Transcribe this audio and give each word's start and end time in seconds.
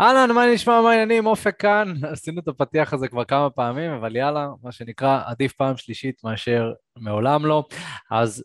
אהלן, 0.00 0.32
מה 0.32 0.46
נשמע, 0.54 0.80
מה 0.80 0.90
העניינים? 0.90 1.26
אופק 1.26 1.60
כאן. 1.60 1.94
עשינו 2.12 2.40
את 2.40 2.48
הפתיח 2.48 2.92
הזה 2.92 3.08
כבר 3.08 3.24
כמה 3.24 3.50
פעמים, 3.50 3.90
אבל 3.90 4.16
יאללה, 4.16 4.48
מה 4.62 4.72
שנקרא, 4.72 5.22
עדיף 5.26 5.52
פעם 5.52 5.76
שלישית 5.76 6.24
מאשר 6.24 6.72
מעולם 6.96 7.46
לא. 7.46 7.64
אז 8.10 8.44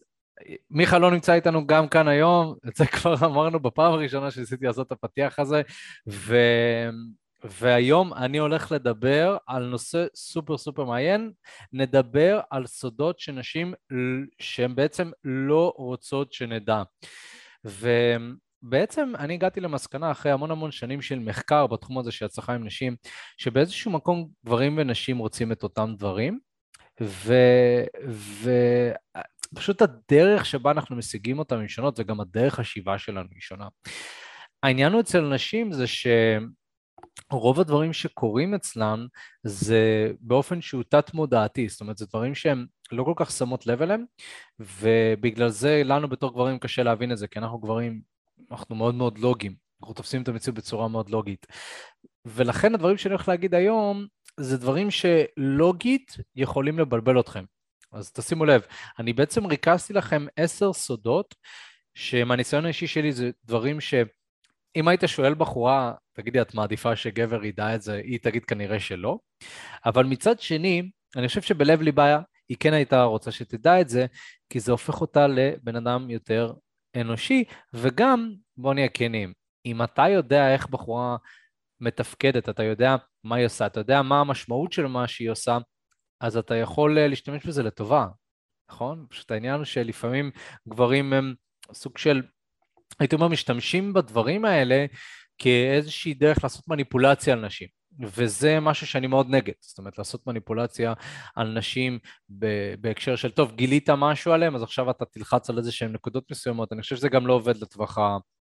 מיכה 0.69 0.99
לא 0.99 1.11
נמצא 1.11 1.33
איתנו 1.33 1.67
גם 1.67 1.87
כאן 1.87 2.07
היום, 2.07 2.55
את 2.67 2.75
זה 2.75 2.85
כבר 2.95 3.15
אמרנו 3.25 3.59
בפעם 3.59 3.93
הראשונה 3.93 4.31
שניסיתי 4.31 4.65
לעשות 4.65 4.87
את 4.87 4.91
הפתיח 4.91 5.39
הזה, 5.39 5.61
ו... 6.07 6.37
והיום 7.43 8.13
אני 8.13 8.37
הולך 8.37 8.71
לדבר 8.71 9.37
על 9.47 9.65
נושא 9.65 10.05
סופר 10.15 10.57
סופר 10.57 10.83
מעיין, 10.83 11.31
נדבר 11.73 12.39
על 12.49 12.65
סודות 12.65 13.19
שנשים 13.19 13.73
שהן 14.39 14.75
בעצם 14.75 15.11
לא 15.23 15.73
רוצות 15.77 16.33
שנדע. 16.33 16.83
ו... 17.65 17.89
בעצם 18.61 19.13
אני 19.19 19.33
הגעתי 19.33 19.59
למסקנה 19.59 20.11
אחרי 20.11 20.31
המון 20.31 20.51
המון 20.51 20.71
שנים 20.71 21.01
של 21.01 21.19
מחקר 21.19 21.67
בתחום 21.67 21.97
הזה 21.97 22.11
של 22.11 22.25
הצלחה 22.25 22.53
עם 22.53 22.63
נשים, 22.65 22.95
שבאיזשהו 23.37 23.91
מקום 23.91 24.29
גברים 24.45 24.75
ונשים 24.77 25.17
רוצים 25.17 25.51
את 25.51 25.63
אותם 25.63 25.93
דברים, 25.97 26.39
ופשוט 29.51 29.81
ו... 29.81 29.85
הדרך 29.85 30.45
שבה 30.45 30.71
אנחנו 30.71 30.95
משיגים 30.95 31.39
אותם 31.39 31.59
היא 31.59 31.67
שונות, 31.67 31.99
וגם 31.99 32.21
הדרך 32.21 32.59
השיבה 32.59 32.97
שלנו 32.97 33.27
היא 33.31 33.41
שונה. 33.41 33.67
העניין 34.63 34.93
הוא 34.93 35.01
אצל 35.01 35.21
נשים 35.21 35.71
זה 35.71 35.87
ש... 35.87 36.07
רוב 37.31 37.59
הדברים 37.59 37.93
שקורים 37.93 38.53
אצלן 38.53 39.05
זה 39.43 40.11
באופן 40.19 40.61
שהוא 40.61 40.83
תת-מודעתי, 40.89 41.69
זאת 41.69 41.81
אומרת, 41.81 41.97
זה 41.97 42.05
דברים 42.05 42.35
שהם 42.35 42.65
לא 42.91 43.03
כל 43.03 43.13
כך 43.15 43.31
שמות 43.31 43.67
לב 43.67 43.81
אליהם, 43.81 44.03
ובגלל 44.59 45.49
זה 45.49 45.81
לנו 45.85 46.09
בתור 46.09 46.33
גברים 46.33 46.59
קשה 46.59 46.83
להבין 46.83 47.11
את 47.11 47.17
זה, 47.17 47.27
כי 47.27 47.39
אנחנו 47.39 47.59
גברים 47.59 48.01
אנחנו 48.51 48.75
מאוד 48.75 48.95
מאוד 48.95 49.17
לוגיים, 49.17 49.55
אנחנו 49.81 49.93
תופסים 49.93 50.21
את 50.21 50.27
המציאות 50.27 50.57
בצורה 50.57 50.87
מאוד 50.87 51.09
לוגית. 51.09 51.47
ולכן 52.25 52.73
הדברים 52.73 52.97
שאני 52.97 53.13
הולך 53.13 53.27
להגיד 53.27 53.55
היום, 53.55 54.05
זה 54.39 54.57
דברים 54.57 54.87
שלוגית 54.91 56.17
יכולים 56.35 56.79
לבלבל 56.79 57.19
אתכם. 57.19 57.43
אז 57.91 58.11
תשימו 58.11 58.45
לב, 58.45 58.61
אני 58.99 59.13
בעצם 59.13 59.45
ריכזתי 59.45 59.93
לכם 59.93 60.25
עשר 60.35 60.73
סודות, 60.73 61.35
שמהניסיון 61.95 62.65
האישי 62.65 62.87
שלי 62.87 63.11
זה 63.11 63.31
דברים 63.45 63.81
שאם 63.81 64.87
היית 64.87 65.01
שואל 65.05 65.33
בחורה, 65.33 65.93
תגידי, 66.13 66.41
את 66.41 66.53
מעדיפה 66.53 66.95
שגבר 66.95 67.45
ידע 67.45 67.75
את 67.75 67.81
זה, 67.81 67.93
היא 67.93 68.19
תגיד 68.21 68.45
כנראה 68.45 68.79
שלא. 68.79 69.19
אבל 69.85 70.05
מצד 70.05 70.39
שני, 70.39 70.89
אני 71.15 71.27
חושב 71.27 71.41
שבלב 71.41 71.81
ליבה 71.81 72.19
היא 72.49 72.57
כן 72.59 72.73
הייתה 72.73 73.03
רוצה 73.03 73.31
שתדע 73.31 73.81
את 73.81 73.89
זה, 73.89 74.05
כי 74.49 74.59
זה 74.59 74.71
הופך 74.71 75.01
אותה 75.01 75.27
לבן 75.27 75.75
אדם 75.75 76.09
יותר 76.09 76.53
אנושי, 76.95 77.43
וגם, 77.73 78.33
בוא 78.57 78.73
נהיה 78.73 78.89
כנים, 78.89 79.33
אם 79.65 79.83
אתה 79.83 80.09
יודע 80.09 80.53
איך 80.53 80.67
בחורה 80.67 81.17
מתפקדת, 81.79 82.49
אתה 82.49 82.63
יודע 82.63 82.95
מה 83.23 83.35
היא 83.35 83.45
עושה, 83.45 83.65
אתה 83.65 83.79
יודע 83.79 84.01
מה 84.01 84.19
המשמעות 84.19 84.71
של 84.71 84.87
מה 84.87 85.07
שהיא 85.07 85.29
עושה, 85.29 85.57
אז 86.21 86.37
אתה 86.37 86.55
יכול 86.55 86.97
אה, 86.97 87.07
להשתמש 87.07 87.45
בזה 87.45 87.63
לטובה, 87.63 88.07
נכון? 88.71 89.05
פשוט 89.09 89.31
העניין 89.31 89.55
הוא 89.55 89.65
שלפעמים 89.65 90.31
גברים 90.69 91.13
הם 91.13 91.33
סוג 91.73 91.97
של, 91.97 92.21
הייתי 92.99 93.15
אומר, 93.15 93.27
משתמשים 93.27 93.93
בדברים 93.93 94.45
האלה 94.45 94.85
כאיזושהי 95.37 96.13
דרך 96.13 96.43
לעשות 96.43 96.67
מניפולציה 96.67 97.33
על 97.33 97.45
נשים. 97.45 97.78
וזה 97.99 98.59
משהו 98.59 98.87
שאני 98.87 99.07
מאוד 99.07 99.29
נגד, 99.29 99.53
זאת 99.61 99.77
אומרת 99.77 99.97
לעשות 99.97 100.27
מניפולציה 100.27 100.93
על 101.35 101.57
נשים 101.57 101.99
בהקשר 102.79 103.15
של 103.15 103.31
טוב, 103.31 103.51
גילית 103.51 103.89
משהו 103.89 104.31
עליהם, 104.31 104.55
אז 104.55 104.63
עכשיו 104.63 104.89
אתה 104.89 105.05
תלחץ 105.05 105.49
על 105.49 105.57
איזה 105.57 105.71
שהן 105.71 105.91
נקודות 105.91 106.31
מסוימות, 106.31 106.73
אני 106.73 106.81
חושב 106.81 106.95
שזה 106.95 107.09
גם 107.09 107.27
לא 107.27 107.33
עובד 107.33 107.57
לטווח 107.57 107.97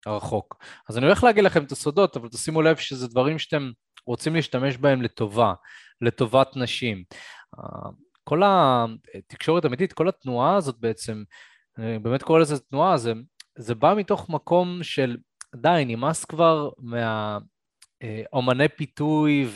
הרחוק. 0.07 0.57
אז 0.89 0.99
אני 0.99 1.07
הולך 1.07 1.25
להגיד 1.25 1.45
לכם 1.45 1.65
את 1.65 1.73
הסודות, 1.73 2.17
אבל 2.17 2.29
תשימו 2.29 2.63
לב 2.63 2.77
שזה 2.77 3.09
דברים 3.09 3.39
שאתם 3.39 3.71
רוצים 4.07 4.35
להשתמש 4.35 4.77
בהם 4.77 5.03
לטובה, 5.03 5.55
לטובת 6.01 6.57
נשים. 6.57 7.05
כל 8.25 8.43
התקשורת 8.45 9.65
האמיתית, 9.65 9.93
כל 9.93 10.09
התנועה 10.09 10.57
הזאת 10.57 10.77
בעצם, 10.79 11.23
אני 11.79 11.99
באמת 11.99 12.23
קורא 12.23 12.39
לזה 12.39 12.59
תנועה, 12.59 12.97
זה, 12.97 13.13
זה 13.59 13.75
בא 13.75 13.95
מתוך 13.97 14.31
מקום 14.31 14.79
של 14.83 15.17
די, 15.57 15.85
נמאס 15.87 16.25
כבר 16.25 16.71
מה... 16.79 17.39
אה, 18.03 18.23
אומני 18.33 18.69
פיתוי 18.69 19.47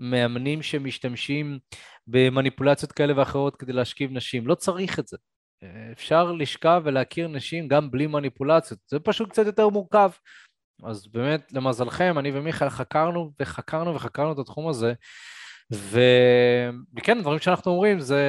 והמאמנים 0.00 0.62
שמשתמשים 0.62 1.58
במניפולציות 2.06 2.92
כאלה 2.92 3.12
ואחרות 3.16 3.56
כדי 3.56 3.72
להשכיב 3.72 4.10
נשים. 4.12 4.46
לא 4.46 4.54
צריך 4.54 4.98
את 4.98 5.08
זה. 5.08 5.16
אה, 5.62 5.92
אפשר 5.92 6.32
לשכב 6.32 6.82
ולהכיר 6.84 7.28
נשים 7.28 7.68
גם 7.68 7.90
בלי 7.90 8.06
מניפולציות. 8.06 8.80
זה 8.86 9.00
פשוט 9.00 9.30
קצת 9.30 9.46
יותר 9.46 9.68
מורכב. 9.68 10.10
אז 10.84 11.06
באמת, 11.06 11.52
למזלכם, 11.52 12.18
אני 12.18 12.30
ומיכאל 12.34 12.68
חקרנו 12.68 13.32
וחקרנו 13.40 13.94
וחקרנו 13.94 14.32
את 14.32 14.38
התחום 14.38 14.68
הזה. 14.68 14.92
וכן, 15.70 17.20
דברים 17.20 17.38
שאנחנו 17.38 17.72
אומרים 17.72 18.00
זה, 18.00 18.24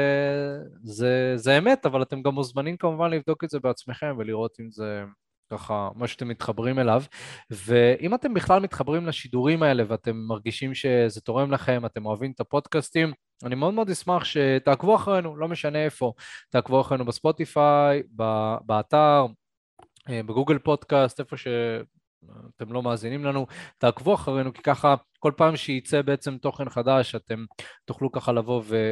זה, 0.84 1.34
זה 1.36 1.58
אמת, 1.58 1.86
אבל 1.86 2.02
אתם 2.02 2.22
גם 2.22 2.34
מוזמנים 2.34 2.78
כמובן 2.78 3.12
לבדוק 3.12 3.44
את 3.44 3.50
זה 3.50 3.60
בעצמכם 3.60 4.16
ולראות 4.18 4.58
אם 4.60 4.72
זה, 4.72 5.04
ככה 5.52 5.90
מה 5.96 6.08
שאתם 6.08 6.28
מתחברים 6.28 6.80
אליו, 6.80 7.04
ואם 7.50 8.16
אתם 8.16 8.34
בכלל 8.34 8.62
מתחברים 8.62 9.06
לשידורים 9.06 9.64
האלה 9.64 9.84
ואתם 9.88 10.16
מרגישים 10.16 10.74
שזה 10.74 11.22
תורם 11.22 11.52
לכם, 11.52 11.86
אתם 11.86 12.06
אוהבים 12.06 12.32
את 12.32 12.40
הפודקאסטים, 12.40 13.14
אני 13.44 13.56
מאוד 13.56 13.74
מאוד 13.74 13.90
אשמח 13.90 14.24
שתעקבו 14.24 14.96
אחרינו, 14.96 15.38
לא 15.38 15.48
משנה 15.48 15.86
איפה, 15.86 16.14
תעקבו 16.50 16.82
אחרינו 16.82 17.06
בספוטיפיי, 17.06 18.04
באתר, 18.66 19.26
אה, 20.10 20.24
בגוגל 20.24 20.60
פודקאסט, 20.60 21.20
איפה 21.20 21.38
שאתם 21.38 22.74
לא 22.74 22.84
מאזינים 22.84 23.26
לנו, 23.26 23.48
תעקבו 23.78 24.14
אחרינו, 24.16 24.54
כי 24.54 24.62
ככה 24.62 24.96
כל 25.20 25.32
פעם 25.38 25.56
שייצא 25.56 26.02
בעצם 26.02 26.38
תוכן 26.38 26.70
חדש, 26.70 27.16
אתם 27.16 27.46
תוכלו 27.86 28.12
ככה 28.12 28.32
לבוא 28.32 28.62
ו... 28.66 28.92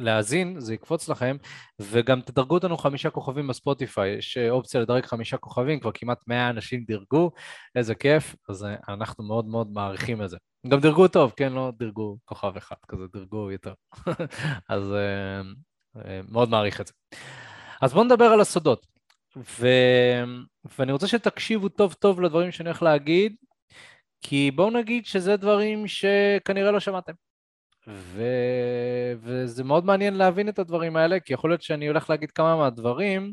להאזין, 0.00 0.60
זה 0.60 0.74
יקפוץ 0.74 1.08
לכם, 1.08 1.36
וגם 1.80 2.20
תדרגו 2.20 2.54
אותנו 2.54 2.76
חמישה 2.76 3.10
כוכבים 3.10 3.46
בספוטיפיי, 3.46 4.10
יש 4.10 4.38
אופציה 4.50 4.80
לדרג 4.80 5.06
חמישה 5.06 5.36
כוכבים, 5.36 5.80
כבר 5.80 5.90
כמעט 5.94 6.18
מאה 6.26 6.50
אנשים 6.50 6.84
דירגו, 6.84 7.30
איזה 7.74 7.94
כיף, 7.94 8.36
אז 8.48 8.64
אה, 8.64 8.74
אנחנו 8.88 9.24
מאוד 9.24 9.46
מאוד 9.46 9.70
מעריכים 9.72 10.22
את 10.22 10.30
זה. 10.30 10.36
גם 10.68 10.80
דירגו 10.80 11.08
טוב, 11.08 11.32
כן, 11.36 11.52
לא 11.52 11.72
דירגו 11.78 12.18
כוכב 12.24 12.56
אחד, 12.56 12.76
כזה 12.88 13.04
דירגו 13.12 13.50
יותר. 13.50 13.72
אז 14.68 14.92
אה, 14.92 15.40
אה, 16.04 16.20
מאוד 16.28 16.48
מעריך 16.48 16.80
את 16.80 16.86
זה. 16.86 16.92
אז 17.82 17.92
בואו 17.92 18.04
נדבר 18.04 18.24
על 18.24 18.40
הסודות, 18.40 18.86
ו... 19.36 19.66
ואני 20.78 20.92
רוצה 20.92 21.06
שתקשיבו 21.06 21.68
טוב 21.68 21.92
טוב 21.92 22.20
לדברים 22.20 22.52
שאני 22.52 22.68
הולך 22.68 22.82
להגיד, 22.82 23.36
כי 24.22 24.50
בואו 24.50 24.70
נגיד 24.70 25.06
שזה 25.06 25.36
דברים 25.36 25.86
שכנראה 25.86 26.70
לא 26.70 26.80
שמעתם. 26.80 27.12
ו... 27.88 28.22
וזה 29.18 29.64
מאוד 29.64 29.84
מעניין 29.84 30.14
להבין 30.14 30.48
את 30.48 30.58
הדברים 30.58 30.96
האלה, 30.96 31.20
כי 31.20 31.32
יכול 31.32 31.50
להיות 31.50 31.62
שאני 31.62 31.86
הולך 31.88 32.10
להגיד 32.10 32.30
כמה 32.30 32.56
מהדברים, 32.56 33.32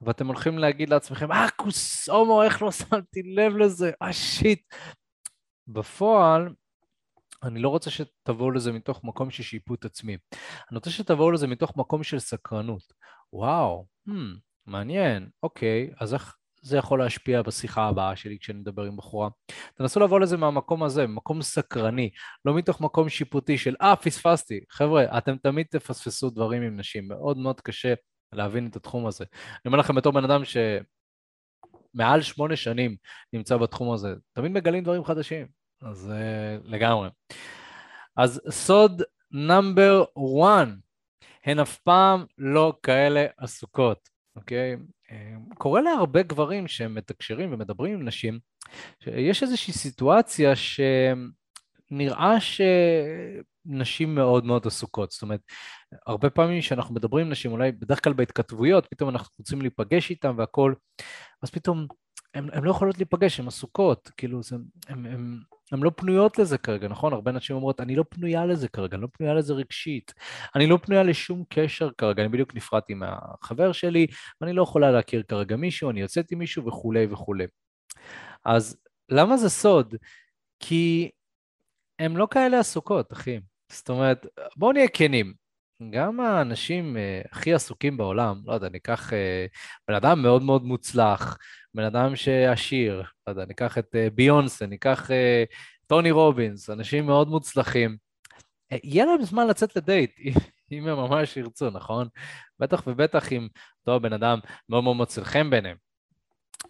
ואתם 0.00 0.26
הולכים 0.26 0.58
להגיד 0.58 0.88
לעצמכם, 0.88 1.32
אה, 1.32 1.46
כוס 1.56 2.08
הומו, 2.08 2.42
איך 2.42 2.62
לא 2.62 2.72
שמתי 2.72 3.22
לב 3.22 3.56
לזה? 3.56 3.90
אה, 4.02 4.12
שיט. 4.12 4.74
בפועל, 5.68 6.48
אני 7.42 7.60
לא 7.60 7.68
רוצה 7.68 7.90
שתבואו 7.90 8.50
לזה 8.50 8.72
מתוך 8.72 9.04
מקום 9.04 9.30
של 9.30 9.42
שיפוט 9.42 9.84
עצמי. 9.84 10.16
אני 10.32 10.76
רוצה 10.76 10.90
שתבואו 10.90 11.30
לזה 11.30 11.46
מתוך 11.46 11.76
מקום 11.76 12.02
של 12.02 12.18
סקרנות. 12.18 12.82
וואו, 13.32 13.86
hmm, 14.08 14.12
מעניין, 14.66 15.28
אוקיי, 15.42 15.90
אז 16.00 16.14
איך, 16.14 16.36
זה 16.62 16.76
יכול 16.76 16.98
להשפיע 16.98 17.42
בשיחה 17.42 17.88
הבאה 17.88 18.16
שלי 18.16 18.38
כשאני 18.38 18.58
מדבר 18.58 18.82
עם 18.82 18.96
בחורה. 18.96 19.28
תנסו 19.74 20.00
לבוא 20.00 20.20
לזה 20.20 20.36
מהמקום 20.36 20.82
הזה, 20.82 21.06
מקום 21.06 21.42
סקרני, 21.42 22.10
לא 22.44 22.54
מתוך 22.54 22.80
מקום 22.80 23.08
שיפוטי 23.08 23.58
של 23.58 23.74
אה, 23.82 23.96
פספסתי. 23.96 24.60
חבר'ה, 24.70 25.18
אתם 25.18 25.36
תמיד 25.36 25.66
תפספסו 25.70 26.30
דברים 26.30 26.62
עם 26.62 26.76
נשים, 26.76 27.08
מאוד 27.08 27.38
מאוד 27.38 27.60
קשה 27.60 27.94
להבין 28.32 28.66
את 28.66 28.76
התחום 28.76 29.06
הזה. 29.06 29.24
אני 29.44 29.60
אומר 29.66 29.78
לכם 29.78 29.94
בתור 29.94 30.12
בן 30.12 30.24
אדם 30.24 30.42
שמעל 31.94 32.22
שמונה 32.22 32.56
שנים 32.56 32.96
נמצא 33.32 33.56
בתחום 33.56 33.92
הזה, 33.92 34.14
תמיד 34.32 34.52
מגלים 34.52 34.84
דברים 34.84 35.04
חדשים, 35.04 35.46
אז 35.82 36.12
uh, 36.12 36.68
לגמרי. 36.68 37.08
אז 38.16 38.40
סוד 38.50 39.02
נאמבר 39.30 40.04
1, 40.42 40.68
הן 41.44 41.58
אף 41.58 41.78
פעם 41.78 42.24
לא 42.38 42.78
כאלה 42.82 43.26
עסוקות, 43.38 44.08
אוקיי? 44.36 44.76
קורה 45.58 45.80
להרבה 45.80 46.22
גברים 46.22 46.68
שהם 46.68 46.94
מתקשרים 46.94 47.52
ומדברים 47.52 47.94
עם 47.94 48.04
נשים, 48.04 48.38
יש 49.06 49.42
איזושהי 49.42 49.72
סיטואציה 49.72 50.52
שנראה 50.56 52.36
שנשים 52.40 54.14
מאוד 54.14 54.44
מאוד 54.44 54.66
עסוקות. 54.66 55.10
זאת 55.10 55.22
אומרת, 55.22 55.40
הרבה 56.06 56.30
פעמים 56.30 56.60
כשאנחנו 56.60 56.94
מדברים 56.94 57.26
עם 57.26 57.32
נשים, 57.32 57.52
אולי 57.52 57.72
בדרך 57.72 58.04
כלל 58.04 58.12
בהתכתבויות, 58.12 58.86
פתאום 58.90 59.10
אנחנו 59.10 59.34
רוצים 59.38 59.60
להיפגש 59.60 60.10
איתם 60.10 60.34
והכול, 60.38 60.74
אז 61.42 61.50
פתאום 61.50 61.86
הן 62.34 62.64
לא 62.64 62.70
יכולות 62.70 62.98
להיפגש, 62.98 63.40
הן 63.40 63.46
עסוקות, 63.46 64.10
כאילו, 64.16 64.40
הן 65.72 65.82
לא 65.82 65.90
פנויות 65.96 66.38
לזה 66.38 66.58
כרגע, 66.58 66.88
נכון? 66.88 67.12
הרבה 67.12 67.32
נשים 67.32 67.56
אומרות, 67.56 67.80
אני 67.80 67.96
לא 67.96 68.04
פנויה 68.08 68.46
לזה 68.46 68.68
כרגע, 68.68 68.94
אני 68.94 69.02
לא 69.02 69.08
פנויה 69.12 69.34
לזה 69.34 69.54
רגשית, 69.54 70.14
אני 70.54 70.66
לא 70.66 70.78
פנויה 70.82 71.02
לשום 71.02 71.44
קשר 71.48 71.90
כרגע, 71.98 72.22
אני 72.22 72.28
בדיוק 72.28 72.54
נפרדתי 72.54 72.94
מהחבר 72.94 73.72
שלי, 73.72 74.06
ואני 74.40 74.52
לא 74.52 74.62
יכולה 74.62 74.90
להכיר 74.90 75.22
כרגע 75.22 75.56
מישהו, 75.56 75.90
אני 75.90 76.00
יוצאת 76.00 76.30
עם 76.30 76.38
מישהו 76.38 76.66
וכולי 76.66 77.06
וכולי. 77.10 77.46
אז 78.44 78.76
למה 79.08 79.36
זה 79.36 79.48
סוד? 79.48 79.94
כי 80.60 81.10
הן 81.98 82.16
לא 82.16 82.28
כאלה 82.30 82.60
עסוקות, 82.60 83.12
אחי. 83.12 83.38
זאת 83.72 83.90
אומרת, 83.90 84.26
בואו 84.56 84.72
נהיה 84.72 84.88
כנים. 84.88 85.39
גם 85.90 86.20
האנשים 86.20 86.96
uh, 86.96 87.28
הכי 87.32 87.54
עסוקים 87.54 87.96
בעולם, 87.96 88.40
לא 88.44 88.52
יודע, 88.52 88.68
ניקח 88.68 89.10
uh, 89.10 89.14
בן 89.88 89.94
אדם 89.94 90.22
מאוד 90.22 90.42
מאוד 90.42 90.64
מוצלח, 90.64 91.38
בן 91.74 91.84
אדם 91.84 92.16
שעשיר, 92.16 93.02
לא 93.26 93.32
יודע, 93.32 93.44
ניקח 93.44 93.78
את 93.78 93.94
uh, 93.94 94.14
ביונסה, 94.14 94.66
ניקח 94.66 95.10
טוני 95.86 96.10
רובינס, 96.10 96.70
אנשים 96.70 97.06
מאוד 97.06 97.28
מוצלחים. 97.28 97.96
יהיה 98.84 99.04
להם 99.04 99.22
זמן 99.22 99.46
לצאת 99.46 99.76
לדייט, 99.76 100.10
אם 100.72 100.88
הם 100.88 100.96
ממש 100.96 101.36
ירצו, 101.36 101.70
נכון? 101.70 102.08
בטח 102.58 102.82
ובטח 102.86 103.32
אם 103.32 103.48
אותו 103.80 104.00
בן 104.00 104.12
אדם 104.12 104.38
מאוד 104.68 104.84
מאוד 104.84 104.96
מוצא 104.96 105.24
חן 105.24 105.50
ביניהם. 105.50 105.76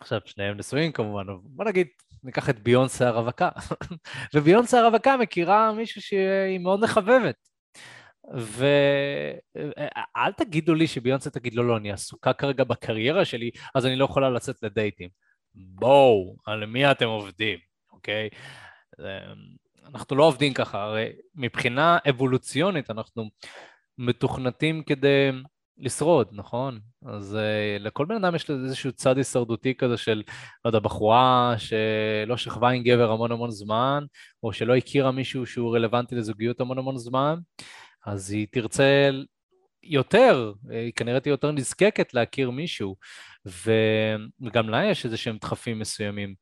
עכשיו, 0.01 0.21
שניהם 0.25 0.57
נשואים 0.57 0.93
כמובן, 0.93 1.25
בוא 1.43 1.65
נגיד, 1.65 1.87
ניקח 2.25 2.51
את 2.51 2.63
ביונסה 2.63 3.09
הרווקה. 3.09 3.49
וביונסה 4.35 4.81
הרווקה 4.81 5.17
מכירה 5.17 5.73
מישהו 5.73 6.03
שהיא 6.03 6.59
מאוד 6.59 6.81
מחבבת. 6.81 7.50
ואל 8.31 10.33
תגידו 10.37 10.75
לי 10.75 10.87
שביונסה 10.87 11.31
תגיד, 11.31 11.55
לא, 11.55 11.69
לא, 11.69 11.77
אני 11.77 11.93
עסוקה 11.93 12.33
כרגע 12.33 12.65
בקריירה 12.65 13.25
שלי, 13.25 13.51
אז 13.75 13.87
אני 13.87 13.97
לא 13.97 14.05
יכולה 14.05 14.31
לצאת 14.31 14.63
לדייטים. 14.63 15.09
בואו, 15.55 16.37
על 16.47 16.67
מי 16.67 16.91
אתם 16.91 17.07
עובדים, 17.07 17.59
אוקיי? 17.93 18.29
אנחנו 19.95 20.17
לא 20.17 20.25
עובדים 20.25 20.55
ככה, 20.55 20.83
הרי 20.83 21.09
מבחינה 21.35 21.99
אבולוציונית 22.09 22.91
אנחנו 22.91 23.29
מתוכנתים 23.99 24.83
כדי 24.83 25.31
לשרוד, 25.79 26.29
נכון? 26.33 26.81
אז 27.07 27.39
uh, 27.39 27.83
לכל 27.83 28.07
בן 28.07 28.25
אדם 28.25 28.35
יש 28.35 28.51
איזשהו 28.51 28.93
צד 28.93 29.17
הישרדותי 29.17 29.75
כזה 29.75 29.97
של, 29.97 30.23
לא 30.65 30.69
יודע, 30.69 30.79
בחורה 30.79 31.55
שלא 31.59 32.37
שכבה 32.37 32.69
עם 32.69 32.83
גבר 32.83 33.11
המון 33.11 33.33
המון 33.33 33.51
זמן, 33.51 34.05
או 34.43 34.53
שלא 34.53 34.77
הכירה 34.77 35.11
מישהו 35.11 35.47
שהוא 35.47 35.77
רלוונטי 35.77 36.15
לזוגיות 36.15 36.61
המון 36.61 36.79
המון 36.79 36.99
זמן, 36.99 37.39
אז 38.07 38.31
היא 38.31 38.47
תרצה 38.51 39.11
יותר, 39.83 40.53
היא 40.71 40.93
כנראה 40.93 41.21
תהיה 41.21 41.33
יותר 41.33 41.53
נזקקת 41.53 42.15
להכיר 42.15 42.51
מישהו, 42.51 42.97
וגם 43.47 44.69
לה 44.69 44.85
יש 44.85 45.05
איזה 45.05 45.17
שהם 45.17 45.37
דחפים 45.41 45.79
מסוימים. 45.79 46.35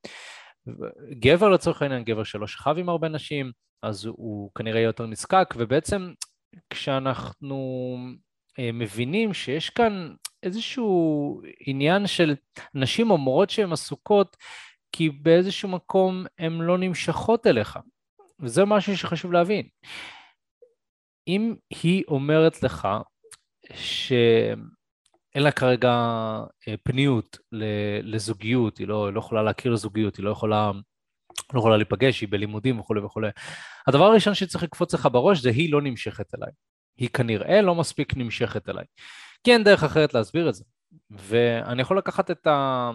גבר 1.10 1.48
לצורך 1.48 1.82
העניין, 1.82 2.04
גבר 2.04 2.24
שלא 2.24 2.46
שכב 2.46 2.74
עם 2.78 2.88
הרבה 2.88 3.08
נשים, 3.08 3.52
אז 3.82 4.04
הוא 4.04 4.50
כנראה 4.54 4.80
יותר 4.80 5.06
נזקק, 5.06 5.54
ובעצם 5.56 6.12
כשאנחנו 6.70 7.96
אה, 8.58 8.72
מבינים 8.72 9.34
שיש 9.34 9.70
כאן 9.70 10.14
איזשהו 10.42 11.42
עניין 11.66 12.06
של 12.06 12.34
נשים 12.74 13.10
אומרות 13.10 13.50
שהן 13.50 13.72
עסוקות 13.72 14.36
כי 14.92 15.10
באיזשהו 15.10 15.68
מקום 15.68 16.24
הן 16.38 16.52
לא 16.52 16.78
נמשכות 16.78 17.46
אליך, 17.46 17.78
וזה 18.40 18.64
משהו 18.64 18.96
שחשוב 18.96 19.32
להבין. 19.32 19.68
אם 21.28 21.54
היא 21.82 22.04
אומרת 22.08 22.62
לך 22.62 22.88
שאין 23.74 25.42
לה 25.42 25.52
כרגע 25.52 25.90
אה, 26.68 26.74
פניות 26.82 27.38
לזוגיות, 28.02 28.78
היא 28.78 28.88
לא, 28.88 29.12
לא 29.12 29.18
יכולה 29.18 29.42
להכיר 29.42 29.76
זוגיות, 29.76 30.16
היא 30.16 30.24
לא 30.24 30.30
יכולה, 30.30 30.70
לא 31.54 31.58
יכולה 31.58 31.76
להיפגש, 31.76 32.20
היא 32.20 32.28
בלימודים 32.28 32.80
וכולי 32.80 33.00
וכולי, 33.00 33.28
הדבר 33.86 34.04
הראשון 34.04 34.34
שצריך 34.34 34.64
לקפוץ 34.64 34.94
לך 34.94 35.08
בראש 35.12 35.40
זה 35.40 35.50
היא 35.50 35.72
לא 35.72 35.82
נמשכת 35.82 36.34
אליי. 36.34 36.50
היא 36.96 37.08
כנראה 37.08 37.62
לא 37.62 37.74
מספיק 37.74 38.16
נמשכת 38.16 38.68
אליי. 38.68 38.84
כי 39.44 39.52
אין 39.52 39.64
דרך 39.64 39.84
אחרת 39.84 40.14
להסביר 40.14 40.48
את 40.48 40.54
זה. 40.54 40.64
ואני 41.10 41.82
יכול 41.82 41.98
לקחת 41.98 42.30
את, 42.30 42.46
ה, 42.46 42.90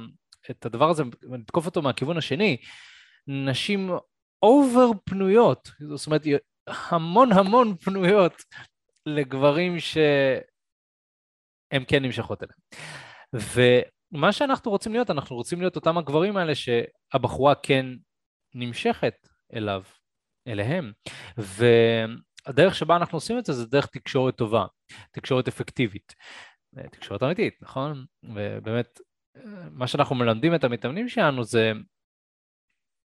את 0.52 0.66
הדבר 0.66 0.90
הזה 0.90 1.04
ולתקוף 1.32 1.66
אותו 1.66 1.82
מהכיוון 1.82 2.18
השני. 2.18 2.58
נשים 3.28 3.92
אובר 4.44 4.92
פנויות, 5.06 5.72
זאת 5.96 6.08
אומרת 6.08 6.26
המון 6.68 7.32
המון 7.32 7.78
פנויות 7.78 8.34
לגברים 9.06 9.80
שהן 9.80 10.44
כן 11.88 12.04
נמשכות 12.04 12.44
אליהם. 12.44 12.60
ומה 14.14 14.32
שאנחנו 14.32 14.72
רוצים 14.72 14.94
להיות, 14.94 15.10
אנחנו 15.10 15.36
רוצים 15.36 15.60
להיות 15.60 15.76
אותם 15.76 15.98
הגברים 15.98 16.38
האלה 16.38 16.54
שהבחורה 16.56 17.56
כן 17.56 17.86
נמשכת 18.56 19.28
אליו, 19.56 19.84
אליהם. 20.48 20.92
ו... 21.40 21.66
הדרך 22.46 22.76
שבה 22.76 22.96
אנחנו 22.96 23.18
עושים 23.18 23.40
את 23.40 23.46
זה 23.46 23.54
זה 23.54 23.66
דרך 23.66 23.86
תקשורת 23.86 24.36
טובה, 24.36 24.66
תקשורת 25.12 25.48
אפקטיבית, 25.48 26.14
תקשורת 26.92 27.24
אמיתית, 27.24 27.54
נכון? 27.62 28.06
ובאמת, 28.24 29.00
מה 29.72 29.88
שאנחנו 29.88 30.16
מלמדים 30.16 30.56
את 30.56 30.64
המתאמנים 30.64 31.10
שלנו 31.10 31.44
זה 31.44 31.72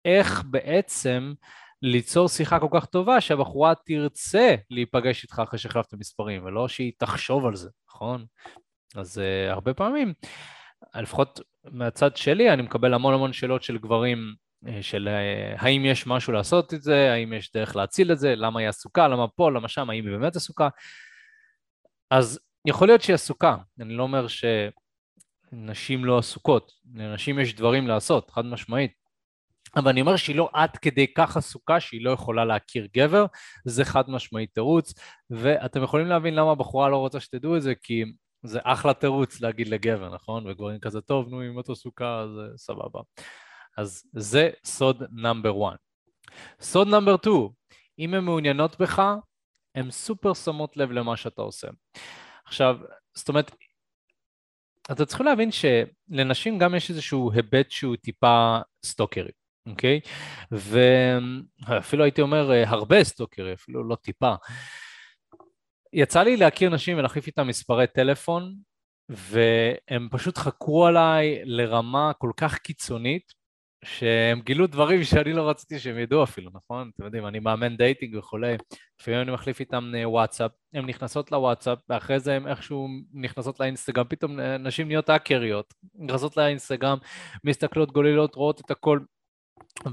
איך 0.05 0.43
בעצם 0.51 1.33
ליצור 1.81 2.29
שיחה 2.29 2.59
כל 2.59 2.67
כך 2.71 2.85
טובה 2.85 3.21
שהבחורה 3.21 3.73
תרצה 3.85 4.55
להיפגש 4.69 5.23
איתך 5.23 5.41
אחרי 5.43 5.59
שהחלפת 5.59 5.93
מספרים, 5.93 6.45
ולא 6.45 6.67
שהיא 6.67 6.91
תחשוב 6.97 7.45
על 7.45 7.55
זה, 7.55 7.69
נכון? 7.89 8.25
אז 8.95 9.17
uh, 9.17 9.51
הרבה 9.51 9.73
פעמים, 9.73 10.13
לפחות 10.95 11.39
מהצד 11.63 12.17
שלי, 12.17 12.53
אני 12.53 12.61
מקבל 12.61 12.93
המון 12.93 13.13
המון 13.13 13.33
שאלות 13.33 13.63
של 13.63 13.77
גברים 13.77 14.35
אה, 14.67 14.83
של 14.83 15.07
אה, 15.07 15.55
האם 15.57 15.85
יש 15.85 16.07
משהו 16.07 16.33
לעשות 16.33 16.73
את 16.73 16.81
זה, 16.81 17.13
האם 17.13 17.33
יש 17.33 17.51
דרך 17.51 17.75
להציל 17.75 18.11
את 18.11 18.19
זה, 18.19 18.35
למה 18.35 18.59
היא 18.59 18.69
עסוקה, 18.69 19.07
למה 19.07 19.27
פה, 19.27 19.51
למה 19.51 19.67
שם, 19.67 19.89
האם 19.89 20.07
היא 20.07 20.17
באמת 20.17 20.35
עסוקה. 20.35 20.69
אז 22.11 22.39
יכול 22.67 22.87
להיות 22.87 23.01
שהיא 23.01 23.13
עסוקה, 23.13 23.55
אני 23.79 23.93
לא 23.93 24.03
אומר 24.03 24.25
שנשים 25.51 26.05
לא 26.05 26.17
עסוקות, 26.17 26.71
לנשים 26.93 27.39
יש 27.39 27.55
דברים 27.55 27.87
לעשות, 27.87 28.31
חד 28.31 28.45
משמעית. 28.45 29.04
אבל 29.75 29.89
אני 29.89 30.01
אומר 30.01 30.15
שהיא 30.15 30.35
לא 30.35 30.49
עד 30.53 30.77
כדי 30.77 31.13
כך 31.13 31.37
עסוקה 31.37 31.79
שהיא 31.79 32.05
לא 32.05 32.11
יכולה 32.11 32.45
להכיר 32.45 32.87
גבר, 32.97 33.25
זה 33.65 33.85
חד 33.85 34.09
משמעית 34.09 34.53
תירוץ, 34.53 34.93
ואתם 35.29 35.83
יכולים 35.83 36.07
להבין 36.07 36.35
למה 36.35 36.51
הבחורה 36.51 36.89
לא 36.89 36.97
רוצה 36.97 37.19
שתדעו 37.19 37.57
את 37.57 37.61
זה, 37.61 37.73
כי 37.75 38.03
זה 38.43 38.59
אחלה 38.63 38.93
תירוץ 38.93 39.41
להגיד 39.41 39.67
לגבר, 39.67 40.15
נכון? 40.15 40.47
וגברים 40.47 40.79
כזה, 40.79 41.01
טוב, 41.01 41.29
נו, 41.29 41.41
אם 41.41 41.59
את 41.59 41.69
עסוקה, 41.69 42.19
אז 42.19 42.29
אה, 42.39 42.57
סבבה. 42.57 42.99
אז 43.77 44.03
זה 44.13 44.49
סוד 44.63 45.03
נאמבר 45.11 45.69
1. 45.69 45.77
סוד 46.61 46.87
נאמבר 46.87 47.15
2, 47.17 47.35
אם 47.99 48.13
הן 48.13 48.23
מעוניינות 48.23 48.79
בך, 48.79 49.01
הן 49.75 49.91
סופר 49.91 50.33
שמות 50.33 50.77
לב 50.77 50.91
למה 50.91 51.17
שאתה 51.17 51.41
עושה. 51.41 51.67
עכשיו, 52.45 52.77
זאת 53.15 53.29
אומרת, 53.29 53.51
אתה 54.91 55.05
צריך 55.05 55.21
להבין 55.21 55.49
שלנשים 55.51 56.57
גם 56.59 56.75
יש 56.75 56.89
איזשהו 56.89 57.31
היבט 57.31 57.71
שהוא 57.71 57.95
טיפה 57.95 58.57
סטוקרי, 58.85 59.31
אוקיי? 59.65 59.99
ואפילו 60.51 62.03
הייתי 62.03 62.21
אומר 62.21 62.51
הרבה 62.65 63.03
סטוקרי, 63.03 63.53
אפילו 63.53 63.83
לא 63.83 63.95
טיפה. 63.95 64.35
יצא 65.93 66.23
לי 66.23 66.37
להכיר 66.37 66.69
נשים 66.69 66.97
ולהחליף 66.97 67.27
איתן 67.27 67.43
מספרי 67.43 67.87
טלפון, 67.87 68.55
והם 69.09 70.07
פשוט 70.11 70.37
חקרו 70.37 70.85
עליי 70.85 71.41
לרמה 71.43 72.11
כל 72.17 72.31
כך 72.37 72.57
קיצונית, 72.57 73.45
שהם 73.85 74.41
גילו 74.41 74.67
דברים 74.67 75.03
שאני 75.03 75.33
לא 75.33 75.49
רציתי 75.49 75.79
שהם 75.79 75.99
ידעו 75.99 76.23
אפילו, 76.23 76.51
נכון? 76.53 76.91
אתם 76.95 77.05
יודעים, 77.05 77.27
אני 77.27 77.39
מאמן 77.39 77.77
dating 77.77 78.15
וכולי, 78.15 78.55
לפעמים 79.01 79.21
אני 79.21 79.31
מחליף 79.31 79.59
איתם 79.59 79.91
אה, 79.97 80.09
וואטסאפ, 80.09 80.51
הן 80.73 80.85
נכנסות 80.85 81.31
לוואטסאפ, 81.31 81.79
ואחרי 81.89 82.19
זה 82.19 82.35
הן 82.35 82.47
איכשהו 82.47 82.87
נכנסות 83.13 83.59
לאינסטגרם, 83.59 84.05
פתאום 84.09 84.39
אה, 84.39 84.57
נשים 84.57 84.87
נהיות 84.87 85.09
האקריות, 85.09 85.73
נכנסות 85.95 86.37
לאינסטגרם, 86.37 86.97
מסתכלות, 87.43 87.91
גוללות, 87.91 88.35
רואות 88.35 88.61
את 88.61 88.71
הכל, 88.71 88.99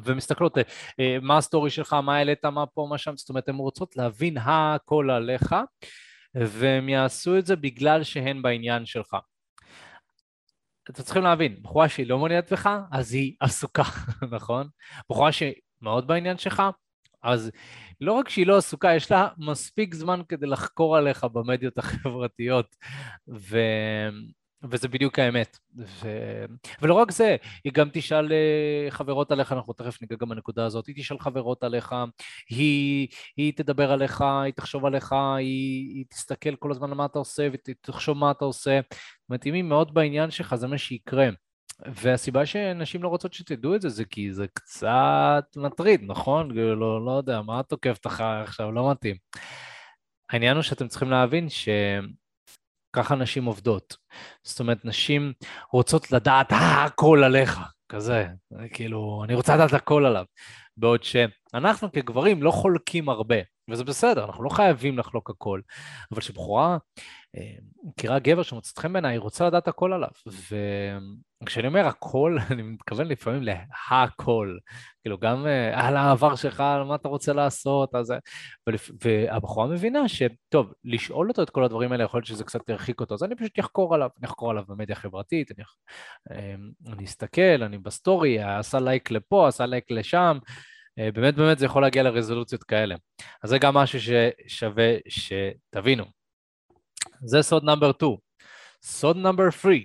ומסתכלות 0.04 0.59
אה, 1.00 1.16
מה 1.23 1.38
הסטורי 1.38 1.71
שלך, 1.71 1.92
מה 1.92 2.16
העלית, 2.16 2.45
מה 2.45 2.66
פה, 2.66 2.87
מה 2.90 2.99
שם, 2.99 3.16
זאת 3.16 3.28
אומרת, 3.28 3.49
הן 3.49 3.54
רוצות 3.54 3.97
להבין 3.97 4.38
הכל 4.38 5.11
עליך, 5.11 5.54
והם 6.35 6.88
יעשו 6.88 7.38
את 7.38 7.47
זה 7.47 7.57
בגלל 7.57 8.02
שהן 8.02 8.42
בעניין 8.42 8.87
שלך. 8.87 9.16
אתם 10.90 11.02
צריכים 11.02 11.23
להבין, 11.23 11.57
בחורה 11.62 11.88
שהיא 11.88 12.07
לא 12.07 12.19
מעוניינת 12.19 12.52
בך, 12.52 12.71
אז 12.92 13.14
היא 13.14 13.35
עסוקה, 13.40 13.83
נכון? 14.37 14.69
בחורה 15.11 15.31
שמאוד 15.33 16.07
בעניין 16.07 16.38
שלך, 16.38 16.62
אז 17.23 17.50
לא 18.00 18.12
רק 18.12 18.28
שהיא 18.28 18.47
לא 18.47 18.57
עסוקה, 18.57 18.95
יש 18.95 19.11
לה 19.11 19.28
מספיק 19.38 19.95
זמן 19.95 20.21
כדי 20.28 20.47
לחקור 20.47 20.97
עליך 20.97 21.25
במדיות 21.25 21.78
החברתיות, 21.78 22.76
ו... 23.28 23.59
וזה 24.71 24.88
בדיוק 24.88 25.19
האמת. 25.19 25.59
ו... 25.76 26.09
ולא 26.83 26.95
רק 26.95 27.11
זה, 27.11 27.37
היא 27.64 27.73
גם 27.73 27.88
תשאל 27.92 28.33
אה, 28.33 28.90
חברות 28.90 29.31
עליך, 29.33 29.52
אנחנו 29.52 29.73
תכף 29.73 30.02
ניגע 30.02 30.16
גם 30.16 30.28
בנקודה 30.28 30.66
הזאת, 30.66 30.87
היא 30.87 30.95
תשאל 30.99 31.19
חברות 31.19 31.64
עליך, 31.64 31.95
היא, 32.50 33.09
היא 33.37 33.52
תדבר 33.57 33.92
עליך, 33.92 34.21
היא 34.21 34.52
תחשוב 34.52 34.87
עליך, 34.87 35.12
היא, 35.12 35.95
היא 35.95 36.04
תסתכל 36.09 36.57
כל 36.57 36.71
הזמן 36.71 36.88
על 36.88 36.95
מה 36.95 37.04
אתה 37.04 37.19
עושה 37.19 37.49
ותחשוב 37.52 38.19
מה 38.19 38.31
אתה 38.31 38.45
עושה. 38.45 38.81
זאת 38.90 39.28
אומרת, 39.31 39.47
אם 39.47 39.54
היא 39.54 39.62
מאוד 39.62 39.95
בעניין 39.95 40.31
שלך, 40.31 40.54
זה 40.54 40.66
מה 40.66 40.78
שיקרה. 40.78 41.28
והסיבה 41.87 42.47
שנשים 42.47 43.02
לא 43.02 43.09
רוצות 43.09 43.33
שתדעו 43.33 43.75
את 43.75 43.83
זה, 43.83 43.88
זה 43.88 44.04
כי 44.04 44.33
זה 44.33 44.47
קצת 44.54 45.45
מטריד, 45.57 46.00
נכון? 46.07 46.50
לא, 46.50 47.04
לא 47.04 47.11
יודע, 47.11 47.42
מה 47.42 47.62
תוקף 47.62 47.97
אותך 47.97 48.21
עכשיו? 48.21 48.73
לא 48.73 48.90
מתאים. 48.90 49.16
העניין 50.31 50.57
הוא 50.57 50.62
שאתם 50.62 50.88
צריכים 50.88 51.11
להבין 51.11 51.49
ש... 51.49 51.69
ככה 52.92 53.14
נשים 53.14 53.44
עובדות. 53.44 53.96
זאת 54.42 54.61
אומרת, 54.61 54.84
נשים 54.84 55.32
רוצות 55.72 56.12
לדעת 56.12 56.46
הכל 56.50 57.25
עליך, 57.25 57.61
כזה, 57.88 58.26
כאילו, 58.72 59.22
אני 59.25 59.34
רוצה 59.34 59.54
לדעת 59.54 59.72
הכל 59.72 60.06
עליו. 60.06 60.25
בעוד 60.76 61.02
שאנחנו 61.02 61.92
כגברים 61.92 62.42
לא 62.42 62.50
חולקים 62.50 63.08
הרבה, 63.08 63.37
וזה 63.72 63.84
בסדר, 63.84 64.24
אנחנו 64.24 64.44
לא 64.44 64.48
חייבים 64.48 64.98
לחלוק 64.98 65.30
הכל, 65.30 65.60
אבל 66.12 66.20
כשבחורה 66.20 66.78
אה, 67.36 67.54
מכירה 67.84 68.18
גבר 68.18 68.42
שמוצאת 68.42 68.78
חן 68.78 68.92
בעיניי, 68.92 69.14
היא 69.14 69.20
רוצה 69.20 69.46
לדעת 69.46 69.68
הכל 69.68 69.92
עליו. 69.92 70.08
וכשאני 71.42 71.66
אומר 71.66 71.86
הכל, 71.86 72.36
אני 72.50 72.62
מתכוון 72.62 73.06
לפעמים 73.06 73.42
להכל. 73.42 74.56
כאילו, 75.02 75.18
גם 75.18 75.46
אה, 75.46 75.86
על 75.88 75.96
העבר 75.96 76.36
שלך, 76.36 76.60
על 76.60 76.84
מה 76.84 76.94
אתה 76.94 77.08
רוצה 77.08 77.32
לעשות, 77.32 77.94
אז... 77.94 78.12
והבחורה 79.04 79.66
מבינה 79.66 80.08
שטוב, 80.08 80.72
לשאול 80.84 81.28
אותו 81.28 81.42
את 81.42 81.50
כל 81.50 81.64
הדברים 81.64 81.92
האלה, 81.92 82.04
יכול 82.04 82.18
להיות 82.18 82.26
שזה 82.26 82.44
קצת 82.44 82.68
ירחיק 82.68 83.00
אותו, 83.00 83.14
אז 83.14 83.24
אני 83.24 83.34
פשוט 83.34 83.60
אחקור 83.60 83.94
עליו, 83.94 84.08
אני 84.18 84.26
אחקור 84.26 84.50
עליו 84.50 84.64
במדיה 84.68 84.96
חברתית, 84.96 85.50
אני, 85.50 85.64
אה, 86.30 86.54
אני 86.92 87.04
אסתכל, 87.04 87.62
אני 87.62 87.78
בסטורי, 87.78 88.42
עשה 88.42 88.80
לייק 88.80 89.10
לפה, 89.10 89.48
עשה 89.48 89.66
לייק 89.66 89.90
לשם, 89.90 90.38
באמת 90.96 91.34
באמת 91.34 91.58
זה 91.58 91.66
יכול 91.66 91.82
להגיע 91.82 92.02
לרזולוציות 92.02 92.62
כאלה. 92.62 92.94
אז 93.42 93.50
זה 93.50 93.58
גם 93.58 93.75
משהו 93.75 93.99
ששווה 94.00 94.94
שתבינו. 95.08 96.04
זה 97.25 97.42
סוד 97.42 97.64
number 97.64 97.92
2. 97.92 98.16
סוד 98.82 99.16
number 99.16 99.50
3, 99.50 99.76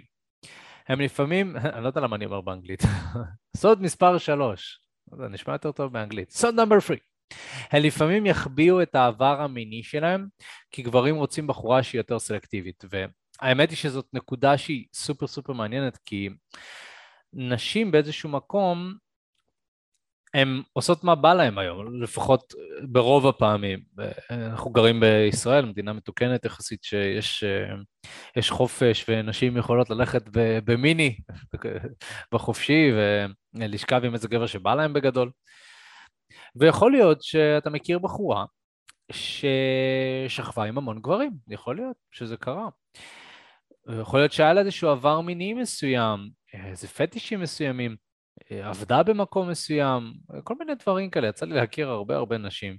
הם 0.88 1.02
לפעמים, 1.02 1.58
אני 1.74 1.84
לא 1.84 1.88
יודע 1.88 2.02
למה 2.02 2.16
אני 2.16 2.26
אומר 2.26 2.42
באנגלית, 2.42 2.84
סוד 3.58 3.82
מספר 3.82 4.18
3, 4.18 4.80
זה 5.18 5.28
נשמע 5.28 5.54
יותר 5.54 5.72
טוב 5.72 5.94
באנגלית, 5.94 6.32
סוד 6.32 6.56
number 6.56 6.80
3. 6.80 7.00
הם 7.72 7.84
לפעמים 7.84 8.26
יחביאו 8.26 8.82
את 8.82 8.96
העבר 8.96 9.42
המיני 9.42 9.84
שלהם, 9.84 10.28
כי 10.72 10.82
גברים 10.82 11.16
רוצים 11.16 11.48
בחורה 11.48 11.84
שהיא 11.84 12.00
יותר 12.00 12.20
סלקטיבית. 12.20 12.84
והאמת 12.90 13.70
היא 13.70 13.78
שזאת 13.78 14.06
נקודה 14.14 14.58
שהיא 14.58 14.86
סופר 14.94 15.28
סופר 15.28 15.54
מעניינת, 15.54 15.98
כי 16.06 16.30
נשים 17.34 17.92
באיזשהו 17.92 18.30
מקום 18.30 18.94
הן 20.38 20.62
עושות 20.74 21.04
מה 21.04 21.16
בא 21.16 21.34
להן 21.34 21.58
היום, 21.58 22.02
לפחות 22.02 22.54
ברוב 22.84 23.28
הפעמים. 23.28 23.80
אנחנו 24.30 24.72
גרים 24.72 25.00
בישראל, 25.00 25.66
מדינה 25.66 25.94
מתוקנת 25.94 26.46
יחסית 26.46 26.84
שיש 26.84 27.44
אה, 28.38 28.42
חופש 28.50 29.06
ונשים 29.10 29.58
יכולות 29.58 29.90
ללכת 29.90 30.24
במיני, 30.66 31.18
בחופשי, 32.34 32.92
ולשכב 33.56 34.02
עם 34.06 34.14
איזה 34.14 34.28
גבר 34.28 34.46
שבא 34.46 34.76
להם 34.76 34.94
בגדול. 34.94 35.32
ויכול 36.56 36.92
להיות 36.92 37.24
שאתה 37.24 37.70
מכיר 37.70 38.00
בחורה 38.00 38.46
ששכבה 39.12 40.64
עם 40.64 40.78
המון 40.78 41.02
גברים, 41.02 41.32
יכול 41.50 41.76
להיות 41.76 41.98
שזה 42.12 42.38
קרה. 42.38 42.70
יכול 44.02 44.20
להיות 44.20 44.32
שהיה 44.32 44.54
לה 44.54 44.62
איזשהו 44.62 44.90
עבר 44.90 45.22
מיני 45.22 45.54
מסוים, 45.54 46.20
איזה 46.54 46.88
פטישים 46.88 47.42
מסוימים. 47.42 48.07
אה, 48.52 48.70
עבדה 48.70 49.04
במקום 49.04 49.50
מסוים, 49.50 50.14
כל 50.44 50.56
מיני 50.60 50.76
דברים 50.76 51.10
כאלה. 51.10 51.28
יצא 51.28 51.46
לי 51.46 51.56
להכיר 51.56 51.90
הרבה 51.90 52.16
הרבה 52.16 52.38
נשים. 52.38 52.78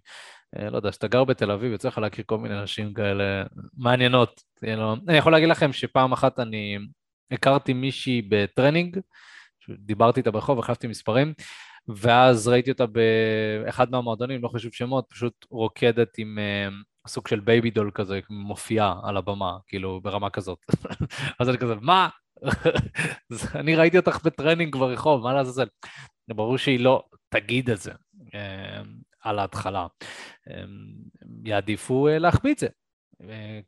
אה, 0.57 0.71
לא 0.71 0.77
יודע, 0.77 0.91
כשאתה 0.91 1.09
גר 1.09 1.25
בתל 1.25 1.51
אביב, 1.51 1.73
יוצא 1.73 1.89
לך 1.89 1.99
להכיר 1.99 2.25
כל 2.27 2.39
מיני 2.39 2.63
נשים 2.63 2.95
כאלה 2.95 3.43
מעניינות. 3.77 4.43
אני 5.09 5.17
יכול 5.17 5.33
להגיד 5.33 5.49
לכם 5.49 5.73
שפעם 5.73 6.13
אחת 6.13 6.41
אני 6.41 6.79
הכרתי 7.31 7.73
מישהי 7.73 8.23
בטרנינג, 8.29 8.99
דיברתי 9.71 10.21
איתה 10.21 10.31
ברחוב, 10.31 10.59
החלפתי 10.59 10.87
מספרים, 10.87 11.33
ואז 11.89 12.49
ראיתי 12.49 12.71
אותה 12.71 12.85
באחד 12.87 13.91
מהמועדונים, 13.91 14.43
לא 14.43 14.49
חשוב 14.49 14.73
שמות, 14.73 15.05
פשוט 15.09 15.47
רוקדת 15.51 16.19
עם 16.19 16.39
אה, 16.39 16.69
סוג 17.07 17.29
של 17.29 17.41
baby 17.41 17.71
doll 17.71 17.91
כזה, 17.95 18.21
מופיעה 18.31 18.95
על 19.03 19.17
הבמה, 19.17 19.57
כאילו 19.67 20.01
ברמה 20.01 20.31
כזאת. 20.31 20.59
אז 21.41 21.49
אני 21.49 21.59
כזה, 21.59 21.75
מה? 21.81 22.09
אני 23.61 23.77
ראיתי 23.77 23.97
אותך 23.99 24.19
בטרנינג 24.25 24.77
ברחוב, 24.77 25.23
מה 25.23 25.35
לעזאזל? 25.35 25.67
ברור 26.29 26.59
שהיא 26.59 26.81
לא 26.81 27.09
תגיד 27.29 27.71
את 27.71 27.79
זה 27.79 27.93
אה, 28.35 28.83
על 29.21 29.39
ההתחלה. 29.39 29.87
אה, 30.51 30.65
יעדיפו 31.45 32.09
אה, 32.09 32.19
להחביא 32.19 32.53
את 32.53 32.59
זה, 32.59 32.69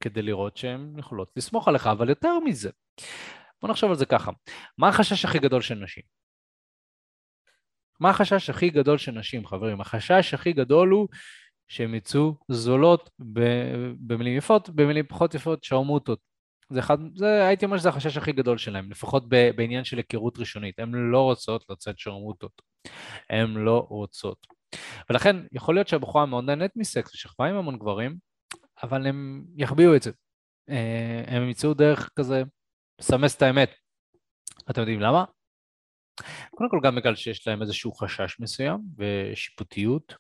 כדי 0.01 0.23
לראות 0.23 0.57
שהן 0.57 0.99
יכולות 0.99 1.33
לסמוך 1.37 1.69
עליך, 1.69 1.87
אבל 1.87 2.09
יותר 2.09 2.39
מזה, 2.39 2.71
בוא 3.63 3.71
נחשוב 3.71 3.91
על 3.91 3.97
זה 3.97 4.07
ככה, 4.07 4.31
מה 4.79 4.89
החשש 4.89 5.25
הכי 5.25 5.39
גדול 5.39 5.61
של 5.61 5.75
נשים? 5.75 6.03
מה 8.01 8.11
החשש 8.11 8.51
הכי 8.51 8.71
גדול 8.71 8.99
של 8.99 9.13
נשים, 9.13 9.47
חברים? 9.47 9.81
החשש 9.81 10.35
הכי 10.35 10.53
גדול 10.53 10.89
הוא 10.89 11.09
שהן 11.69 11.95
יצאו 11.95 12.35
זולות 12.49 13.11
במילים 13.99 14.37
יפות, 14.37 14.71
במילים 14.71 15.07
פחות 15.07 15.35
יפות, 15.35 15.65
שרמוטות. 15.65 16.30
זה 16.71 16.81
אחד, 16.81 16.99
זה, 17.15 17.47
הייתי 17.47 17.65
אומר 17.65 17.79
שזה 17.79 17.89
החשש 17.89 18.17
הכי 18.17 18.33
גדול 18.33 18.59
שלהם, 18.59 18.91
לפחות 18.91 19.25
ב, 19.29 19.51
בעניין 19.57 19.85
של 19.85 19.97
היכרות 19.97 20.39
ראשונית. 20.39 20.79
הן 20.79 20.95
לא 20.95 21.23
רוצות 21.23 21.65
לצאת 21.71 21.99
שרמוטות. 21.99 22.63
הן 23.31 23.55
לא 23.55 23.87
רוצות. 23.89 24.47
ולכן, 25.11 25.37
יכול 25.53 25.75
להיות 25.75 25.89
שהבחורה 25.89 26.27
מאוד 26.27 26.45
נהנית 26.45 26.77
מסקס 26.77 27.15
ושכבה 27.15 27.47
עם 27.47 27.57
המון 27.57 27.79
גברים, 27.79 28.17
אבל 28.83 29.07
הם 29.07 29.45
יחביאו 29.57 29.97
את 29.97 30.03
זה. 30.03 30.11
אה, 30.71 31.23
הם 31.27 31.43
ימצאו 31.43 31.75
דרך 31.75 32.11
כזה 32.17 32.43
לסמס 33.01 33.37
את 33.37 33.43
האמת. 33.43 33.71
אתם 34.71 34.81
יודעים 34.81 35.01
למה? 35.01 35.25
קודם 36.51 36.71
כל 36.71 36.81
גם 36.83 36.97
בגלל 36.97 37.15
שיש 37.15 37.49
להם 37.49 37.63
איזשהו 37.63 37.93
חשש 37.93 38.41
מסוים 38.41 38.79
ושיפוטיות. 38.97 40.15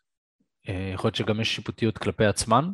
אה, 0.68 0.90
יכול 0.94 1.08
להיות 1.08 1.16
שגם 1.16 1.40
יש 1.40 1.54
שיפוטיות 1.54 1.98
כלפי 1.98 2.24
עצמן. 2.24 2.64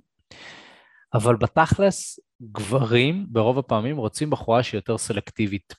אבל 1.14 1.36
בתכלס, 1.36 2.20
גברים 2.42 3.26
ברוב 3.28 3.58
הפעמים 3.58 3.96
רוצים 3.96 4.30
בחורה 4.30 4.62
שהיא 4.62 4.78
יותר 4.78 4.98
סלקטיבית. 4.98 5.75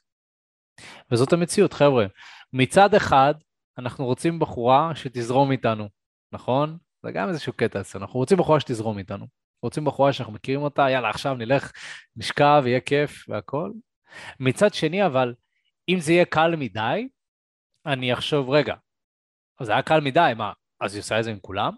וזאת 1.12 1.34
המציאות, 1.34 1.74
חבר'ה. 1.74 2.06
מצד 2.54 2.94
אחד, 2.94 3.34
אנחנו 3.78 4.06
רוצים 4.06 4.40
בחורה 4.40 4.92
שתזרום 4.96 5.52
איתנו, 5.52 5.90
נכון? 6.32 6.78
זה 7.04 7.12
גם 7.12 7.30
איזשהו 7.30 7.54
קטע 7.54 7.82
אצלנו. 7.82 8.06
אנחנו 8.06 8.20
רוצים 8.20 8.38
בחורה 8.38 8.60
שתזרום 8.60 8.98
איתנו. 8.98 9.28
רוצים 9.64 9.86
בחורה 9.86 10.14
שאנחנו 10.14 10.34
מכירים 10.34 10.62
אותה, 10.62 10.90
יאללה, 10.90 11.10
עכשיו 11.10 11.36
נלך, 11.36 11.72
נשכב, 12.16 12.64
יהיה 12.66 12.80
כיף 12.80 13.30
והכל. 13.30 13.72
מצד 14.40 14.74
שני, 14.74 15.06
אבל, 15.06 15.34
אם 15.90 16.00
זה 16.00 16.14
יהיה 16.14 16.26
קל 16.26 16.56
מדי, 16.56 17.08
אני 17.86 18.14
אחשוב, 18.14 18.50
רגע, 18.50 18.76
זה 19.62 19.72
היה 19.72 19.82
קל 19.82 20.00
מדי, 20.00 20.32
מה, 20.38 20.54
אז 20.82 20.94
היא 20.94 21.00
עושה 21.00 21.20
את 21.20 21.24
זה 21.24 21.32
עם 21.32 21.40
כולם? 21.40 21.74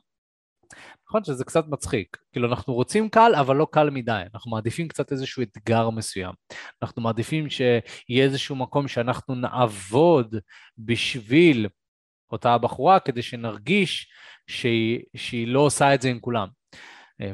נכון 1.09 1.23
שזה 1.23 1.45
קצת 1.45 1.67
מצחיק, 1.67 2.17
כאילו 2.31 2.47
אנחנו 2.47 2.73
רוצים 2.73 3.09
קל 3.09 3.31
אבל 3.39 3.55
לא 3.55 3.67
קל 3.71 3.89
מדי, 3.89 4.21
אנחנו 4.33 4.51
מעדיפים 4.51 4.87
קצת 4.87 5.11
איזשהו 5.11 5.43
אתגר 5.43 5.89
מסוים, 5.89 6.33
אנחנו 6.81 7.01
מעדיפים 7.01 7.49
שיהיה 7.49 8.23
איזשהו 8.23 8.55
מקום 8.55 8.87
שאנחנו 8.87 9.35
נעבוד 9.35 10.35
בשביל 10.77 11.67
אותה 12.31 12.53
הבחורה 12.53 12.99
כדי 12.99 13.21
שנרגיש 13.21 14.07
שהיא, 14.47 14.99
שהיא 15.15 15.47
לא 15.47 15.59
עושה 15.59 15.93
את 15.93 16.01
זה 16.01 16.09
עם 16.09 16.19
כולם. 16.19 16.47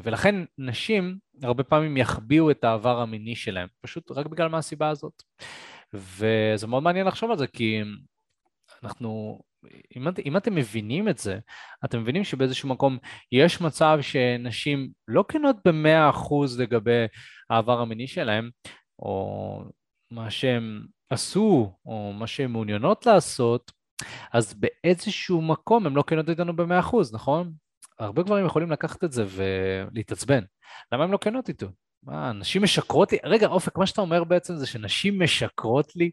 ולכן 0.02 0.34
נשים 0.58 1.18
הרבה 1.42 1.64
פעמים 1.64 1.96
יחביאו 1.96 2.50
את 2.50 2.64
העבר 2.64 3.00
המיני 3.00 3.36
שלהם, 3.36 3.68
פשוט 3.80 4.10
רק 4.10 4.26
בגלל 4.26 4.48
מה 4.48 4.58
הסיבה 4.58 4.88
הזאת. 4.88 5.22
וזה 5.94 6.66
מאוד 6.66 6.82
מעניין 6.82 7.06
לחשוב 7.06 7.30
על 7.30 7.38
זה, 7.38 7.46
כי 7.46 7.82
אנחנו 8.82 9.40
אם, 9.96 10.08
את, 10.08 10.18
אם 10.18 10.36
אתם 10.36 10.54
מבינים 10.54 11.08
את 11.08 11.18
זה, 11.18 11.38
אתם 11.84 12.00
מבינים 12.00 12.24
שבאיזשהו 12.24 12.68
מקום 12.68 12.98
יש 13.32 13.60
מצב 13.60 13.98
שנשים 14.00 14.90
לא 15.08 15.24
כנות 15.28 15.56
במאה 15.64 16.10
אחוז 16.10 16.60
לגבי 16.60 17.04
העבר 17.50 17.80
המיני 17.80 18.06
שלהם, 18.06 18.50
או 18.98 19.64
מה 20.10 20.30
שהם 20.30 20.86
עשו, 21.10 21.72
או 21.86 22.12
מה 22.12 22.26
שהן 22.26 22.50
מעוניינות 22.50 23.06
לעשות, 23.06 23.72
אז 24.32 24.54
באיזשהו 24.54 25.42
מקום 25.42 25.86
הן 25.86 25.92
לא 25.92 26.04
כנות 26.06 26.28
איתנו 26.28 26.56
במאה 26.56 26.78
אחוז, 26.80 27.14
נכון? 27.14 27.52
הרבה 27.98 28.22
גברים 28.22 28.46
יכולים 28.46 28.70
לקחת 28.70 29.04
את 29.04 29.12
זה 29.12 29.24
ולהתעצבן. 29.28 30.44
למה 30.92 31.04
הן 31.04 31.10
לא 31.10 31.18
כנות 31.20 31.48
איתו? 31.48 31.66
מה, 32.02 32.32
נשים 32.32 32.62
משקרות 32.62 33.12
לי? 33.12 33.18
רגע, 33.24 33.46
אופק, 33.46 33.78
מה 33.78 33.86
שאתה 33.86 34.00
אומר 34.00 34.24
בעצם 34.24 34.56
זה 34.56 34.66
שנשים 34.66 35.22
משקרות 35.22 35.96
לי? 35.96 36.10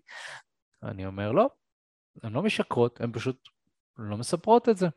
אני 0.84 1.06
אומר, 1.06 1.32
לא, 1.32 1.50
הן 2.24 2.34
לא 2.34 2.44
משקרות, 2.44 3.02
הן 3.02 3.12
פשוט 3.14 3.50
לא 3.98 4.18
מספרות 4.18 4.70
את 4.70 4.78
זה. 4.78 4.88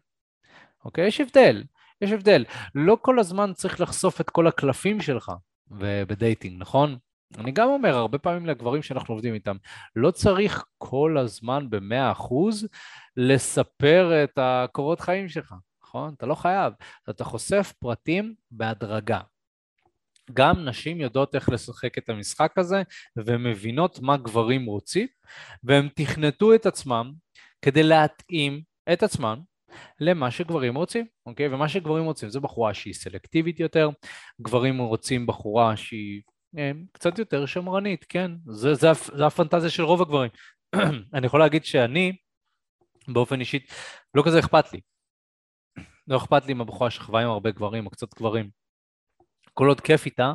אוקיי? 0.85 1.06
יש 1.06 1.20
הבדל, 1.20 1.64
יש 2.00 2.12
הבדל. 2.12 2.44
לא 2.75 2.99
כל 3.02 3.18
הזמן 3.18 3.52
צריך 3.54 3.80
לחשוף 3.80 4.20
את 4.20 4.30
כל 4.30 4.46
הקלפים 4.46 5.00
שלך 5.00 5.32
בדייטינג, 5.70 6.61
נכון? 6.61 6.99
אני 7.38 7.52
גם 7.52 7.68
אומר, 7.68 7.96
הרבה 7.96 8.18
פעמים 8.18 8.46
לגברים 8.46 8.82
שאנחנו 8.82 9.14
עובדים 9.14 9.35
איתם, 9.35 9.56
לא 9.96 10.11
צריך 10.11 10.64
כל 10.78 11.16
הזמן 11.18 11.70
במאה 11.70 12.12
אחוז 12.12 12.68
לספר 13.16 14.25
את 14.25 14.38
הקורות 14.42 15.00
חיים 15.00 15.28
שלך, 15.28 15.54
נכון? 15.82 16.14
אתה 16.16 16.26
לא 16.26 16.35
חייב. 16.35 16.73
אתה 17.11 17.25
חושף 17.25 17.73
פרטים 17.78 18.35
בהדרגה. 18.50 19.20
גם 20.33 20.64
נשים 20.64 21.00
יודעות 21.00 21.35
איך 21.35 21.49
לשחק 21.49 21.99
את 21.99 22.09
המשחק 22.09 22.59
הזה 22.59 22.83
ומבינות 23.16 23.99
מה 24.00 24.16
גברים 24.16 24.66
רוצים 24.66 25.06
והם 25.64 25.88
תכנתו 25.95 26.54
את 26.54 26.66
עצמם 26.66 27.12
כדי 27.62 27.83
להתאים 27.83 28.62
את 28.92 29.02
עצמם 29.02 29.40
למה 30.00 30.30
שגברים 30.30 30.75
רוצים, 30.75 31.06
אוקיי? 31.26 31.49
ומה 31.49 31.68
שגברים 31.68 32.04
רוצים 32.04 32.28
זה 32.28 32.40
בחורה 32.40 32.75
שהיא 32.75 32.95
סלקטיבית 32.95 33.61
יותר, 33.61 33.90
גברים 34.40 34.78
רוצים 34.78 35.26
בחורה 35.26 35.76
שהיא 35.76 36.23
אה, 36.59 36.71
קצת 36.92 37.18
יותר 37.18 37.47
שמרנית, 37.47 38.04
כן? 38.09 38.30
זה, 38.47 38.75
זה, 38.75 38.88
זה 39.14 39.26
הפנטזיה 39.26 39.71
של 39.71 39.83
רוב 39.83 40.02
הגברים. 40.02 40.30
אני 41.14 41.26
יכול 41.26 41.40
להגיד 41.40 41.64
שאני 41.64 42.16
באופן 43.09 43.40
אישית, 43.40 43.73
לא 44.14 44.23
כזה 44.26 44.38
אכפת 44.38 44.73
לי. 44.73 44.80
לא 46.09 46.16
אכפת 46.16 46.47
לי 46.47 46.52
אם 46.52 46.61
הבחורה 46.61 46.90
שכבה 46.90 47.21
עם 47.21 47.28
הרבה 47.28 47.50
גברים 47.50 47.87
או 47.87 47.90
קצת 47.90 48.14
גברים. 48.14 48.50
כל 49.58 49.68
עוד 49.68 49.80
כיף 49.80 50.06
איתה, 50.06 50.32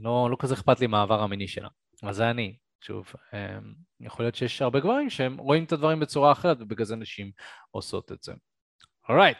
לא, 0.00 0.28
לא 0.30 0.36
כזה 0.38 0.54
אכפת 0.54 0.80
לי 0.80 0.86
מהעבר 0.86 1.22
המיני 1.22 1.48
שלה. 1.48 1.68
אז 2.02 2.16
זה 2.16 2.30
אני. 2.30 2.56
שוב, 2.80 3.12
אמ, 3.32 3.74
יכול 4.00 4.24
להיות 4.24 4.34
שיש 4.34 4.62
הרבה 4.62 4.80
גברים 4.80 5.10
שהם 5.10 5.36
רואים 5.36 5.64
את 5.64 5.72
הדברים 5.72 6.00
בצורה 6.00 6.32
אחרת 6.32 6.56
ובגלל 6.60 6.86
זה 6.86 6.96
נשים 6.96 7.30
עושות 7.70 8.12
את 8.12 8.22
זה. 8.22 8.32
אורייט. 9.08 9.36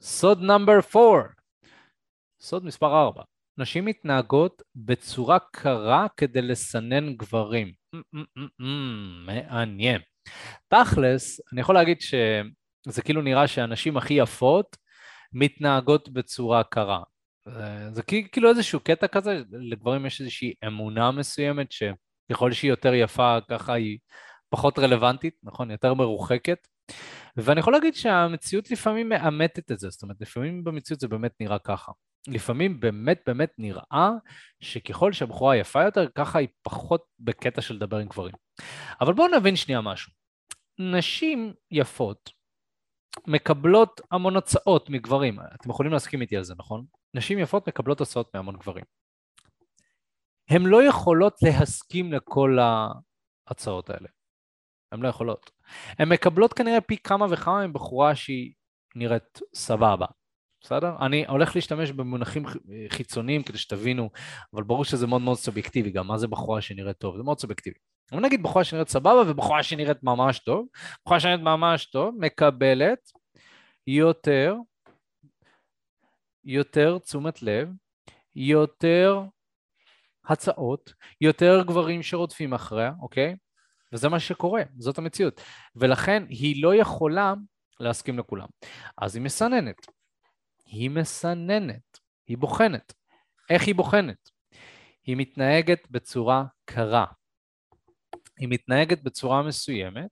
סוד 0.00 0.42
נאמבר 0.42 0.72
4, 0.72 1.28
סוד 2.40 2.64
מספר 2.64 3.02
4, 3.02 3.22
נשים 3.58 3.84
מתנהגות 3.84 4.62
בצורה 4.74 5.38
קרה 5.52 6.06
כדי 6.16 6.42
לסנן 6.42 7.14
גברים. 7.14 7.72
מעניין. 9.26 10.00
תכלס, 10.68 11.40
אני 11.52 11.60
יכול 11.60 11.74
להגיד 11.74 12.00
שזה 12.00 13.02
כאילו 13.04 13.22
נראה 13.22 13.48
שהנשים 13.48 13.96
הכי 13.96 14.14
יפות 14.14 14.76
מתנהגות 15.32 16.08
בצורה 16.08 16.64
קרה. 16.64 17.02
זה 17.92 18.02
כאילו 18.02 18.50
איזשהו 18.50 18.80
קטע 18.80 19.06
כזה, 19.06 19.42
לגברים 19.50 20.06
יש 20.06 20.20
איזושהי 20.20 20.54
אמונה 20.66 21.10
מסוימת 21.10 21.72
שככל 21.72 22.52
שהיא 22.52 22.70
יותר 22.70 22.94
יפה, 22.94 23.38
ככה 23.50 23.72
היא 23.72 23.98
פחות 24.50 24.78
רלוונטית, 24.78 25.34
נכון? 25.42 25.70
יותר 25.70 25.94
מרוחקת. 25.94 26.68
ואני 27.36 27.60
יכול 27.60 27.72
להגיד 27.72 27.94
שהמציאות 27.94 28.70
לפעמים 28.70 29.08
מאמתת 29.08 29.72
את 29.72 29.78
זה, 29.78 29.90
זאת 29.90 30.02
אומרת, 30.02 30.16
לפעמים 30.20 30.64
במציאות 30.64 31.00
זה 31.00 31.08
באמת 31.08 31.32
נראה 31.40 31.58
ככה. 31.58 31.92
לפעמים 32.28 32.80
באמת 32.80 33.22
באמת 33.26 33.52
נראה 33.58 34.10
שככל 34.60 35.12
שהבחורה 35.12 35.56
יפה 35.56 35.84
יותר, 35.84 36.06
ככה 36.14 36.38
היא 36.38 36.48
פחות 36.62 37.04
בקטע 37.18 37.60
של 37.60 37.74
לדבר 37.74 37.96
עם 37.96 38.08
גברים. 38.08 38.34
אבל 39.00 39.12
בואו 39.12 39.28
נבין 39.28 39.56
שנייה 39.56 39.80
משהו. 39.80 40.12
נשים 40.78 41.52
יפות 41.70 42.30
מקבלות 43.26 44.00
המון 44.10 44.36
הצעות 44.36 44.90
מגברים. 44.90 45.38
אתם 45.40 45.70
יכולים 45.70 45.92
להסכים 45.92 46.20
איתי 46.20 46.36
על 46.36 46.44
זה, 46.44 46.54
נכון? 46.58 46.84
נשים 47.14 47.38
יפות 47.38 47.68
מקבלות 47.68 48.00
הצעות 48.00 48.34
מהמון 48.34 48.56
גברים. 48.56 48.84
הן 50.50 50.62
לא 50.62 50.82
יכולות 50.82 51.34
להסכים 51.42 52.12
לכל 52.12 52.58
ההצעות 53.48 53.90
האלה. 53.90 54.08
הן 54.92 55.00
לא 55.00 55.08
יכולות. 55.08 55.50
הן 55.98 56.08
מקבלות 56.08 56.52
כנראה 56.52 56.80
פי 56.80 56.96
כמה 56.96 57.26
וכמה 57.30 57.66
מבחורה 57.66 58.14
שהיא 58.14 58.52
נראית 58.96 59.40
סבבה. 59.54 60.06
בסדר? 60.62 60.96
אני 61.00 61.26
הולך 61.26 61.56
להשתמש 61.56 61.90
במונחים 61.90 62.42
חיצוניים 62.88 63.42
כדי 63.42 63.58
שתבינו, 63.58 64.10
אבל 64.54 64.62
ברור 64.62 64.84
שזה 64.84 65.06
מאוד 65.06 65.22
מאוד 65.22 65.36
סובייקטיבי 65.38 65.90
גם, 65.90 66.06
מה 66.06 66.18
זה 66.18 66.28
בחורה 66.28 66.60
שנראית 66.60 66.98
טוב? 66.98 67.16
זה 67.16 67.22
מאוד 67.22 67.40
סובייקטיבי. 67.40 67.78
אבל 68.12 68.20
נגיד 68.20 68.42
בחורה 68.42 68.64
שנראית 68.64 68.88
סבבה 68.88 69.22
ובחורה 69.28 69.62
שנראית 69.62 70.02
ממש 70.02 70.38
טוב, 70.38 70.66
בחורה 71.04 71.20
שנראית 71.20 71.40
ממש 71.40 71.86
טוב 71.86 72.14
מקבלת 72.18 72.98
יותר, 73.86 74.54
יותר 76.44 76.98
תשומת 76.98 77.42
לב, 77.42 77.68
יותר 78.34 79.22
הצעות, 80.24 80.92
יותר 81.20 81.62
גברים 81.62 82.02
שרודפים 82.02 82.54
אחריה, 82.54 82.92
אוקיי? 83.00 83.36
וזה 83.92 84.08
מה 84.08 84.20
שקורה, 84.20 84.62
זאת 84.78 84.98
המציאות. 84.98 85.40
ולכן 85.76 86.22
היא 86.28 86.62
לא 86.62 86.74
יכולה 86.74 87.34
להסכים 87.80 88.18
לכולם. 88.18 88.46
אז 88.98 89.16
היא 89.16 89.22
מסננת. 89.22 89.86
היא 90.64 90.90
מסננת, 90.90 91.98
היא 92.26 92.38
בוחנת. 92.38 92.92
איך 93.50 93.66
היא 93.66 93.74
בוחנת? 93.74 94.30
היא 95.06 95.16
מתנהגת 95.16 95.90
בצורה 95.90 96.44
קרה. 96.64 97.06
היא 98.38 98.48
מתנהגת 98.50 99.02
בצורה 99.02 99.42
מסוימת, 99.42 100.10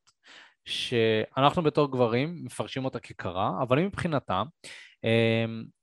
שאנחנו 0.65 1.63
בתור 1.63 1.93
גברים 1.93 2.45
מפרשים 2.45 2.85
אותה 2.85 3.01
כקרה, 3.01 3.63
אבל 3.63 3.79
מבחינתה, 3.79 4.43
אמ, 4.43 4.47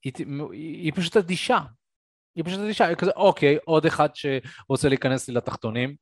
היא, 0.04 0.14
היא 0.54 0.92
פשוט 0.96 1.18
אדישה. 1.18 1.60
היא 2.36 2.46
פשוט 2.46 2.60
אדישה, 2.60 2.86
היא 2.88 2.96
כזה, 2.96 3.12
אוקיי, 3.16 3.58
עוד 3.66 3.86
אחד 3.86 4.10
שרוצה 4.14 4.90
להיכנס 4.90 5.28
לי 5.28 5.34
לתחתונים, 5.34 5.96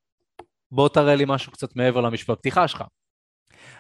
בוא 0.72 0.90
תראה 0.90 1.16
לי 1.16 1.24
משהו 1.28 1.52
קצת 1.52 1.76
מעבר 1.76 2.02
למשפט 2.02 2.38
פתיחה 2.38 2.68
שלך. 2.68 2.84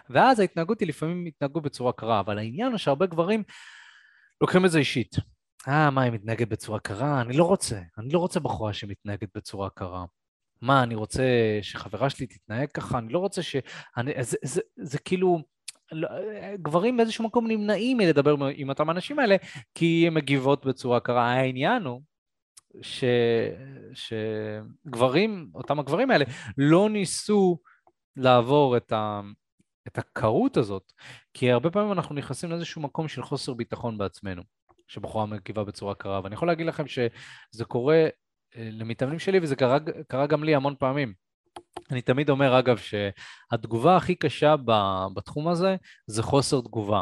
ואז 0.09 0.39
ההתנהגות 0.39 0.79
היא 0.79 0.87
לפעמים 0.87 1.25
התנהגות 1.25 1.63
בצורה 1.63 1.93
קרה, 1.93 2.19
אבל 2.19 2.37
העניין 2.37 2.71
הוא 2.71 2.77
שהרבה 2.77 3.05
גברים 3.05 3.43
לוקחים 4.41 4.65
את 4.65 4.71
זה 4.71 4.79
אישית. 4.79 5.15
אה, 5.67 5.89
מה, 5.89 6.01
היא 6.01 6.11
מתנהגת 6.11 6.47
בצורה 6.47 6.79
קרה? 6.79 7.21
אני 7.21 7.37
לא 7.37 7.43
רוצה. 7.43 7.81
אני 7.97 8.09
לא 8.09 8.19
רוצה 8.19 8.39
בחורה 8.39 8.73
שמתנהגת 8.73 9.29
בצורה 9.35 9.69
קרה. 9.69 10.05
מה, 10.61 10.83
אני 10.83 10.95
רוצה 10.95 11.23
שחברה 11.61 12.09
שלי 12.09 12.27
תתנהג 12.27 12.71
ככה? 12.71 12.97
אני 12.97 13.13
לא 13.13 13.19
רוצה 13.19 13.43
ש... 13.43 13.55
אני, 13.97 14.11
זה, 14.23 14.23
זה, 14.23 14.37
זה, 14.43 14.61
זה 14.77 14.99
כאילו... 14.99 15.52
לא, 15.93 16.07
גברים 16.61 16.97
באיזשהו 16.97 17.23
מקום 17.23 17.47
נמנעים 17.47 17.97
מלדבר 17.97 18.35
עם 18.55 18.69
אותם 18.69 18.89
האנשים 18.89 19.19
האלה, 19.19 19.35
כי 19.75 20.03
הן 20.07 20.13
מגיבות 20.13 20.65
בצורה 20.65 20.99
קרה. 20.99 21.31
העניין 21.31 21.83
הוא 21.83 22.01
ש... 22.81 23.03
שגברים, 23.93 25.49
אותם 25.55 25.79
הגברים 25.79 26.11
האלה, 26.11 26.25
לא 26.57 26.89
ניסו 26.89 27.57
לעבור 28.15 28.77
את, 28.77 28.91
ה... 28.91 29.21
את 29.87 29.97
הקרות 29.97 30.57
הזאת, 30.57 30.91
כי 31.33 31.51
הרבה 31.51 31.71
פעמים 31.71 31.91
אנחנו 31.91 32.15
נכנסים 32.15 32.49
לאיזשהו 32.49 32.81
מקום 32.81 33.07
של 33.07 33.21
חוסר 33.21 33.53
ביטחון 33.53 33.97
בעצמנו, 33.97 34.41
שבחורה 34.87 35.25
מגיבה 35.25 35.63
בצורה 35.63 35.95
קרה, 35.95 36.21
ואני 36.23 36.35
יכול 36.35 36.47
להגיד 36.47 36.65
לכם 36.65 36.87
שזה 36.87 37.65
קורה 37.67 38.07
אה, 38.55 38.69
למתאמנים 38.71 39.19
שלי, 39.19 39.39
וזה 39.41 39.55
קרה, 39.55 39.77
קרה 40.07 40.27
גם 40.27 40.43
לי 40.43 40.55
המון 40.55 40.75
פעמים. 40.79 41.22
אני 41.91 42.01
תמיד 42.01 42.29
אומר, 42.29 42.59
אגב, 42.59 42.77
שהתגובה 42.77 43.97
הכי 43.97 44.15
קשה 44.15 44.55
בתחום 45.13 45.47
הזה 45.47 45.75
זה 46.07 46.23
חוסר 46.23 46.61
תגובה. 46.61 47.01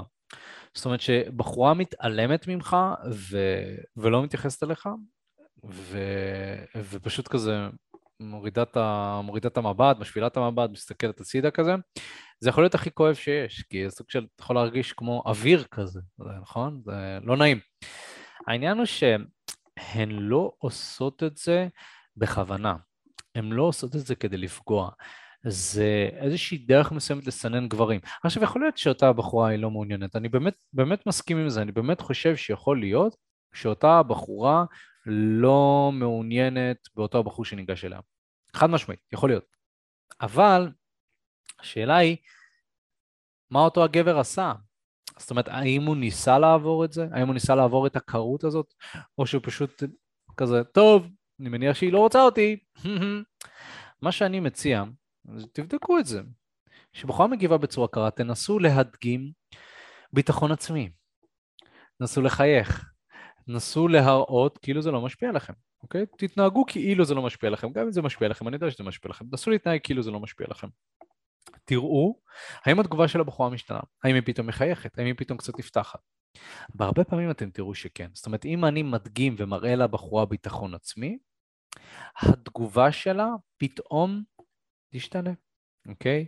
זאת 0.73 0.85
אומרת 0.85 1.01
שבחורה 1.01 1.73
מתעלמת 1.73 2.47
ממך 2.47 2.77
ו... 3.11 3.37
ולא 3.97 4.23
מתייחסת 4.23 4.63
אליך, 4.63 4.89
ו... 5.65 5.97
ופשוט 6.75 7.27
כזה 7.27 7.67
מורידה 8.19 8.63
את, 9.47 9.57
המבט, 9.57 9.97
משפילה 9.99 10.27
את 10.27 10.37
המבט, 10.37 10.69
מסתכלת 10.69 11.21
הצידה 11.21 11.51
כזה, 11.51 11.75
זה 12.39 12.49
יכול 12.49 12.63
להיות 12.63 12.75
הכי 12.75 12.91
כואב 12.91 13.13
שיש, 13.13 13.61
כי 13.61 13.89
זה 13.89 13.95
סוג 13.95 14.09
של, 14.09 14.27
אתה 14.35 14.43
יכול 14.43 14.55
להרגיש 14.55 14.93
כמו 14.93 15.23
אוויר 15.25 15.63
כזה, 15.63 15.99
נכון? 16.41 16.81
זה 16.85 17.17
לא 17.23 17.37
נעים. 17.37 17.59
העניין 18.47 18.77
הוא 18.77 18.85
שהן 18.85 20.11
לא 20.11 20.51
עושות 20.57 21.23
את 21.23 21.37
זה 21.37 21.67
בכוונה, 22.17 22.75
הן 23.35 23.51
לא 23.51 23.63
עושות 23.63 23.95
את 23.95 24.05
זה 24.05 24.15
כדי 24.15 24.37
לפגוע. 24.37 24.89
זה 25.43 26.09
איזושהי 26.13 26.57
דרך 26.57 26.91
מסוימת 26.91 27.27
לסנן 27.27 27.67
גברים. 27.67 27.99
עכשיו, 28.23 28.43
יכול 28.43 28.61
להיות 28.61 28.77
שאותה 28.77 29.13
בחורה 29.13 29.49
היא 29.49 29.59
לא 29.59 29.71
מעוניינת, 29.71 30.15
אני 30.15 30.29
באמת, 30.29 30.53
באמת 30.73 31.07
מסכים 31.07 31.37
עם 31.37 31.49
זה, 31.49 31.61
אני 31.61 31.71
באמת 31.71 32.01
חושב 32.01 32.35
שיכול 32.35 32.79
להיות 32.79 33.15
שאותה 33.53 34.03
בחורה 34.03 34.65
לא 35.05 35.91
מעוניינת 35.93 36.77
באותו 36.95 37.17
הבחור 37.17 37.45
שניגש 37.45 37.85
אליה. 37.85 37.99
חד 38.53 38.69
משמעית, 38.69 38.99
יכול 39.13 39.29
להיות. 39.29 39.45
אבל 40.21 40.69
השאלה 41.59 41.95
היא, 41.97 42.17
מה 43.51 43.59
אותו 43.59 43.83
הגבר 43.83 44.19
עשה? 44.19 44.53
זאת 45.17 45.31
אומרת, 45.31 45.47
האם 45.47 45.85
הוא 45.85 45.95
ניסה 45.95 46.39
לעבור 46.39 46.85
את 46.85 46.91
זה? 46.91 47.07
האם 47.11 47.27
הוא 47.27 47.33
ניסה 47.33 47.55
לעבור 47.55 47.87
את 47.87 47.95
הקרות 47.95 48.43
הזאת? 48.43 48.73
או 49.17 49.27
שהוא 49.27 49.41
פשוט 49.45 49.83
כזה, 50.37 50.63
טוב, 50.63 51.07
אני 51.41 51.49
מניח 51.49 51.75
שהיא 51.75 51.93
לא 51.93 51.99
רוצה 51.99 52.21
אותי. 52.21 52.57
מה 54.01 54.11
שאני 54.11 54.39
מציע, 54.39 54.83
תבדקו 55.53 55.99
את 55.99 56.05
זה. 56.05 56.21
כשבחורה 56.93 57.27
מגיבה 57.27 57.57
בצורה 57.57 57.87
קרה, 57.87 58.11
תנסו 58.11 58.59
להדגים 58.59 59.31
ביטחון 60.13 60.51
עצמי. 60.51 60.89
תנסו 61.99 62.21
לחייך. 62.21 62.85
תנסו 63.45 63.87
להראות 63.87 64.57
כאילו 64.57 64.81
זה 64.81 64.91
לא 64.91 65.01
משפיע 65.01 65.29
עליכם. 65.29 65.53
אוקיי? 65.83 66.05
תתנהגו 66.17 66.65
כאילו 66.65 67.05
זה 67.05 67.15
לא 67.15 67.21
משפיע 67.21 67.49
לכם, 67.49 67.71
גם 67.71 67.85
אם 67.85 67.91
זה 67.91 68.01
משפיע 68.01 68.27
לכם, 68.27 68.47
אני 68.47 68.55
יודע 68.55 68.71
שזה 68.71 68.83
משפיע 68.83 69.09
לכם, 69.09 69.25
תנסו 69.25 69.51
להתנהג 69.51 69.79
כאילו 69.83 70.03
זה 70.03 70.11
לא 70.11 70.19
משפיע 70.19 70.47
לכם. 70.49 70.67
תראו 71.65 72.19
האם 72.65 72.79
התגובה 72.79 73.07
של 73.07 73.19
הבחורה 73.19 73.49
משתנה, 73.49 73.79
האם 74.03 74.15
היא 74.15 74.23
פתאום 74.25 74.47
מחייכת, 74.47 74.99
האם 74.99 75.05
היא 75.05 75.13
פתאום 75.17 75.37
קצת 75.37 75.59
נפתחת. 75.59 75.99
בהרבה 76.75 77.03
פעמים 77.03 77.31
אתם 77.31 77.49
תראו 77.49 77.75
שכן. 77.75 78.09
זאת 78.13 78.25
אומרת, 78.25 78.45
אם 78.45 78.65
אני 78.65 78.83
מדגים 78.83 79.35
ומראה 79.37 79.75
לבחורה 79.75 80.25
ביטחון 80.25 80.73
עצמי, 80.73 81.17
התגובה 82.21 82.91
שלה 82.91 83.27
פתאום 83.57 84.23
תשתנה, 84.93 85.31
אוקיי? 85.87 86.25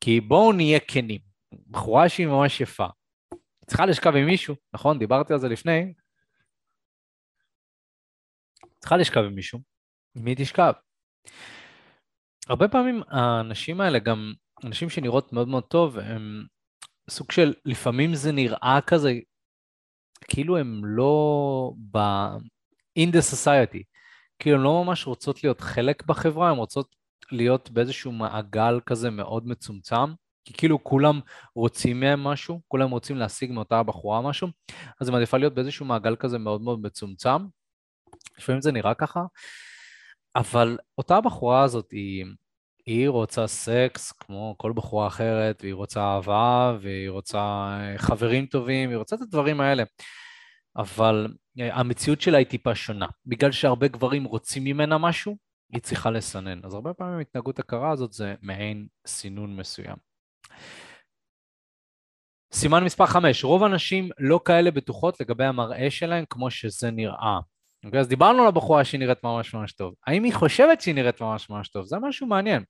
כי 0.00 0.20
בואו 0.20 0.52
נהיה 0.52 0.80
כנים. 0.80 1.20
בחורה 1.70 2.08
שהיא 2.08 2.26
ממש 2.26 2.60
יפה, 2.60 2.86
צריכה 3.66 3.86
לשכב 3.86 4.16
עם 4.16 4.26
מישהו, 4.26 4.54
נכון? 4.72 4.98
דיברתי 4.98 5.32
על 5.32 5.38
זה 5.38 5.48
לפני, 5.48 5.94
צריכה 8.78 8.96
לשכב 8.96 9.20
עם 9.20 9.34
מישהו, 9.34 9.60
עם 10.14 10.24
מי 10.24 10.34
תשכב? 10.34 10.72
הרבה 12.48 12.68
פעמים 12.68 13.02
האנשים 13.08 13.80
האלה, 13.80 13.98
גם 13.98 14.32
אנשים 14.64 14.90
שנראות 14.90 15.32
מאוד 15.32 15.48
מאוד 15.48 15.64
טוב, 15.64 15.98
הם 15.98 16.46
סוג 17.10 17.32
של, 17.32 17.54
לפעמים 17.64 18.14
זה 18.14 18.32
נראה 18.32 18.78
כזה, 18.86 19.12
כאילו 20.24 20.58
הם 20.58 20.84
לא 20.84 21.72
ב... 21.90 21.98
in 22.98 23.08
the 23.12 23.22
society, 23.32 23.82
כאילו 24.42 24.56
הן 24.56 24.62
לא 24.62 24.84
ממש 24.84 25.06
רוצות 25.06 25.44
להיות 25.44 25.60
חלק 25.60 26.06
בחברה, 26.06 26.50
הן 26.50 26.56
רוצות 26.56 26.96
להיות 27.32 27.70
באיזשהו 27.70 28.12
מעגל 28.12 28.80
כזה 28.86 29.10
מאוד 29.10 29.46
מצומצם, 29.46 30.14
כי 30.44 30.52
כאילו 30.52 30.84
כולם 30.84 31.20
רוצים 31.54 32.00
מהם 32.00 32.24
משהו, 32.24 32.60
כולם 32.68 32.90
רוצים 32.90 33.16
להשיג 33.16 33.52
מאותה 33.52 33.82
בחורה 33.82 34.20
משהו, 34.22 34.48
אז 35.00 35.08
היא 35.08 35.12
מעדיפה 35.12 35.36
להיות 35.36 35.54
באיזשהו 35.54 35.86
מעגל 35.86 36.16
כזה 36.16 36.38
מאוד 36.38 36.60
מאוד 36.60 36.80
מצומצם. 36.82 37.46
לפעמים 38.38 38.60
זה 38.60 38.72
נראה 38.72 38.94
ככה, 38.94 39.24
אבל 40.36 40.78
אותה 40.98 41.20
בחורה 41.20 41.62
הזאת 41.62 41.90
היא, 41.90 42.24
היא 42.86 43.08
רוצה 43.08 43.46
סקס 43.46 44.12
כמו 44.12 44.54
כל 44.58 44.72
בחורה 44.72 45.06
אחרת, 45.06 45.58
והיא 45.62 45.74
רוצה 45.74 46.00
אהבה, 46.00 46.76
והיא 46.80 47.10
רוצה 47.10 47.76
חברים 47.96 48.46
טובים, 48.46 48.90
היא 48.90 48.98
רוצה 48.98 49.16
את 49.16 49.20
הדברים 49.20 49.60
האלה. 49.60 49.82
אבל 50.76 51.28
המציאות 51.58 52.20
שלה 52.20 52.38
היא 52.38 52.46
טיפה 52.46 52.74
שונה. 52.74 53.06
בגלל 53.26 53.52
שהרבה 53.52 53.88
גברים 53.88 54.24
רוצים 54.24 54.64
ממנה 54.64 54.98
משהו, 54.98 55.36
היא 55.72 55.80
צריכה 55.80 56.10
לסנן. 56.10 56.60
אז 56.64 56.74
הרבה 56.74 56.94
פעמים 56.94 57.18
התנהגות 57.18 57.58
הקרה 57.58 57.90
הזאת 57.90 58.12
זה 58.12 58.34
מעין 58.42 58.86
סינון 59.06 59.56
מסוים. 59.56 59.96
סימן 62.52 62.84
מספר 62.84 63.06
5, 63.06 63.44
רוב 63.44 63.62
הנשים 63.62 64.10
לא 64.18 64.40
כאלה 64.44 64.70
בטוחות 64.70 65.20
לגבי 65.20 65.44
המראה 65.44 65.90
שלהן 65.90 66.24
כמו 66.30 66.50
שזה 66.50 66.90
נראה. 66.90 67.38
אוקיי, 67.84 68.00
אז 68.00 68.08
דיברנו 68.08 68.42
על 68.42 68.48
הבחורה 68.48 68.84
שהיא 68.84 69.00
נראית 69.00 69.24
ממש 69.24 69.54
ממש 69.54 69.72
טוב. 69.72 69.94
האם 70.06 70.24
היא 70.24 70.34
חושבת 70.34 70.80
שהיא 70.80 70.94
נראית 70.94 71.20
ממש 71.20 71.50
ממש 71.50 71.68
טוב? 71.68 71.86
זה 71.86 71.96
משהו 71.98 72.26
מעניין. 72.26 72.64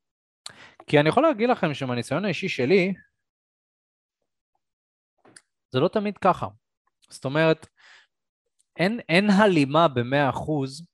כי 0.86 1.00
אני 1.00 1.08
יכול 1.08 1.22
להגיד 1.22 1.48
לכם 1.48 1.74
שמהניסיון 1.74 2.24
האישי 2.24 2.48
שלי, 2.48 2.94
זה 5.70 5.80
לא 5.80 5.88
תמיד 5.88 6.18
ככה. 6.18 6.46
זאת 7.10 7.24
אומרת, 7.24 7.66
אין, 8.82 9.00
אין 9.08 9.30
הלימה 9.30 9.88
במאה 9.88 10.30
אחוז 10.30 10.86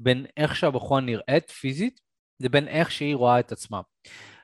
בין 0.00 0.26
איך 0.36 0.56
שהבחורה 0.56 1.00
נראית 1.00 1.50
פיזית 1.50 2.00
לבין 2.40 2.68
איך 2.68 2.90
שהיא 2.90 3.16
רואה 3.16 3.40
את 3.40 3.52
עצמה. 3.52 3.80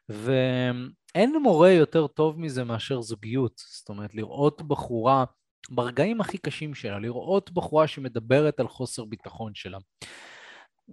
ואין 0.09 1.37
מורה 1.43 1.71
יותר 1.71 2.07
טוב 2.07 2.41
מזה 2.41 2.65
מאשר 2.65 3.01
זוגיות. 3.01 3.53
זאת 3.57 3.89
אומרת, 3.89 4.15
לראות 4.15 4.63
בחורה 4.63 5.25
ברגעים 5.71 6.21
הכי 6.21 6.39
קשים 6.39 6.75
שלה, 6.75 6.99
לראות 6.99 7.51
בחורה 7.51 7.87
שמדברת 7.87 8.61
על 8.61 8.69
חוסר 8.69 9.05
ביטחון 9.05 9.55
שלה. 9.55 9.79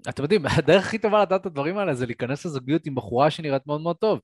אתם 0.10 0.24
יודעים, 0.24 0.46
הדרך 0.58 0.86
הכי 0.88 0.98
טובה 0.98 1.22
לדעת 1.22 1.42
את 1.42 1.46
הדברים 1.46 1.78
האלה 1.78 1.94
זה 1.94 2.06
להיכנס 2.06 2.46
לזוגיות 2.46 2.86
עם 2.86 2.96
בחורה 2.96 3.32
שנראית 3.32 3.68
מאוד 3.68 3.82
מאוד 3.82 3.96
טוב, 3.96 4.20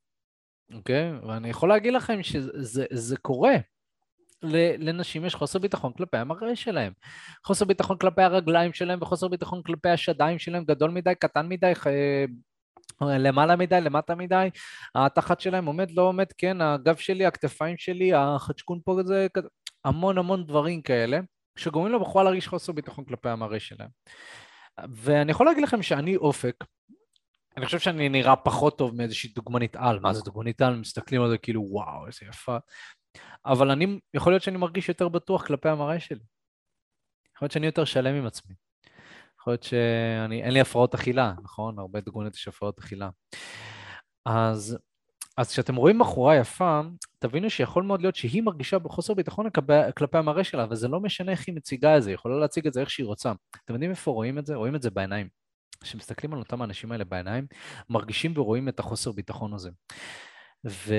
אוקיי? 0.73 1.11
ואני 1.27 1.49
יכול 1.49 1.69
להגיד 1.69 1.93
לכם 1.93 2.23
שזה 2.23 2.85
זה 2.91 3.17
קורה. 3.17 3.53
לנשים 4.79 5.25
יש 5.25 5.35
חוסר 5.35 5.59
ביטחון 5.59 5.93
כלפי 5.93 6.17
המראה 6.17 6.55
שלהם. 6.55 6.93
חוסר 7.45 7.65
ביטחון 7.65 7.97
כלפי 7.97 8.21
הרגליים 8.21 8.73
שלהם 8.73 8.99
וחוסר 9.01 9.27
ביטחון 9.27 9.61
כלפי 9.63 9.89
השדיים 9.89 10.39
שלהם, 10.39 10.63
גדול 10.63 10.91
מדי, 10.91 11.15
קטן 11.19 11.47
מדי, 11.49 11.73
למעלה 13.01 13.55
מדי, 13.55 13.81
למטה 13.81 14.15
מדי, 14.15 14.49
התחת 14.95 15.39
שלהם 15.39 15.65
עומד, 15.65 15.91
לא 15.91 16.01
עומד, 16.01 16.25
כן, 16.37 16.61
הגב 16.61 16.95
שלי, 16.95 17.25
הכתפיים 17.25 17.77
שלי, 17.77 18.13
החדשקון 18.13 18.79
פה 18.85 18.97
זה 19.03 19.27
המון 19.85 20.17
המון 20.17 20.45
דברים 20.45 20.81
כאלה, 20.81 21.19
שגורמים 21.55 21.93
לבחורה 21.93 22.23
להרגיש 22.23 22.47
חוסר 22.47 22.71
ביטחון 22.71 23.05
כלפי 23.05 23.29
המראה 23.29 23.59
שלהם. 23.59 23.89
ואני 24.93 25.31
יכול 25.31 25.45
להגיד 25.45 25.63
לכם 25.63 25.81
שאני 25.81 26.15
אופק, 26.15 26.55
אני 27.57 27.65
חושב 27.65 27.79
שאני 27.79 28.09
נראה 28.09 28.35
פחות 28.35 28.77
טוב 28.77 28.95
מאיזושהי 28.95 29.29
דוגמנית 29.35 29.75
על, 29.75 29.99
מה 29.99 30.13
זה 30.13 30.21
דוגמנית 30.21 30.61
על? 30.61 30.75
מסתכלים 30.75 31.21
על 31.21 31.29
זה 31.29 31.37
כאילו 31.37 31.65
וואו, 31.69 32.07
איזה 32.07 32.19
יפה. 32.29 32.57
אבל 33.45 33.71
אני, 33.71 33.99
יכול 34.13 34.33
להיות 34.33 34.43
שאני 34.43 34.57
מרגיש 34.57 34.89
יותר 34.89 35.07
בטוח 35.07 35.47
כלפי 35.47 35.69
המראה 35.69 35.99
שלי. 35.99 36.23
יכול 37.35 37.45
להיות 37.45 37.51
שאני 37.51 37.65
יותר 37.65 37.85
שלם 37.85 38.15
עם 38.15 38.25
עצמי. 38.25 38.55
יכול 39.39 39.53
להיות 39.53 39.63
שאני, 39.63 40.43
אין 40.43 40.53
לי 40.53 40.59
הפרעות 40.61 40.93
אכילה, 40.93 41.33
נכון? 41.43 41.79
הרבה 41.79 42.01
דוגמנית 42.01 42.35
יש 42.35 42.47
הפרעות 42.47 42.79
אכילה. 42.79 43.09
אז 44.25 44.77
אז 45.37 45.51
כשאתם 45.51 45.75
רואים 45.75 45.99
בחורה 45.99 46.35
יפה, 46.35 46.81
תבינו 47.19 47.49
שיכול 47.49 47.83
מאוד 47.83 48.01
להיות 48.01 48.15
שהיא 48.15 48.43
מרגישה 48.43 48.79
בחוסר 48.79 49.13
ביטחון 49.13 49.49
כלפי, 49.49 49.73
כלפי 49.97 50.17
המראה 50.17 50.43
שלה, 50.43 50.65
וזה 50.69 50.87
לא 50.87 50.99
משנה 50.99 51.31
איך 51.31 51.43
היא 51.47 51.55
מציגה 51.55 51.97
את 51.97 52.03
זה, 52.03 52.09
היא 52.09 52.15
יכולה 52.15 52.39
להציג 52.39 52.67
את 52.67 52.73
זה 52.73 52.81
איך 52.81 52.89
שהיא 52.89 53.05
רוצה. 53.05 53.31
אתם 53.65 53.73
יודעים 53.73 53.91
איפה 53.91 54.11
רואים 54.11 54.39
את 54.39 54.45
זה? 54.45 54.55
רואים 54.55 54.75
את 54.75 54.81
זה 54.81 54.89
בעיניים. 54.89 55.27
כשמסתכלים 55.81 56.33
על 56.33 56.39
אותם 56.39 56.61
האנשים 56.61 56.91
האלה 56.91 57.03
בעיניים, 57.03 57.47
מרגישים 57.89 58.33
ורואים 58.35 58.69
את 58.69 58.79
החוסר 58.79 59.11
ביטחון 59.11 59.53
הזה. 59.53 59.69
ו... 60.65 60.95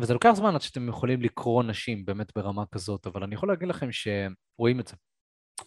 וזה 0.00 0.14
לוקח 0.14 0.32
זמן 0.34 0.54
עד 0.54 0.60
שאתם 0.60 0.88
יכולים 0.88 1.22
לקרוא 1.22 1.62
נשים 1.62 2.04
באמת 2.04 2.32
ברמה 2.36 2.64
כזאת, 2.72 3.06
אבל 3.06 3.22
אני 3.22 3.34
יכול 3.34 3.48
להגיד 3.48 3.68
לכם 3.68 3.88
שרואים 3.92 4.80
את 4.80 4.88
זה. 4.88 4.96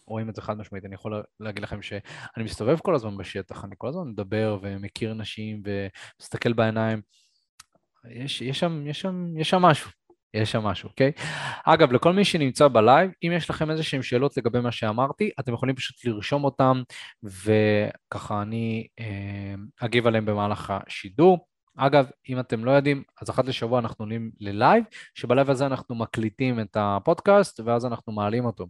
רואים 0.06 0.28
את 0.28 0.34
זה 0.34 0.42
חד 0.42 0.58
משמעית, 0.58 0.84
אני 0.84 0.94
יכול 0.94 1.22
להגיד 1.40 1.62
לכם 1.62 1.82
שאני 1.82 2.02
מסתובב 2.44 2.78
כל 2.78 2.94
הזמן 2.94 3.16
בשטח, 3.16 3.64
אני 3.64 3.74
כל 3.78 3.88
הזמן 3.88 4.08
מדבר 4.08 4.58
ומכיר 4.62 5.14
נשים 5.14 5.62
ומסתכל 5.64 6.52
בעיניים, 6.52 7.00
יש, 8.10 8.42
יש, 8.42 8.60
שם, 8.60 8.86
יש, 8.86 9.00
שם, 9.00 9.38
יש 9.38 9.50
שם 9.50 9.62
משהו, 9.62 9.90
יש 10.34 10.52
שם 10.52 10.62
משהו, 10.62 10.88
אוקיי? 10.88 11.12
אגב, 11.64 11.92
לכל 11.92 12.12
מי 12.12 12.24
שנמצא 12.24 12.68
בלייב, 12.68 13.10
אם 13.22 13.32
יש 13.36 13.50
לכם 13.50 13.70
איזה 13.70 13.82
שהן 13.82 14.02
שאלות 14.02 14.36
לגבי 14.36 14.60
מה 14.60 14.72
שאמרתי, 14.72 15.30
אתם 15.40 15.52
יכולים 15.52 15.74
פשוט 15.76 16.04
לרשום 16.04 16.44
אותם, 16.44 16.82
וככה 17.22 18.42
אני 18.42 18.86
אה, 19.00 19.54
אגיב 19.80 20.06
עליהם 20.06 20.24
במהלך 20.24 20.72
השידור. 20.76 21.51
אגב, 21.76 22.10
אם 22.28 22.40
אתם 22.40 22.64
לא 22.64 22.70
יודעים, 22.70 23.02
אז 23.22 23.30
אחת 23.30 23.44
לשבוע 23.44 23.78
אנחנו 23.78 24.04
עולים 24.04 24.30
ללייב, 24.40 24.84
שבלייב 25.14 25.50
הזה 25.50 25.66
אנחנו 25.66 25.94
מקליטים 25.94 26.60
את 26.60 26.76
הפודקאסט, 26.80 27.60
ואז 27.60 27.86
אנחנו 27.86 28.12
מעלים 28.12 28.44
אותו. 28.44 28.66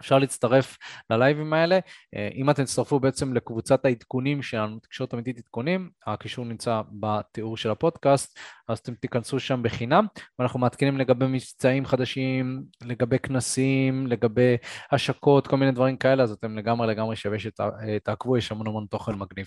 אפשר 0.00 0.18
להצטרף 0.18 0.76
ללייבים 1.10 1.52
האלה. 1.52 1.78
אה, 2.16 2.28
אם 2.34 2.50
אתם 2.50 2.64
תצטרפו 2.64 3.00
בעצם 3.00 3.34
לקבוצת 3.34 3.84
העדכונים 3.84 4.42
שלנו, 4.42 4.78
תקשורת 4.78 5.14
אמיתית 5.14 5.38
עדכונים, 5.38 5.90
הקישור 6.06 6.44
נמצא 6.44 6.80
בתיאור 6.90 7.56
של 7.56 7.70
הפודקאסט, 7.70 8.38
אז 8.68 8.78
אתם 8.78 8.94
תיכנסו 8.94 9.40
שם 9.40 9.62
בחינם, 9.62 10.06
ואנחנו 10.38 10.60
מעדכנים 10.60 10.98
לגבי 10.98 11.26
מבצעים 11.26 11.86
חדשים, 11.86 12.62
לגבי 12.84 13.18
כנסים, 13.18 14.06
לגבי 14.06 14.56
השקות, 14.92 15.46
כל 15.46 15.56
מיני 15.56 15.72
דברים 15.72 15.96
כאלה, 15.96 16.22
אז 16.22 16.32
אתם 16.32 16.58
לגמרי 16.58 16.86
לגמרי 16.86 17.16
שווה 17.16 17.38
שתעקבו, 17.38 18.36
יש 18.36 18.52
המון 18.52 18.66
המון 18.66 18.86
תוכן 18.90 19.12
מגניב. 19.12 19.46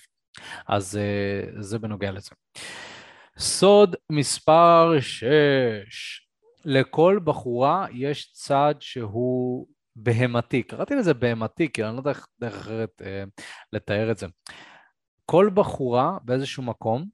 אז 0.68 0.98
אה, 0.98 1.62
זה 1.62 1.80
בנוגע 1.80 2.12
לזה. 2.12 2.30
סוד 3.38 3.96
מספר 4.12 4.94
6, 5.00 6.22
לכל 6.66 7.20
בחורה 7.24 7.86
יש 7.94 8.32
צד 8.34 8.76
שהוא 8.80 9.68
בהמתי, 9.96 10.64
קראתי 10.64 10.96
לזה 10.96 11.14
בהמתי, 11.14 11.72
כי 11.74 11.84
אני 11.84 11.94
לא 11.94 12.00
יודע 12.00 12.12
איך 12.12 12.28
אחרת 12.44 13.02
אה, 13.06 13.24
לתאר 13.74 14.12
את 14.12 14.18
זה. 14.18 14.28
כל 15.26 15.50
בחורה 15.54 16.18
באיזשהו 16.24 16.64
מקום, 16.64 17.06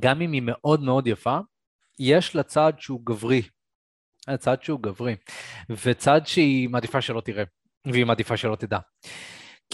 גם 0.00 0.20
אם 0.20 0.32
היא 0.32 0.42
מאוד 0.44 0.80
מאוד 0.80 1.06
יפה, 1.06 1.38
יש 1.98 2.36
לה 2.36 2.42
צד 2.42 2.72
שהוא 2.78 3.00
גברי. 3.04 3.42
צד 4.38 4.62
שהוא 4.62 4.80
גברי, 4.80 5.16
וצד 5.70 6.20
שהיא 6.24 6.68
מעדיפה 6.68 7.00
שלא 7.00 7.20
תראה, 7.20 7.44
והיא 7.86 8.04
מעדיפה 8.04 8.36
שלא 8.36 8.56
תדע. 8.56 8.78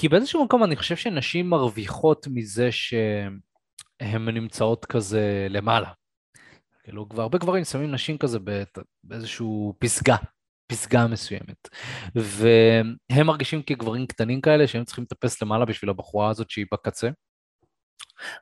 כי 0.01 0.09
באיזשהו 0.09 0.45
מקום 0.45 0.65
אני 0.65 0.77
חושב 0.77 0.97
שנשים 0.97 1.51
מרוויחות 1.51 2.27
מזה 2.31 2.73
שהן 2.73 4.29
נמצאות 4.29 4.85
כזה 4.85 5.47
למעלה. 5.51 5.93
כאילו, 6.85 7.07
הרבה 7.17 7.39
גברים 7.39 7.65
שמים 7.65 7.91
נשים 7.91 8.19
כזה 8.19 8.39
באיזשהו 9.05 9.75
פסגה, 9.79 10.17
פסגה 10.69 11.07
מסוימת. 11.07 11.69
והם 12.15 13.27
מרגישים 13.27 13.63
כגברים 13.63 14.07
קטנים 14.07 14.41
כאלה 14.41 14.67
שהם 14.67 14.85
צריכים 14.85 15.05
לטפס 15.05 15.43
למעלה 15.43 15.65
בשביל 15.65 15.91
הבחורה 15.91 16.31
הזאת 16.31 16.51
שהיא 16.51 16.67
בקצה. 16.73 17.07
אני 17.07 17.15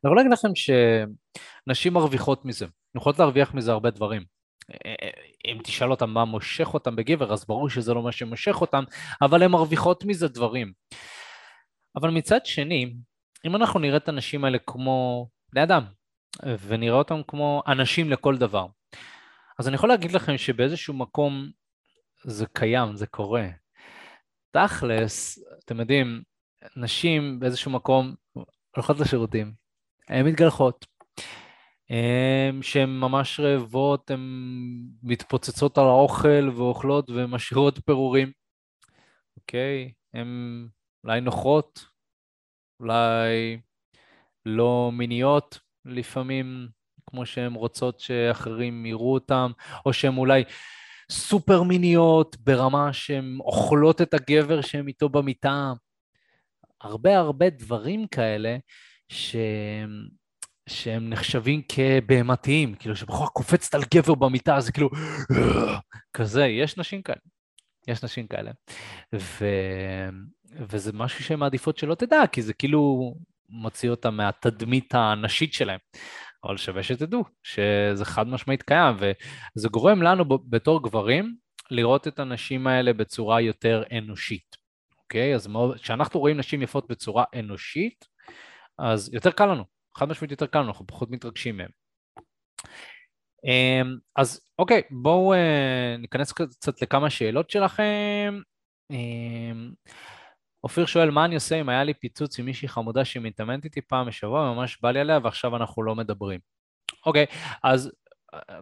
יכול 0.04 0.16
להגיד 0.16 0.32
לכם 0.32 0.48
שנשים 0.54 1.92
מרוויחות 1.92 2.44
מזה, 2.44 2.64
הן 2.64 2.70
יכולות 3.00 3.18
להרוויח 3.18 3.54
מזה 3.54 3.72
הרבה 3.72 3.90
דברים. 3.90 4.24
אם 5.44 5.58
תשאל 5.64 5.90
אותם 5.90 6.10
מה 6.10 6.24
מושך 6.24 6.74
אותם 6.74 6.96
בגבר, 6.96 7.32
אז 7.32 7.46
ברור 7.46 7.70
שזה 7.70 7.94
לא 7.94 8.02
מה 8.02 8.12
שמושך 8.12 8.60
אותם, 8.60 8.84
אבל 9.22 9.42
הן 9.42 9.50
מרוויחות 9.50 10.04
מזה 10.04 10.28
דברים. 10.28 10.72
אבל 11.96 12.10
מצד 12.10 12.46
שני, 12.46 12.94
אם 13.46 13.56
אנחנו 13.56 13.80
נראה 13.80 13.96
את 13.96 14.08
הנשים 14.08 14.44
האלה 14.44 14.58
כמו 14.66 15.28
בני 15.52 15.62
אדם, 15.62 15.84
ונראה 16.66 16.98
אותם 16.98 17.20
כמו 17.28 17.62
אנשים 17.66 18.10
לכל 18.10 18.36
דבר, 18.36 18.66
אז 19.58 19.68
אני 19.68 19.74
יכול 19.74 19.88
להגיד 19.88 20.12
לכם 20.12 20.38
שבאיזשהו 20.38 20.94
מקום 20.94 21.50
זה 22.24 22.46
קיים, 22.52 22.96
זה 22.96 23.06
קורה. 23.06 23.48
תכלס, 24.50 25.38
אתם 25.64 25.80
יודעים, 25.80 26.22
נשים 26.76 27.40
באיזשהו 27.40 27.70
מקום 27.70 28.14
הולכות 28.76 29.00
לשירותים, 29.00 29.52
הן 30.08 30.26
מתגלחות. 30.26 30.86
שהן 32.62 32.88
ממש 32.88 33.40
רעבות, 33.40 34.10
הן 34.10 34.20
מתפוצצות 35.02 35.78
על 35.78 35.84
האוכל 35.84 36.50
ואוכלות 36.56 37.10
ומשאירות 37.10 37.78
פירורים. 37.86 38.32
אוקיי? 39.36 39.92
הן 40.14 40.28
אולי 41.04 41.20
נוחות, 41.20 41.84
אולי 42.80 43.60
לא 44.46 44.90
מיניות 44.92 45.58
לפעמים, 45.84 46.68
כמו 47.10 47.26
שהן 47.26 47.54
רוצות 47.54 48.00
שאחרים 48.00 48.86
יראו 48.86 49.14
אותן, 49.14 49.50
או 49.86 49.92
שהן 49.92 50.16
אולי 50.16 50.44
סופר 51.10 51.62
מיניות 51.62 52.36
ברמה 52.40 52.92
שהן 52.92 53.38
אוכלות 53.40 54.02
את 54.02 54.14
הגבר 54.14 54.60
שהן 54.60 54.88
איתו 54.88 55.08
במיטה. 55.08 55.72
הרבה 56.80 57.18
הרבה 57.18 57.50
דברים 57.50 58.06
כאלה 58.06 58.56
ש... 59.08 59.36
שהם 60.68 61.10
נחשבים 61.10 61.62
כבהמתיים, 61.68 62.74
כאילו 62.74 62.96
שבחורה 62.96 63.28
קופצת 63.28 63.74
על 63.74 63.82
גבר 63.94 64.14
במיטה, 64.14 64.60
זה 64.60 64.72
כאילו 64.72 64.90
כזה, 66.12 66.46
יש 66.46 66.76
נשים 66.78 67.02
כאלה. 67.02 67.18
יש 67.88 68.04
נשים 68.04 68.26
כאלה. 68.26 68.50
ו... 69.14 69.46
וזה 70.68 70.92
משהו 70.92 71.24
שהן 71.24 71.38
מעדיפות 71.38 71.78
שלא 71.78 71.94
תדע, 71.94 72.26
כי 72.32 72.42
זה 72.42 72.52
כאילו 72.52 73.14
מוציא 73.48 73.90
אותה 73.90 74.10
מהתדמית 74.10 74.94
הנשית 74.94 75.52
שלהם. 75.52 75.78
אבל 76.46 76.56
שווה 76.56 76.82
שתדעו 76.82 77.24
שזה 77.42 78.04
חד 78.04 78.28
משמעית 78.28 78.62
קיים, 78.62 78.96
וזה 78.96 79.68
גורם 79.68 80.02
לנו 80.02 80.24
בתור 80.24 80.82
גברים 80.82 81.36
לראות 81.70 82.08
את 82.08 82.18
הנשים 82.18 82.66
האלה 82.66 82.92
בצורה 82.92 83.40
יותר 83.40 83.82
אנושית, 83.98 84.56
אוקיי? 84.98 85.34
אז 85.34 85.48
כשאנחנו 85.82 86.20
רואים 86.20 86.36
נשים 86.36 86.62
יפות 86.62 86.88
בצורה 86.88 87.24
אנושית, 87.38 88.04
אז 88.78 89.14
יותר 89.14 89.30
קל 89.30 89.46
לנו, 89.46 89.64
חד 89.96 90.08
משמעית 90.08 90.30
יותר 90.30 90.46
קל 90.46 90.58
לנו, 90.58 90.68
אנחנו 90.68 90.86
פחות 90.86 91.10
מתרגשים 91.10 91.56
מהן. 91.56 91.70
אמ, 93.44 93.96
אז 94.16 94.40
אוקיי, 94.58 94.82
בואו 94.90 95.34
אה, 95.34 95.96
ניכנס 95.98 96.32
קצת 96.32 96.82
לכמה 96.82 97.10
שאלות 97.10 97.50
שלכם. 97.50 98.40
אופיר 100.64 100.86
שואל, 100.86 101.10
מה 101.10 101.24
אני 101.24 101.34
עושה 101.34 101.60
אם 101.60 101.68
היה 101.68 101.84
לי 101.84 101.94
פיצוץ 101.94 102.38
עם 102.38 102.44
מישהי 102.44 102.68
חמודה 102.68 103.04
שמתאמנת 103.04 103.64
איתי 103.64 103.80
פעם 103.80 104.06
בשבוע, 104.06 104.52
ממש 104.54 104.78
בא 104.82 104.90
לי 104.90 105.00
עליה 105.00 105.18
ועכשיו 105.22 105.56
אנחנו 105.56 105.82
לא 105.82 105.94
מדברים. 105.94 106.40
אוקיי, 107.06 107.26
אז 107.62 107.92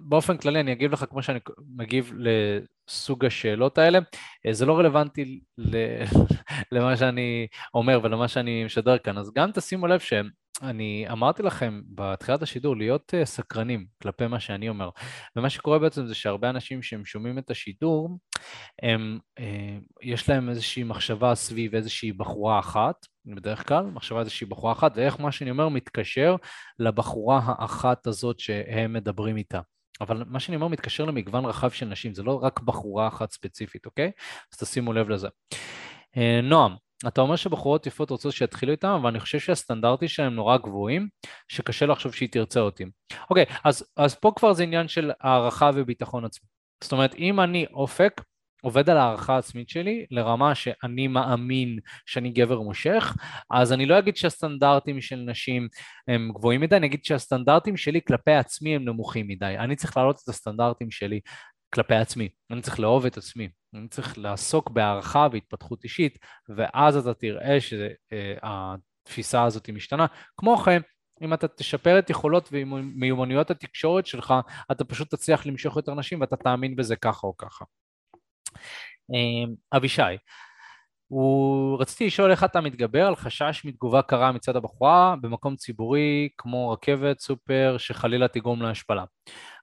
באופן 0.00 0.36
כללי 0.36 0.60
אני 0.60 0.72
אגיב 0.72 0.92
לך 0.92 1.04
כמו 1.10 1.22
שאני 1.22 1.38
מגיב 1.76 2.12
לסוג 2.16 3.24
השאלות 3.24 3.78
האלה. 3.78 3.98
זה 4.50 4.66
לא 4.66 4.78
רלוונטי 4.78 5.40
למה 6.72 6.96
שאני 6.96 7.46
אומר 7.74 8.00
ולמה 8.02 8.28
שאני 8.28 8.64
משדר 8.64 8.98
כאן, 8.98 9.18
אז 9.18 9.32
גם 9.34 9.50
תשימו 9.52 9.86
לב 9.86 10.00
שהם 10.00 10.28
אני 10.62 11.06
אמרתי 11.12 11.42
לכם 11.42 11.82
בתחילת 11.88 12.42
השידור 12.42 12.76
להיות 12.76 13.14
uh, 13.14 13.24
סקרנים 13.24 13.86
כלפי 14.02 14.26
מה 14.26 14.40
שאני 14.40 14.68
אומר, 14.68 14.90
ומה 15.36 15.50
שקורה 15.50 15.78
בעצם 15.78 16.06
זה 16.06 16.14
שהרבה 16.14 16.50
אנשים 16.50 16.82
שהם 16.82 17.04
שומעים 17.04 17.38
את 17.38 17.50
השידור, 17.50 18.18
הם, 18.82 19.18
uh, 19.40 19.42
יש 20.02 20.28
להם 20.28 20.50
איזושהי 20.50 20.82
מחשבה 20.82 21.34
סביב 21.34 21.74
איזושהי 21.74 22.12
בחורה 22.12 22.58
אחת, 22.58 23.06
בדרך 23.26 23.68
כלל, 23.68 23.84
מחשבה 23.84 24.20
איזושהי 24.20 24.46
בחורה 24.46 24.72
אחת, 24.72 24.92
ואיך 24.96 25.20
מה 25.20 25.32
שאני 25.32 25.50
אומר 25.50 25.68
מתקשר 25.68 26.36
לבחורה 26.78 27.40
האחת 27.44 28.06
הזאת 28.06 28.40
שהם 28.40 28.92
מדברים 28.92 29.36
איתה. 29.36 29.60
אבל 30.00 30.24
מה 30.26 30.40
שאני 30.40 30.56
אומר 30.56 30.68
מתקשר 30.68 31.04
למגוון 31.04 31.44
רחב 31.44 31.70
של 31.70 31.86
נשים, 31.86 32.14
זה 32.14 32.22
לא 32.22 32.44
רק 32.44 32.60
בחורה 32.60 33.08
אחת 33.08 33.30
ספציפית, 33.30 33.86
אוקיי? 33.86 34.10
אז 34.52 34.58
תשימו 34.58 34.92
לב 34.92 35.08
לזה. 35.08 35.28
Uh, 36.16 36.18
נועם, 36.42 36.76
אתה 37.08 37.20
אומר 37.20 37.36
שבחורות 37.36 37.86
יפות 37.86 38.10
רוצות 38.10 38.32
שיתחילו 38.32 38.72
איתם, 38.72 38.88
אבל 38.88 39.10
אני 39.10 39.20
חושב 39.20 39.38
שהסטנדרטים 39.38 40.08
שלהם 40.08 40.34
נורא 40.34 40.56
גבוהים, 40.56 41.08
שקשה 41.48 41.86
לחשוב 41.86 42.14
שהיא 42.14 42.28
תרצה 42.32 42.60
אותי. 42.60 42.84
אוקיי, 43.30 43.44
אז, 43.64 43.84
אז 43.96 44.14
פה 44.14 44.32
כבר 44.36 44.52
זה 44.52 44.62
עניין 44.62 44.88
של 44.88 45.10
הערכה 45.20 45.70
וביטחון 45.74 46.24
עצמי. 46.24 46.48
זאת 46.82 46.92
אומרת, 46.92 47.14
אם 47.14 47.40
אני 47.40 47.66
אופק, 47.72 48.20
עובד 48.62 48.90
על 48.90 48.96
הערכה 48.96 49.34
העצמית 49.34 49.68
שלי 49.68 50.06
לרמה 50.10 50.54
שאני 50.54 51.06
מאמין 51.06 51.78
שאני 52.06 52.30
גבר 52.30 52.60
מושך, 52.60 53.16
אז 53.50 53.72
אני 53.72 53.86
לא 53.86 53.98
אגיד 53.98 54.16
שהסטנדרטים 54.16 55.00
של 55.00 55.16
נשים 55.16 55.68
הם 56.08 56.30
גבוהים 56.34 56.60
מדי, 56.60 56.76
אני 56.76 56.86
אגיד 56.86 57.04
שהסטנדרטים 57.04 57.76
שלי 57.76 58.00
כלפי 58.06 58.32
עצמי 58.32 58.76
הם 58.76 58.84
נמוכים 58.84 59.28
מדי. 59.28 59.54
אני 59.58 59.76
צריך 59.76 59.96
להעלות 59.96 60.20
את 60.24 60.28
הסטנדרטים 60.28 60.90
שלי 60.90 61.20
כלפי 61.74 61.94
עצמי, 61.94 62.28
אני 62.50 62.62
צריך 62.62 62.80
לאהוב 62.80 63.06
את 63.06 63.16
עצמי, 63.16 63.48
אני 63.74 63.88
צריך 63.88 64.18
לעסוק 64.18 64.70
בהערכה 64.70 65.28
והתפתחות 65.32 65.84
אישית, 65.84 66.18
ואז 66.56 66.96
אתה 66.96 67.14
תראה 67.14 67.58
שהתפיסה 67.60 69.44
הזאת 69.44 69.70
משתנה. 69.70 70.06
כמו 70.36 70.56
כן, 70.56 70.80
אם 71.22 71.34
אתה 71.34 71.48
תשפר 71.48 71.98
את 71.98 72.10
יכולות 72.10 72.48
ומיומנויות 72.52 73.50
התקשורת 73.50 74.06
שלך, 74.06 74.34
אתה 74.72 74.84
פשוט 74.84 75.14
תצליח 75.14 75.46
למשוך 75.46 75.76
יותר 75.76 75.94
נשים 75.94 76.20
ואתה 76.20 76.36
תאמין 76.36 76.76
בזה 76.76 76.96
ככה 76.96 77.26
או 77.26 77.36
ככה. 77.36 77.64
אמ, 79.10 79.54
אבישי, 79.76 80.02
הוא... 81.08 81.80
רציתי 81.80 82.06
לשאול 82.06 82.30
איך 82.30 82.44
אתה 82.44 82.60
מתגבר 82.60 83.06
על 83.06 83.16
חשש 83.16 83.62
מתגובה 83.64 84.02
קרה 84.02 84.32
מצד 84.32 84.56
הבחורה 84.56 85.14
במקום 85.20 85.56
ציבורי 85.56 86.28
כמו 86.38 86.70
רכבת, 86.70 87.20
סופר, 87.20 87.76
שחלילה 87.78 88.28
תגרום 88.28 88.62
להשפלה. 88.62 89.04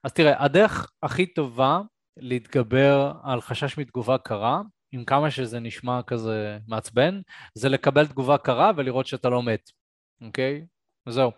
אז 0.04 0.12
תראה, 0.12 0.44
הדרך 0.44 0.90
הכי 1.02 1.26
טובה 1.26 1.80
להתגבר 2.16 3.12
על 3.22 3.40
חשש 3.40 3.78
מתגובה 3.78 4.18
קרה, 4.18 4.60
עם 4.92 5.04
כמה 5.04 5.30
שזה 5.30 5.60
נשמע 5.60 6.00
כזה 6.06 6.58
מעצבן, 6.68 7.20
זה 7.54 7.68
לקבל 7.68 8.06
תגובה 8.06 8.38
קרה 8.38 8.70
ולראות 8.76 9.06
שאתה 9.06 9.28
לא 9.28 9.42
מת, 9.42 9.70
אוקיי? 10.20 10.64
וזהו. 11.06 11.30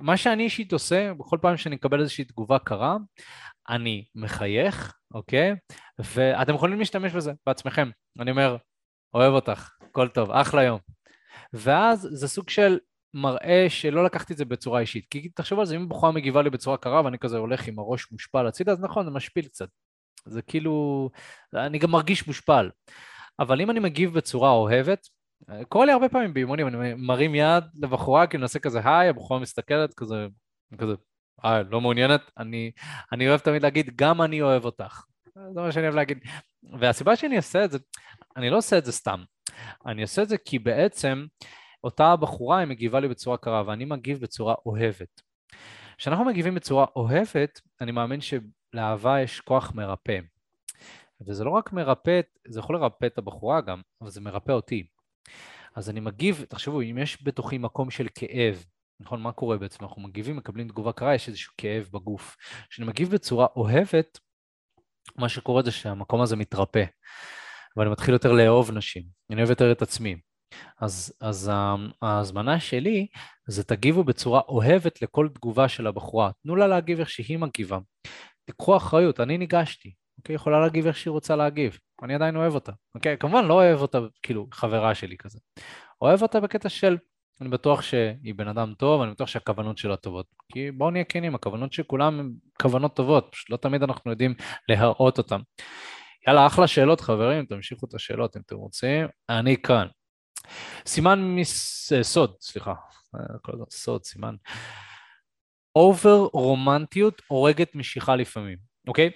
מה 0.00 0.16
שאני 0.16 0.42
אישית 0.42 0.72
עושה, 0.72 1.14
בכל 1.14 1.38
פעם 1.42 1.56
שאני 1.56 1.74
מקבל 1.74 2.00
איזושהי 2.00 2.24
תגובה 2.24 2.58
קרה, 2.58 2.96
אני 3.68 4.04
מחייך, 4.14 4.98
אוקיי? 5.14 5.54
ואתם 5.98 6.54
יכולים 6.54 6.78
להשתמש 6.78 7.12
בזה 7.12 7.32
בעצמכם. 7.46 7.90
אני 8.20 8.30
אומר, 8.30 8.56
אוהב 9.14 9.32
אותך, 9.32 9.70
הכל 9.82 10.08
טוב, 10.08 10.30
אחלה 10.30 10.62
יום. 10.62 10.78
ואז 11.52 12.08
זה 12.12 12.28
סוג 12.28 12.50
של 12.50 12.78
מראה 13.14 13.66
שלא 13.68 14.04
לקחתי 14.04 14.32
את 14.32 14.38
זה 14.38 14.44
בצורה 14.44 14.80
אישית. 14.80 15.06
כי 15.10 15.28
תחשבו 15.28 15.60
על 15.60 15.66
זה, 15.66 15.76
אם 15.76 15.88
בחורה 15.88 16.12
מגיבה 16.12 16.42
לי 16.42 16.50
בצורה 16.50 16.76
קרה 16.76 17.04
ואני 17.04 17.18
כזה 17.18 17.38
הולך 17.38 17.68
עם 17.68 17.78
הראש 17.78 18.12
מושפל 18.12 18.46
הצידה, 18.46 18.72
אז 18.72 18.80
נכון, 18.80 19.04
זה 19.04 19.10
משפיל 19.10 19.46
קצת. 19.46 19.68
זה 20.26 20.42
כאילו, 20.42 21.10
אני 21.54 21.78
גם 21.78 21.90
מרגיש 21.90 22.26
מושפל. 22.26 22.70
אבל 23.38 23.60
אם 23.60 23.70
אני 23.70 23.80
מגיב 23.80 24.14
בצורה 24.14 24.50
אוהבת, 24.50 25.08
קורה 25.68 25.86
לי 25.86 25.92
הרבה 25.92 26.08
פעמים 26.08 26.34
באימונים, 26.34 26.68
אני 26.68 26.94
מרים 26.96 27.34
יד 27.34 27.64
לבחורה, 27.82 28.26
כאילו 28.26 28.40
נעשה 28.40 28.58
כזה 28.58 28.80
היי, 28.84 29.08
הבחורה 29.08 29.40
מסתכלת, 29.40 29.94
כזה, 29.94 30.26
כזה, 30.78 30.92
אה, 31.44 31.62
לא 31.62 31.80
מעוניינת? 31.80 32.20
אני, 32.38 32.70
אני 33.12 33.28
אוהב 33.28 33.40
תמיד 33.40 33.62
להגיד, 33.62 33.90
גם 33.96 34.22
אני 34.22 34.42
אוהב 34.42 34.64
אותך. 34.64 35.02
זה 35.54 35.60
מה 35.60 35.72
שאני 35.72 35.84
אוהב 35.84 35.94
להגיד. 35.94 36.18
והסיבה 36.80 37.16
שאני 37.16 37.36
אעשה 37.36 37.64
את 37.64 37.70
זה, 37.70 37.78
אני 38.36 38.50
לא 38.50 38.56
עושה 38.56 38.78
את 38.78 38.84
זה 38.84 38.92
סתם. 38.92 39.22
אני 39.86 40.02
עושה 40.02 40.22
את 40.22 40.28
זה 40.28 40.38
כי 40.38 40.58
בעצם 40.58 41.26
אותה 41.84 42.16
בחורה 42.16 42.58
היא 42.58 42.68
מגיבה 42.68 43.00
לי 43.00 43.08
בצורה 43.08 43.36
קרה, 43.36 43.62
ואני 43.66 43.84
מגיב 43.84 44.20
בצורה 44.20 44.54
אוהבת. 44.66 45.20
כשאנחנו 45.98 46.24
מגיבים 46.24 46.54
בצורה 46.54 46.86
אוהבת, 46.96 47.60
אני 47.80 47.92
מאמין 47.92 48.20
שלאהבה 48.74 49.20
יש 49.20 49.40
כוח 49.40 49.72
מרפא. 49.74 50.18
וזה 51.26 51.44
לא 51.44 51.50
רק 51.50 51.72
מרפא, 51.72 52.20
זה 52.48 52.60
יכול 52.60 52.76
לרפא 52.76 53.06
את 53.06 53.18
הבחורה 53.18 53.60
גם, 53.60 53.80
אבל 54.00 54.10
זה 54.10 54.20
מרפא 54.20 54.52
אותי. 54.52 54.86
אז 55.74 55.90
אני 55.90 56.00
מגיב, 56.00 56.44
תחשבו, 56.48 56.80
אם 56.82 56.98
יש 56.98 57.24
בתוכי 57.24 57.58
מקום 57.58 57.90
של 57.90 58.06
כאב, 58.14 58.64
נכון, 59.00 59.22
מה 59.22 59.32
קורה 59.32 59.56
בעצם? 59.56 59.84
אנחנו 59.84 60.02
מגיבים, 60.02 60.36
מקבלים 60.36 60.68
תגובה 60.68 60.92
קרה, 60.92 61.14
יש 61.14 61.28
איזשהו 61.28 61.52
כאב 61.58 61.88
בגוף. 61.92 62.36
כשאני 62.70 62.88
מגיב 62.88 63.10
בצורה 63.10 63.46
אוהבת, 63.56 64.18
מה 65.16 65.28
שקורה 65.28 65.62
זה 65.62 65.70
שהמקום 65.70 66.20
הזה 66.20 66.36
מתרפא, 66.36 66.84
ואני 67.76 67.90
מתחיל 67.90 68.14
יותר 68.14 68.32
לאהוב 68.32 68.70
נשים, 68.70 69.02
אני 69.30 69.40
אוהב 69.40 69.50
יותר 69.50 69.72
את 69.72 69.82
עצמי. 69.82 70.16
אז, 70.80 71.14
אז 71.20 71.50
ההזמנה 72.02 72.60
שלי 72.60 73.06
זה 73.46 73.64
תגיבו 73.64 74.04
בצורה 74.04 74.40
אוהבת 74.48 75.02
לכל 75.02 75.28
תגובה 75.34 75.68
של 75.68 75.86
הבחורה, 75.86 76.30
תנו 76.42 76.56
לה 76.56 76.66
להגיב 76.66 77.00
איך 77.00 77.10
שהיא 77.10 77.38
מגיבה. 77.38 77.78
תיקחו 78.44 78.76
אחריות, 78.76 79.20
אני 79.20 79.38
ניגשתי, 79.38 79.92
אוקיי? 80.18 80.34
יכולה 80.34 80.60
להגיב 80.60 80.86
איך 80.86 80.96
שהיא 80.96 81.10
רוצה 81.10 81.36
להגיב, 81.36 81.78
אני 82.02 82.14
עדיין 82.14 82.36
אוהב 82.36 82.54
אותה, 82.54 82.72
אוקיי? 82.94 83.18
כמובן 83.18 83.44
לא 83.44 83.54
אוהב 83.54 83.80
אותה 83.80 83.98
כאילו 84.22 84.46
חברה 84.52 84.94
שלי 84.94 85.16
כזה, 85.16 85.38
אוהב 86.02 86.22
אותה 86.22 86.40
בקטע 86.40 86.68
של 86.68 86.96
אני 87.40 87.48
בטוח 87.48 87.82
שהיא 87.82 88.34
בן 88.36 88.48
אדם 88.48 88.74
טוב, 88.78 89.02
אני 89.02 89.10
בטוח 89.10 89.28
שהכוונות 89.28 89.78
שלה 89.78 89.96
טובות. 89.96 90.26
כי 90.52 90.70
בואו 90.70 90.90
נהיה 90.90 91.04
כנים, 91.04 91.34
הכוונות 91.34 91.72
של 91.72 91.82
כולם 91.82 92.20
הן 92.20 92.32
כוונות 92.62 92.96
טובות, 92.96 93.28
פשוט 93.32 93.50
לא 93.50 93.56
תמיד 93.56 93.82
אנחנו 93.82 94.10
יודעים 94.10 94.34
להראות 94.68 95.18
אותן. 95.18 95.40
יאללה, 96.28 96.46
אחלה 96.46 96.66
שאלות 96.66 97.00
חברים, 97.00 97.46
תמשיכו 97.46 97.86
את 97.86 97.94
השאלות 97.94 98.36
אם 98.36 98.42
אתם 98.46 98.56
רוצים. 98.56 99.06
אני 99.28 99.62
כאן. 99.62 99.86
סימן 100.86 101.36
מסוד, 101.36 102.34
סליחה, 102.40 102.74
סוד, 103.70 104.04
סימן. 104.04 104.34
over 105.76 106.28
רומנטיות 106.32 107.22
הורגת 107.28 107.74
משיכה 107.74 108.16
לפעמים, 108.16 108.58
אוקיי? 108.88 109.10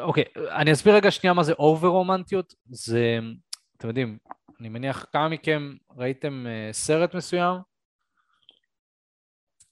אוקיי, 0.00 0.24
אני 0.36 0.72
אסביר 0.72 0.94
רגע 0.94 1.10
שנייה 1.10 1.34
מה 1.34 1.42
זה 1.42 1.52
over 1.52 1.88
רומנטיות. 1.88 2.54
זה, 2.66 3.18
אתם 3.76 3.88
יודעים, 3.88 4.18
אני 4.60 4.68
מניח 4.68 5.06
כמה 5.12 5.28
מכם 5.28 5.74
ראיתם 5.96 6.46
אה, 6.46 6.72
סרט 6.72 7.14
מסוים, 7.14 7.56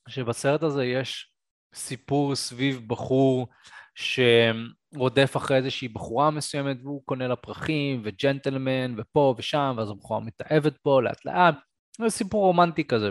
שבסרט 0.09 0.63
הזה 0.63 0.85
יש 0.85 1.33
סיפור 1.75 2.35
סביב 2.35 2.89
בחור 2.89 3.49
שרודף 3.95 5.37
אחרי 5.37 5.57
איזושהי 5.57 5.89
בחורה 5.89 6.31
מסוימת 6.31 6.77
והוא 6.83 7.03
קונה 7.05 7.29
לה 7.29 7.37
פרחים 7.37 8.03
וג'נטלמן 8.05 8.95
ופה 9.01 9.35
ושם 9.39 9.75
ואז 9.79 9.91
הבחורה 9.91 10.21
מתאהבת 10.21 10.79
פה 10.79 11.03
לאט 11.03 11.25
לאט, 11.25 11.55
זה 12.01 12.11
סיפור 12.11 12.47
רומנטי 12.47 12.85
כזה. 12.85 13.11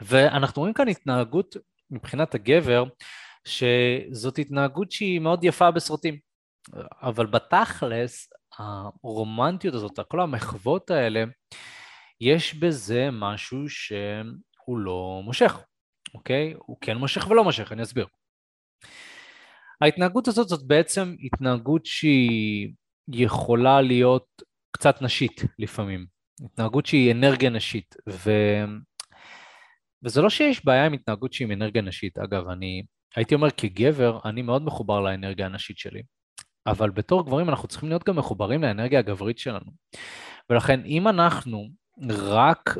ואנחנו 0.00 0.60
רואים 0.60 0.74
כאן 0.74 0.88
התנהגות 0.88 1.56
מבחינת 1.90 2.34
הגבר 2.34 2.84
שזאת 3.44 4.38
התנהגות 4.38 4.92
שהיא 4.92 5.20
מאוד 5.20 5.44
יפה 5.44 5.70
בסרטים, 5.70 6.18
אבל 7.02 7.26
בתכלס 7.26 8.28
הרומנטיות 8.58 9.74
הזאת, 9.74 10.00
כל 10.08 10.20
המחוות 10.20 10.90
האלה, 10.90 11.24
יש 12.20 12.54
בזה 12.54 13.08
משהו 13.12 13.58
הוא 14.64 14.78
לא 14.78 15.20
מושך, 15.24 15.64
אוקיי? 16.14 16.54
הוא 16.58 16.76
כן 16.80 16.96
מושך 16.96 17.30
ולא 17.30 17.44
מושך, 17.44 17.72
אני 17.72 17.82
אסביר. 17.82 18.06
ההתנהגות 19.80 20.28
הזאת 20.28 20.48
זאת 20.48 20.66
בעצם 20.66 21.14
התנהגות 21.22 21.86
שהיא 21.86 22.72
יכולה 23.08 23.80
להיות 23.80 24.42
קצת 24.70 25.02
נשית 25.02 25.40
לפעמים. 25.58 26.06
התנהגות 26.44 26.86
שהיא 26.86 27.12
אנרגיה 27.12 27.50
נשית. 27.50 27.94
ו... 28.08 28.30
וזה 30.04 30.22
לא 30.22 30.30
שיש 30.30 30.64
בעיה 30.64 30.86
עם 30.86 30.92
התנהגות 30.92 31.32
שהיא 31.32 31.46
עם 31.46 31.52
אנרגיה 31.52 31.82
נשית. 31.82 32.18
אגב, 32.18 32.48
אני 32.48 32.82
הייתי 33.16 33.34
אומר 33.34 33.50
כגבר, 33.50 34.18
אני 34.24 34.42
מאוד 34.42 34.62
מחובר 34.62 35.00
לאנרגיה 35.00 35.46
הנשית 35.46 35.78
שלי. 35.78 36.02
אבל 36.66 36.90
בתור 36.90 37.26
גברים 37.26 37.48
אנחנו 37.48 37.68
צריכים 37.68 37.88
להיות 37.88 38.04
גם 38.04 38.16
מחוברים 38.16 38.62
לאנרגיה 38.62 38.98
הגברית 38.98 39.38
שלנו. 39.38 39.70
ולכן 40.50 40.84
אם 40.84 41.08
אנחנו 41.08 41.68
רק 42.10 42.74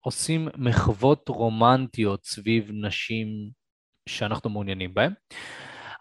עושים 0.00 0.48
מחוות 0.56 1.28
רומנטיות 1.28 2.24
סביב 2.24 2.70
נשים 2.72 3.28
שאנחנו 4.08 4.50
מעוניינים 4.50 4.94
בהן, 4.94 5.12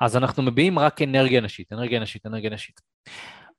אז 0.01 0.17
אנחנו 0.17 0.43
מביעים 0.43 0.79
רק 0.79 1.01
אנרגיה 1.01 1.41
נשית, 1.41 1.73
אנרגיה 1.73 1.99
נשית, 1.99 2.25
אנרגיה 2.25 2.49
נשית. 2.49 2.81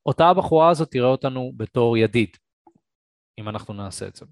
אותה 0.07 0.29
הבחורה 0.29 0.71
הזאת 0.71 0.91
תראה 0.91 1.09
אותנו 1.09 1.53
בתור 1.57 1.97
ידיד, 1.97 2.37
אם 3.41 3.49
אנחנו 3.49 3.75
נעשה 3.75 4.07
את 4.07 4.17
זה. 4.17 4.27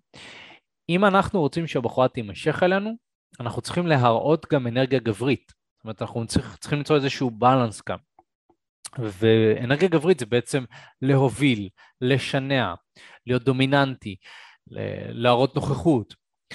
אם 0.96 1.04
אנחנו 1.04 1.40
רוצים 1.40 1.66
שהבחורה 1.66 2.08
תימשך 2.08 2.62
אלינו, 2.62 2.96
אנחנו 3.40 3.62
צריכים 3.62 3.86
להראות 3.86 4.46
גם 4.52 4.66
אנרגיה 4.66 4.98
גברית. 4.98 5.52
זאת 5.76 5.84
אומרת, 5.84 6.02
אנחנו 6.02 6.26
צריך, 6.26 6.56
צריכים 6.60 6.78
למצוא 6.78 6.96
איזשהו 6.96 7.30
בלנס 7.30 7.80
כאן. 7.80 7.96
ואנרגיה 8.98 9.88
גברית 9.88 10.18
זה 10.18 10.26
בעצם 10.26 10.64
להוביל, 11.02 11.68
לשנע, 12.00 12.74
להיות 13.26 13.44
דומיננטי, 13.44 14.16
להראות 15.08 15.54
נוכחות. 15.54 16.14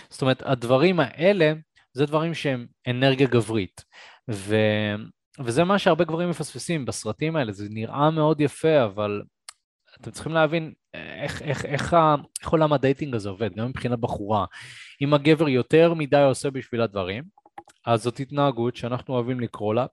זאת 0.10 0.21
אומרת, 0.21 0.41
הדברים 0.45 1.00
האלה 1.00 1.54
זה 1.93 2.06
דברים 2.06 2.34
שהם 2.34 2.67
אנרגיה 2.88 3.28
גברית. 3.28 3.86
ו... 4.32 4.56
וזה 5.39 5.63
מה 5.63 5.80
שהרבה 5.80 6.04
גברים 6.04 6.30
מפספסים 6.30 6.86
בסרטים 6.86 7.36
האלה, 7.36 7.52
זה 7.52 7.67
נראה 7.69 8.12
מאוד 8.12 8.41
יפה, 8.41 8.86
אבל 8.86 9.21
אתם 10.01 10.12
צריכים 10.12 10.33
להבין 10.33 10.73
איך, 10.93 11.41
איך, 11.41 11.65
איך, 11.65 11.93
איך 12.41 12.49
עולם 12.49 12.73
הדייטינג 12.73 13.15
הזה 13.15 13.29
עובד, 13.29 13.55
גם 13.55 13.69
מבחינת 13.69 13.99
בחורה. 13.99 14.45
אם 15.01 15.13
הגבר 15.13 15.49
יותר 15.49 15.93
מדי 15.93 16.21
עושה 16.21 16.49
בשביל 16.51 16.81
הדברים, 16.81 17.23
אז 17.86 18.03
זאת 18.03 18.19
התנהגות 18.19 18.75
שאנחנו 18.75 19.13
אוהבים 19.13 19.39
לקרוא 19.39 19.73
לה 19.73 19.86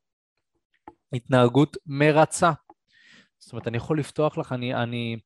התנהגות 1.13 1.77
מרצה. 1.87 2.53
זאת 3.39 3.53
אומרת, 3.53 3.69
אני 3.69 3.77
יכול 3.77 3.99
לפתוח 3.99 4.39
לך, 4.39 4.53
אני, 4.53 4.75
אני, 4.75 5.17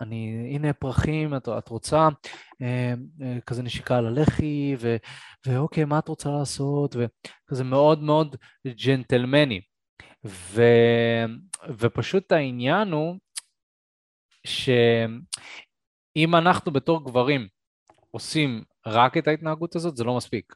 אני 0.00 0.50
הנה 0.54 0.72
פרחים, 0.72 1.36
את, 1.36 1.48
את 1.58 1.68
רוצה 1.68 2.08
אה, 2.62 2.94
אה, 3.22 3.38
כזה 3.46 3.62
נשיקה 3.62 3.96
על 3.98 4.06
הלחי, 4.06 4.76
ו, 4.78 4.96
ואוקיי, 5.46 5.84
מה 5.84 5.98
את 5.98 6.08
רוצה 6.08 6.30
לעשות, 6.30 6.96
וכזה 6.96 7.64
מאוד 7.64 8.02
מאוד 8.02 8.36
ג'נטלמני. 8.84 9.60
ו, 10.26 10.62
ופשוט 11.78 12.32
העניין 12.32 12.92
הוא 12.92 13.16
שאם 14.46 16.34
אנחנו 16.34 16.72
בתור 16.72 17.04
גברים 17.04 17.48
עושים 18.10 18.64
רק 18.86 19.16
את 19.16 19.28
ההתנהגות 19.28 19.76
הזאת, 19.76 19.96
זה 19.96 20.04
לא 20.04 20.16
מספיק. 20.16 20.54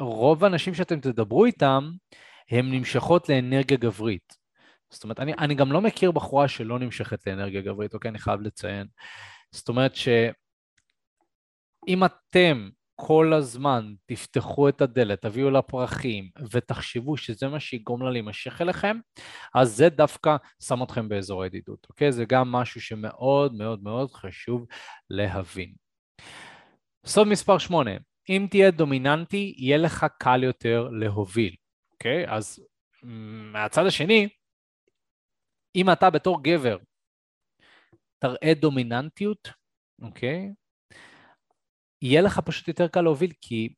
ורוב 0.00 0.44
האנשים 0.44 0.74
שאתם 0.74 1.00
תדברו 1.00 1.44
איתם, 1.44 1.90
הן 2.50 2.70
נמשכות 2.70 3.28
לאנרגיה 3.28 3.76
גברית. 3.76 4.36
זאת 4.90 5.04
אומרת, 5.04 5.20
אני, 5.20 5.34
אני 5.38 5.54
גם 5.54 5.72
לא 5.72 5.80
מכיר 5.80 6.12
בחורה 6.12 6.48
שלא 6.48 6.78
נמשכת 6.78 7.26
לאנרגיה 7.26 7.60
גברית, 7.60 7.94
אוקיי? 7.94 8.08
אני 8.08 8.18
חייב 8.18 8.40
לציין. 8.40 8.86
זאת 9.52 9.68
אומרת 9.68 9.96
שאם 9.96 10.24
אתם 12.04 12.68
כל 13.00 13.32
הזמן 13.32 13.94
תפתחו 14.06 14.68
את 14.68 14.80
הדלת, 14.80 15.22
תביאו 15.22 15.50
לה 15.50 15.62
פרחים 15.62 16.30
ותחשבו 16.50 17.16
שזה 17.16 17.48
מה 17.48 17.60
שיגרום 17.60 18.02
לה 18.02 18.10
להימשך 18.10 18.60
אליכם, 18.60 18.96
אז 19.54 19.76
זה 19.76 19.88
דווקא 19.88 20.36
שם 20.62 20.82
אתכם 20.82 21.08
באזור 21.08 21.42
הידידות, 21.42 21.86
אוקיי? 21.90 22.12
זה 22.12 22.24
גם 22.24 22.52
משהו 22.52 22.80
שמאוד 22.80 23.54
מאוד 23.54 23.82
מאוד 23.82 24.12
חשוב 24.12 24.66
להבין. 25.10 25.74
סוד 27.06 27.28
מספר 27.28 27.58
8, 27.58 27.90
אם 28.28 28.46
תהיה 28.50 28.70
דומיננטי, 28.70 29.54
יהיה 29.58 29.78
לך 29.78 30.06
קל 30.18 30.44
יותר 30.44 30.88
להוביל, 31.00 31.56
אוקיי? 31.92 32.28
אז 32.28 32.66
מהצד 33.52 33.86
השני, 33.86 34.28
אם 35.76 35.92
אתה 35.92 36.10
בתור 36.10 36.42
גבר 36.42 36.78
תראה 38.18 38.54
דומיננטיות, 38.54 39.48
אוקיי? 40.02 40.52
יהיה 42.02 42.22
לך 42.22 42.40
פשוט 42.40 42.68
יותר 42.68 42.88
קל 42.88 43.00
להוביל, 43.00 43.32
כי 43.40 43.74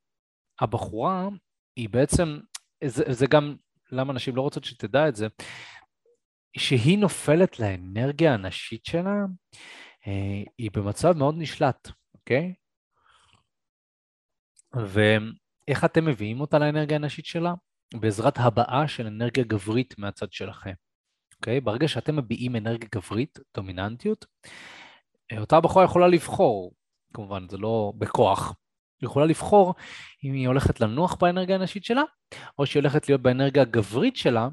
הבחורה 0.61 1.29
היא 1.77 1.89
בעצם, 1.89 2.39
זה, 2.85 3.05
זה 3.11 3.27
גם 3.27 3.57
למה 3.93 4.13
נשים 4.13 4.37
לא 4.37 4.43
רוצות 4.43 4.65
שתדע 4.65 5.09
את 5.09 5.17
זה, 5.17 5.27
שהיא 6.57 6.99
נופלת 6.99 7.61
לאנרגיה 7.61 8.35
הנשית 8.35 8.85
שלה, 8.85 9.25
אה, 10.07 10.43
היא 10.59 10.71
במצב 10.73 11.13
מאוד 11.17 11.35
נשלט, 11.39 11.89
אוקיי? 12.15 12.55
ואיך 14.75 15.85
אתם 15.85 16.05
מביאים 16.05 16.41
אותה 16.41 16.59
לאנרגיה 16.59 16.97
הנשית 16.97 17.27
שלה? 17.27 17.55
בעזרת 17.95 18.39
הבעה 18.39 18.89
של 18.89 19.07
אנרגיה 19.07 19.45
גברית 19.45 19.99
מהצד 19.99 20.33
שלכם. 20.33 20.73
אוקיי? 21.35 21.61
ברגע 21.61 21.89
שאתם 21.89 22.17
מביעים 22.17 22.57
אנרגיה 22.57 22.89
גברית, 22.95 23.39
דומיננטיות, 23.57 24.27
אותה 25.39 25.61
בחורה 25.61 25.85
יכולה 25.85 26.09
לבחור, 26.09 26.73
כמובן 27.15 27.47
זה 27.51 27.57
לא 27.57 27.93
בכוח, 27.99 28.55
היא 29.01 29.07
יכולה 29.07 29.27
לבחור 29.27 29.75
אם 30.25 30.33
היא 30.33 30.49
הולכת 30.49 30.81
לנוח 30.81 31.15
באנרגיה 31.15 31.57
הנשית 31.57 31.85
שלה, 31.85 32.03
או 32.59 32.67
שהיא 32.67 32.81
הולכת 32.81 33.09
להיות 33.09 33.23
באנרגיה 33.23 33.63
הגברית 33.63 34.17
שלה, 34.17 34.49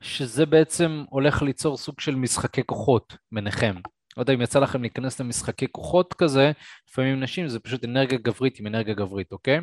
שזה 0.00 0.46
בעצם 0.46 1.04
הולך 1.10 1.42
ליצור 1.42 1.76
סוג 1.76 2.00
של 2.00 2.14
משחקי 2.14 2.62
כוחות 2.66 3.16
ביניכם. 3.32 3.74
לא 4.16 4.22
יודע 4.22 4.34
אם 4.34 4.42
יצא 4.42 4.58
לכם 4.58 4.82
להיכנס 4.82 5.20
למשחקי 5.20 5.66
כוחות 5.72 6.14
כזה, 6.14 6.52
לפעמים 6.90 7.20
נשים 7.20 7.48
זה 7.48 7.60
פשוט 7.60 7.84
אנרגיה 7.84 8.18
גברית 8.18 8.60
עם 8.60 8.66
אנרגיה 8.66 8.94
גברית, 8.94 9.32
אוקיי? 9.32 9.60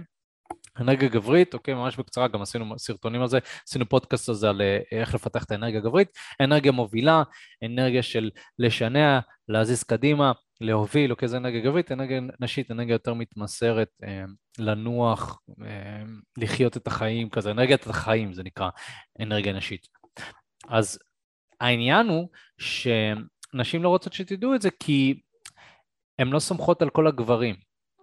אנרגיה 0.80 1.10
גברית, 1.10 1.54
אוקיי, 1.54 1.74
ממש 1.74 1.98
בקצרה, 1.98 2.28
גם 2.28 2.42
עשינו 2.42 2.80
סרטונים 2.80 3.22
על 3.22 3.28
זה, 3.28 3.40
עשינו 3.68 3.90
פודקאסט 3.90 4.30
הזה 4.30 4.50
על 4.50 4.62
אה, 4.62 4.80
איך 4.92 5.16
לפתח 5.16 5.44
את 5.44 5.52
האנרגיה 5.52 5.80
הגברית. 5.80 6.08
אנרגיה 6.42 6.72
מובילה, 6.72 7.24
אנרגיה 7.66 8.04
של 8.04 8.30
לשנע, 8.60 9.20
להזיז 9.48 9.84
קדימה, 9.84 10.32
להוביל, 10.62 11.12
אוקיי, 11.12 11.28
זה 11.28 11.38
אנרגיה 11.38 11.62
גברית, 11.62 11.92
אנרגיה 11.92 12.22
נשית, 12.40 12.72
אנרגיה 12.72 12.94
יותר 12.94 13.14
מתמסרת, 13.14 13.90
אה, 14.04 14.24
לנוח, 14.60 15.42
אה, 15.66 16.04
לחיות 16.38 16.78
את 16.78 16.88
החיים, 16.88 17.30
כזה, 17.30 17.52
אנרגיית 17.52 17.88
החיים 17.88 18.34
זה 18.34 18.44
נקרא 18.44 18.70
אנרגיה 19.22 19.54
נשית. 19.54 19.88
אז 20.70 21.00
העניין 21.60 22.08
הוא 22.08 22.30
שנשים 22.58 23.84
לא 23.84 23.90
רוצות 23.90 24.14
שתדעו 24.14 24.56
את 24.56 24.62
זה 24.62 24.70
כי 24.80 25.22
הן 26.20 26.28
לא 26.28 26.40
סומכות 26.40 26.82
על 26.82 26.90
כל 26.90 27.08
הגברים. 27.08 27.56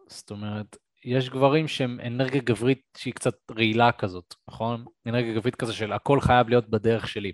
זאת 0.08 0.30
אומרת, 0.30 0.76
יש 1.04 1.30
גברים 1.30 1.68
שהם 1.68 2.00
אנרגיה 2.06 2.40
גברית 2.40 2.82
שהיא 2.96 3.14
קצת 3.14 3.34
רעילה 3.50 3.92
כזאת, 3.92 4.34
נכון? 4.48 4.84
אנרגיה 5.06 5.34
גברית 5.34 5.54
כזה 5.54 5.72
של 5.72 5.92
הכל 5.92 6.20
חייב 6.20 6.48
להיות 6.48 6.70
בדרך 6.70 7.08
שלי. 7.08 7.32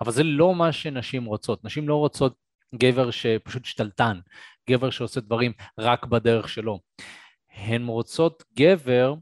אבל 0.00 0.12
זה 0.12 0.22
לא 0.22 0.54
מה 0.54 0.72
שנשים 0.72 1.24
רוצות. 1.24 1.64
נשים 1.64 1.88
לא 1.88 1.96
רוצות 1.96 2.47
גבר 2.74 3.10
שפשוט 3.10 3.64
שתלטן, 3.64 4.20
גבר 4.70 4.90
שעושה 4.90 5.20
דברים 5.20 5.52
רק 5.78 6.06
בדרך 6.06 6.48
שלו. 6.48 6.80
הן 7.50 7.86
רוצות 7.86 8.44
גבר 8.58 9.14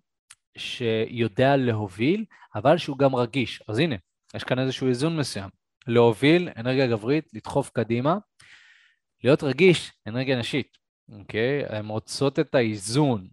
שיודע 0.57 1.57
להוביל, 1.57 2.25
אבל 2.55 2.79
שהוא 2.79 2.99
גם 2.99 3.15
רגיש. 3.15 3.63
אז 3.69 3.79
הנה, 3.79 3.97
יש 4.35 4.45
כאן 4.45 4.59
איזשהו 4.59 4.89
איזון 4.89 5.17
מסוים. 5.17 5.51
להוביל, 5.87 6.49
אנרגיה 6.57 6.87
גברית, 6.87 7.35
לדחוף 7.35 7.71
קדימה, 7.71 8.17
להיות 9.25 9.43
רגיש, 9.43 9.93
אנרגיה 10.07 10.39
נשית, 10.39 10.79
אוקיי? 11.09 11.67
הן 11.69 11.87
רוצות 11.87 12.39
את 12.39 12.55
האיזון, 12.55 13.29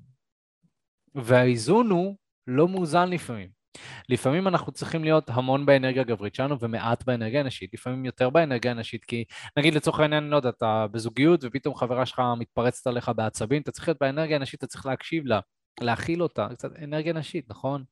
והאיזון 1.15 1.89
הוא 1.89 2.15
לא 2.47 2.67
מאוזן 2.67 3.09
לפעמים. 3.09 3.62
לפעמים 4.09 4.47
אנחנו 4.47 4.71
צריכים 4.71 5.03
להיות 5.03 5.29
המון 5.29 5.65
באנרגיה 5.65 6.01
הגברית 6.01 6.35
שלנו 6.35 6.59
ומעט 6.59 7.03
באנרגיה 7.03 7.39
הנשית, 7.39 7.73
לפעמים 7.73 8.05
יותר 8.05 8.29
באנרגיה 8.29 8.71
הנשית, 8.71 9.05
כי 9.05 9.23
נגיד 9.57 9.73
לצורך 9.73 9.99
העניין, 9.99 10.23
לא 10.23 10.35
יודע, 10.35 10.49
אתה 10.49 10.85
בזוגיות 10.91 11.39
ופתאום 11.43 11.75
חברה 11.75 12.05
שלך 12.05 12.21
מתפרצת 12.37 12.87
עליך 12.87 13.11
בעצבים, 13.15 13.61
אתה 13.61 13.71
צריך 13.71 13.87
להיות 13.87 13.97
באנרגיה 14.01 14.35
הנשית, 14.35 14.59
אתה 14.59 14.67
צריך 14.67 14.85
להקשיב 14.85 15.25
לה, 15.25 15.39
להכיל 15.81 16.23
אותה, 16.23 16.47
קצת 16.53 16.69
אנרגיה 16.83 17.13
נשית, 17.13 17.49
נכון? 17.49 17.83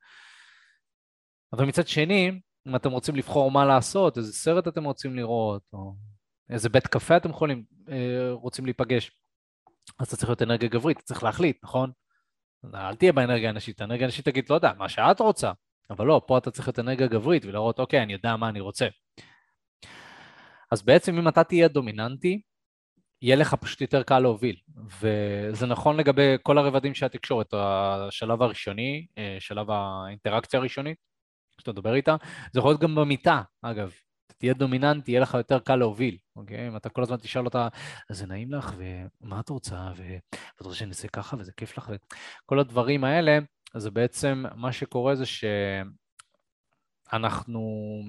אבל 1.54 1.66
מצד 1.66 1.88
שני, 1.88 2.42
אם 2.68 2.76
אתם 2.76 2.92
רוצים 2.92 3.16
לבחור 3.16 3.52
מה 3.52 3.66
לעשות, 3.66 4.18
איזה 4.18 4.34
סרט 4.34 4.68
אתם 4.68 4.84
רוצים 4.84 5.16
לראות, 5.16 5.62
או 5.74 5.96
איזה 6.50 6.70
בית 6.70 6.88
קפה 6.88 7.18
אתם 7.18 7.30
יכולים, 7.30 7.64
אה, 7.90 8.32
רוצים 8.32 8.66
להיפגש, 8.66 9.12
אז 10.00 10.08
אתה 10.08 10.18
צריך 10.18 10.30
להיות 10.30 10.42
אנרגיה 10.42 10.70
גברית, 10.70 10.98
אתה 10.98 11.06
צריך 11.06 11.24
להחליט, 11.24 11.58
נכון? 11.64 11.92
אל 12.76 12.96
תהיה 12.96 13.14
באנרגיה 13.14 13.50
הנשית, 13.50 13.82
האנרגיה 13.82 14.06
הנשית 14.06 14.26
תגיד, 14.26 14.50
לא 14.50 14.56
יודע, 14.56 14.74
מה 14.78 14.90
שאת 14.90 15.20
רוצה, 15.20 15.52
אבל 15.92 16.06
לא, 16.06 16.22
פה 16.28 16.38
אתה 16.38 16.52
צריך 16.52 16.70
את 16.70 16.80
אנרגיה 16.80 17.08
גברית 17.08 17.46
ולראות, 17.46 17.80
אוקיי, 17.80 18.04
אני 18.04 18.14
יודע 18.14 18.36
מה 18.36 18.50
אני 18.50 18.60
רוצה. 18.60 18.88
אז 20.72 20.82
בעצם 20.82 21.18
אם 21.18 21.28
אתה 21.28 21.44
תהיה 21.44 21.68
דומיננטי, 21.68 22.42
יהיה 23.22 23.36
לך 23.36 23.54
פשוט 23.54 23.82
יותר 23.82 24.04
קל 24.04 24.20
להוביל. 24.20 24.56
וזה 25.02 25.66
נכון 25.66 25.98
לגבי 25.98 26.36
כל 26.44 26.58
הרבדים 26.58 26.94
של 26.94 27.06
התקשורת, 27.06 27.54
השלב 27.54 28.42
הראשוני, 28.42 29.06
אה, 29.18 29.38
שלב 29.39 29.68
האינטראקציה 29.72 30.60
הראשונית, 30.60 30.98
שאתה 31.60 31.72
מדבר 31.72 31.94
איתה, 31.96 32.16
זה 32.54 32.60
יכול 32.60 32.72
להיות 32.72 32.82
גם 32.82 32.96
במיטה, 32.96 33.42
אגב. 33.62 33.94
תהיה 34.42 34.54
דומיננטי, 34.54 35.12
יהיה 35.12 35.22
לך 35.22 35.34
יותר 35.34 35.60
קל 35.60 35.76
להוביל, 35.76 36.18
אוקיי? 36.36 36.68
אם 36.68 36.78
אתה 36.78 36.89
כל 36.89 37.02
הזמן 37.02 37.18
תשאל 37.18 37.46
אותה, 37.46 37.68
אז 38.10 38.18
זה 38.18 38.28
נעים 38.28 38.54
לך, 38.54 38.76
ומה 38.78 39.39
את 39.39 39.50
רוצה, 39.50 39.92
ואת 39.96 40.62
רוצה 40.62 40.76
שנעשה 40.76 41.08
ככה, 41.08 41.38
וזה 41.39 41.52
כיף 41.58 41.78
לך, 41.78 41.92
וכל 42.46 42.60
הדברים 42.60 43.04
האלה, 43.04 43.39
אז 43.74 43.88
בעצם 43.88 44.44
מה 44.56 44.72
שקורה 44.72 45.16
זה 45.16 45.24
שאנחנו 47.12 48.02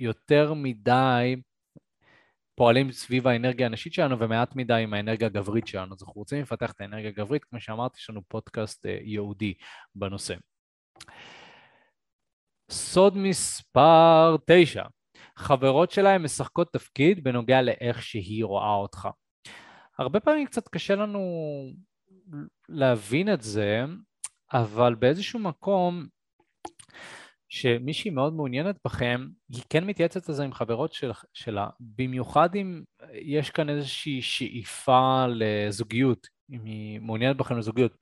יותר 0.00 0.54
מדי 0.54 1.36
פועלים 2.54 2.92
סביב 2.92 3.26
האנרגיה 3.26 3.66
הנשית 3.66 3.92
שלנו 3.92 4.18
ומעט 4.18 4.56
מדי 4.56 4.82
עם 4.82 4.94
האנרגיה 4.94 5.26
הגברית 5.26 5.66
שלנו. 5.66 5.94
אז 5.94 6.02
אנחנו 6.02 6.14
רוצים 6.20 6.42
לפתח 6.42 6.72
את 6.72 6.80
האנרגיה 6.80 7.08
הגברית, 7.08 7.44
כמו 7.44 7.60
שאמרתי, 7.60 7.98
יש 8.00 8.10
לנו 8.10 8.22
פודקאסט 8.28 8.86
אה, 8.86 8.98
ייעודי 9.02 9.54
בנושא. 9.94 10.34
סוד 12.70 13.16
מספר 13.16 14.36
9, 14.46 14.84
חברות 15.36 15.90
שלהם 15.90 16.24
משחקות 16.24 16.72
תפקיד 16.72 17.24
בנוגע 17.24 17.62
לאיך 17.62 18.02
שהיא 18.02 18.44
רואה 18.44 18.74
אותך. 18.74 19.08
הרבה 19.98 20.20
פעמים 20.20 20.46
קצת 20.46 20.68
קשה 20.68 20.94
לנו 20.94 21.20
להבין 22.68 23.32
את 23.32 23.42
זה, 23.42 23.84
אבל 24.52 24.94
באיזשהו 24.94 25.38
מקום 25.38 26.06
שמישהי 27.48 28.10
מאוד 28.10 28.32
מעוניינת 28.32 28.76
בכם, 28.84 29.28
היא 29.52 29.62
כן 29.70 29.84
מתייעצת 29.84 30.28
על 30.28 30.34
זה 30.34 30.44
עם 30.44 30.52
חברות 30.52 30.92
של, 30.92 31.10
שלה, 31.32 31.68
במיוחד 31.80 32.56
אם 32.56 32.82
יש 33.12 33.50
כאן 33.50 33.70
איזושהי 33.70 34.22
שאיפה 34.22 35.26
לזוגיות, 35.28 36.26
אם 36.50 36.64
היא 36.64 37.00
מעוניינת 37.00 37.36
בכם 37.36 37.58
לזוגיות. 37.58 37.92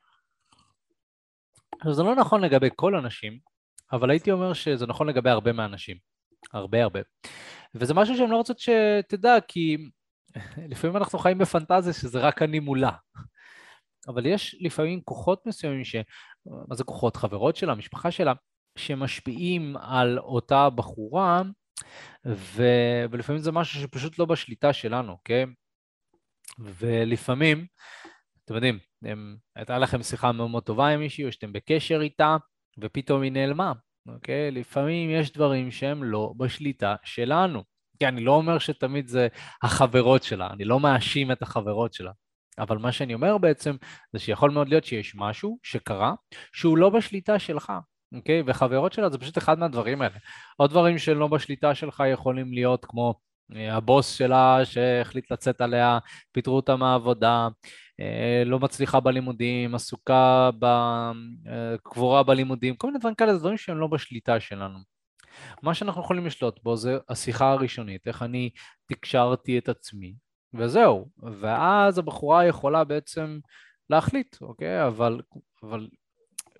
זה 1.90 2.02
לא 2.02 2.14
נכון 2.14 2.40
לגבי 2.40 2.68
כל 2.76 2.96
הנשים, 2.96 3.38
אבל 3.92 4.10
הייתי 4.10 4.30
אומר 4.30 4.52
שזה 4.52 4.86
נכון 4.86 5.08
לגבי 5.08 5.30
הרבה 5.30 5.52
מהאנשים. 5.52 6.13
הרבה 6.52 6.82
הרבה. 6.82 7.00
וזה 7.74 7.94
משהו 7.94 8.16
שהן 8.16 8.30
לא 8.30 8.36
רוצות 8.36 8.58
שתדע, 8.58 9.36
כי 9.48 9.76
לפעמים 10.70 10.96
אנחנו 10.96 11.18
חיים 11.18 11.38
בפנטזיה 11.38 11.92
שזה 11.92 12.20
רק 12.20 12.42
אני 12.42 12.60
מולה. 12.60 12.92
אבל 14.08 14.26
יש 14.26 14.56
לפעמים 14.60 15.00
כוחות 15.00 15.46
מסוימים 15.46 15.84
ש... 15.84 15.96
מה 16.46 16.74
זה 16.74 16.84
כוחות? 16.84 17.16
חברות 17.16 17.56
שלה, 17.56 17.74
משפחה 17.74 18.10
שלה, 18.10 18.32
שמשפיעים 18.78 19.76
על 19.76 20.18
אותה 20.18 20.70
בחורה, 20.70 21.42
ו... 22.26 22.62
ולפעמים 23.10 23.42
זה 23.42 23.52
משהו 23.52 23.80
שפשוט 23.80 24.18
לא 24.18 24.24
בשליטה 24.24 24.72
שלנו, 24.72 25.12
אוקיי? 25.12 25.46
ולפעמים, 26.58 27.66
אתם 28.44 28.54
יודעים, 28.54 28.78
הם... 29.02 29.36
הייתה 29.56 29.78
לכם 29.78 30.02
שיחה 30.02 30.32
מאוד 30.32 30.50
מאוד 30.50 30.62
טובה 30.62 30.88
עם 30.88 31.00
מישהי, 31.00 31.24
או 31.24 31.32
שאתם 31.32 31.52
בקשר 31.52 32.00
איתה, 32.00 32.36
ופתאום 32.78 33.22
היא 33.22 33.32
נעלמה, 33.32 33.72
אוקיי? 34.06 34.50
לפעמים 34.50 35.10
יש 35.10 35.32
דברים 35.32 35.70
שהם 35.70 36.04
לא 36.04 36.32
בשליטה 36.36 36.94
שלנו. 37.04 37.62
כי 37.98 38.08
אני 38.08 38.24
לא 38.24 38.32
אומר 38.32 38.58
שתמיד 38.58 39.08
זה 39.08 39.28
החברות 39.62 40.22
שלה, 40.22 40.50
אני 40.50 40.64
לא 40.64 40.80
מאשים 40.80 41.32
את 41.32 41.42
החברות 41.42 41.92
שלה. 41.92 42.10
אבל 42.58 42.78
מה 42.78 42.92
שאני 42.92 43.14
אומר 43.14 43.38
בעצם, 43.38 43.76
זה 44.12 44.18
שיכול 44.18 44.50
מאוד 44.50 44.68
להיות 44.68 44.84
שיש 44.84 45.14
משהו 45.16 45.58
שקרה, 45.62 46.14
שהוא 46.52 46.78
לא 46.78 46.90
בשליטה 46.90 47.38
שלך, 47.38 47.72
אוקיי? 48.14 48.42
וחברות 48.46 48.92
שלה 48.92 49.10
זה 49.10 49.18
פשוט 49.18 49.38
אחד 49.38 49.58
מהדברים 49.58 50.02
האלה. 50.02 50.16
עוד 50.56 50.70
דברים 50.70 50.98
שלא 50.98 51.28
בשליטה 51.28 51.74
שלך 51.74 52.02
יכולים 52.12 52.52
להיות 52.52 52.84
כמו 52.84 53.14
אה, 53.54 53.76
הבוס 53.76 54.14
שלה 54.14 54.64
שהחליט 54.64 55.32
לצאת 55.32 55.60
עליה, 55.60 55.98
פיטרו 56.32 56.56
אותה 56.56 56.76
מהעבודה, 56.76 57.48
לא 58.46 58.60
מצליחה 58.60 59.00
בלימודים, 59.00 59.74
עסוקה 59.74 60.50
בקבורה 60.58 62.18
אה, 62.18 62.22
בלימודים, 62.22 62.76
כל 62.76 62.86
מיני 62.86 62.98
דברים 62.98 63.14
כאלה, 63.14 63.34
זה 63.34 63.38
דברים 63.38 63.56
שהם 63.56 63.78
לא 63.78 63.86
בשליטה 63.86 64.40
שלנו. 64.40 64.78
מה 65.62 65.74
שאנחנו 65.74 66.00
יכולים 66.00 66.26
לשלוט 66.26 66.62
בו 66.62 66.76
זה 66.76 66.98
השיחה 67.08 67.52
הראשונית, 67.52 68.06
איך 68.06 68.22
אני 68.22 68.50
תקשרתי 68.86 69.58
את 69.58 69.68
עצמי, 69.68 70.14
וזהו. 70.54 71.10
ואז 71.40 71.98
הבחורה 71.98 72.46
יכולה 72.46 72.84
בעצם 72.84 73.38
להחליט, 73.90 74.36
אוקיי? 74.40 74.86
אבל, 74.86 75.20
אבל 75.62 75.88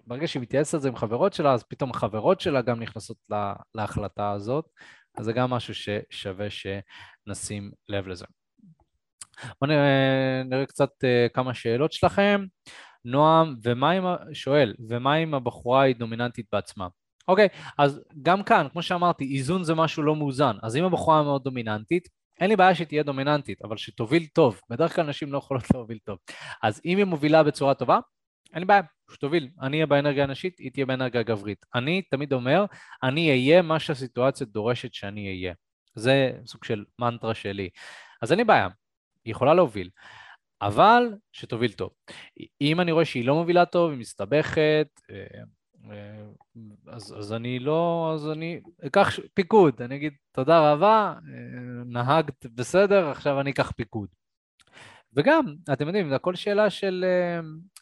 ברגע 0.07 0.27
שהיא 0.27 0.43
מתייעצת 0.43 0.75
על 0.75 0.81
זה 0.81 0.89
עם 0.89 0.97
חברות 0.97 1.33
שלה, 1.33 1.53
אז 1.53 1.63
פתאום 1.63 1.91
החברות 1.91 2.41
שלה 2.41 2.63
גם 2.63 2.81
נכנסות 2.81 3.17
לה, 3.31 3.55
להחלטה 3.75 4.31
הזאת, 4.31 4.69
אז 5.19 5.25
זה 5.25 5.33
גם 5.33 5.51
משהו 5.51 5.75
ששווה 5.75 6.47
שנשים 6.51 7.71
לב 7.89 8.09
לזה. 8.09 8.25
בואו 9.61 9.71
נראה, 9.71 10.43
נראה 10.45 10.67
קצת 10.67 10.91
uh, 10.91 11.33
כמה 11.35 11.55
שאלות 11.55 11.93
שלכם. 11.93 12.45
נועם, 13.05 13.55
ומה 13.63 13.91
עם, 13.91 14.05
שואל, 14.33 14.75
ומה 14.89 15.17
אם 15.17 15.35
הבחורה 15.35 15.83
היא 15.83 15.97
דומיננטית 15.97 16.47
בעצמה? 16.53 16.89
אוקיי, 17.29 17.49
אז 17.79 18.01
גם 18.23 18.43
כאן, 18.43 18.67
כמו 18.73 18.83
שאמרתי, 18.83 19.25
איזון 19.25 19.65
זה 19.65 19.75
משהו 19.75 20.03
לא 20.03 20.17
מאוזן. 20.17 20.57
אז 20.63 20.77
אם 20.77 20.85
הבחורה 20.85 21.23
מאוד 21.23 21.45
דומיננטית, 21.45 22.09
אין 22.41 22.51
לי 22.51 22.57
בעיה 22.57 22.75
שתהיה 22.75 23.03
דומיננטית, 23.03 23.63
אבל 23.63 23.77
שתוביל 23.77 24.27
טוב. 24.27 24.61
בדרך 24.71 24.95
כלל 24.97 25.07
נשים 25.07 25.33
לא 25.33 25.39
יכולות 25.39 25.71
להוביל 25.75 25.99
טוב. 26.05 26.19
אז 26.63 26.81
אם 26.85 26.99
היא 26.99 27.05
מובילה 27.05 27.43
בצורה 27.43 27.75
טובה, 27.75 27.99
אין 28.53 28.61
לי 28.61 28.65
בעיה, 28.65 28.81
שתוביל. 29.11 29.49
אני 29.63 29.77
אהיה 29.77 29.87
באנרגיה 29.87 30.25
הנשית, 30.25 30.59
היא 30.59 30.71
תהיה 30.73 30.87
באנרגיה 30.87 31.21
הגברית. 31.21 31.67
אני 31.75 32.03
תמיד 32.03 32.33
אומר, 32.33 32.65
אני 33.03 33.31
אהיה 33.31 33.63
מה 33.63 33.79
שהסיטואציה 33.79 34.47
דורשת 34.47 34.95
שאני 34.95 35.29
אהיה. 35.29 35.55
זה 35.95 36.33
סוג 36.47 36.65
של 36.65 36.85
מנטרה 37.01 37.35
שלי. 37.35 37.69
אז 38.23 38.33
אין 38.33 38.39
לי 38.39 38.45
בעיה, 38.45 38.69
היא 39.25 39.33
יכולה 39.33 39.55
להוביל. 39.55 39.91
אבל 40.63 41.15
שתוביל 41.33 41.73
טוב. 41.73 41.91
אם 42.61 42.81
אני 42.81 42.93
רואה 42.93 43.05
שהיא 43.05 43.27
לא 43.27 43.35
מובילה 43.35 43.67
טוב, 43.67 43.91
היא 43.91 43.99
מסתבכת, 43.99 44.89
אה, 45.11 45.43
אה, 45.91 46.25
אז, 46.87 47.15
אז 47.19 47.33
אני 47.33 47.59
לא, 47.59 48.13
אז 48.15 48.31
אני 48.31 48.61
אקח 48.87 49.19
פיקוד, 49.35 49.83
אני 49.83 49.97
אגיד 49.97 50.13
תודה 50.33 50.73
רבה, 50.73 51.15
אה, 51.17 51.85
נהגת 51.87 52.47
בסדר, 52.47 53.09
עכשיו 53.11 53.41
אני 53.41 53.51
אקח 53.51 53.71
פיקוד. 53.71 54.09
וגם, 55.17 55.55
אתם 55.73 55.87
יודעים, 55.87 56.09
זה 56.09 56.15
הכל 56.15 56.35
שאלה 56.35 56.71
של, 56.71 57.05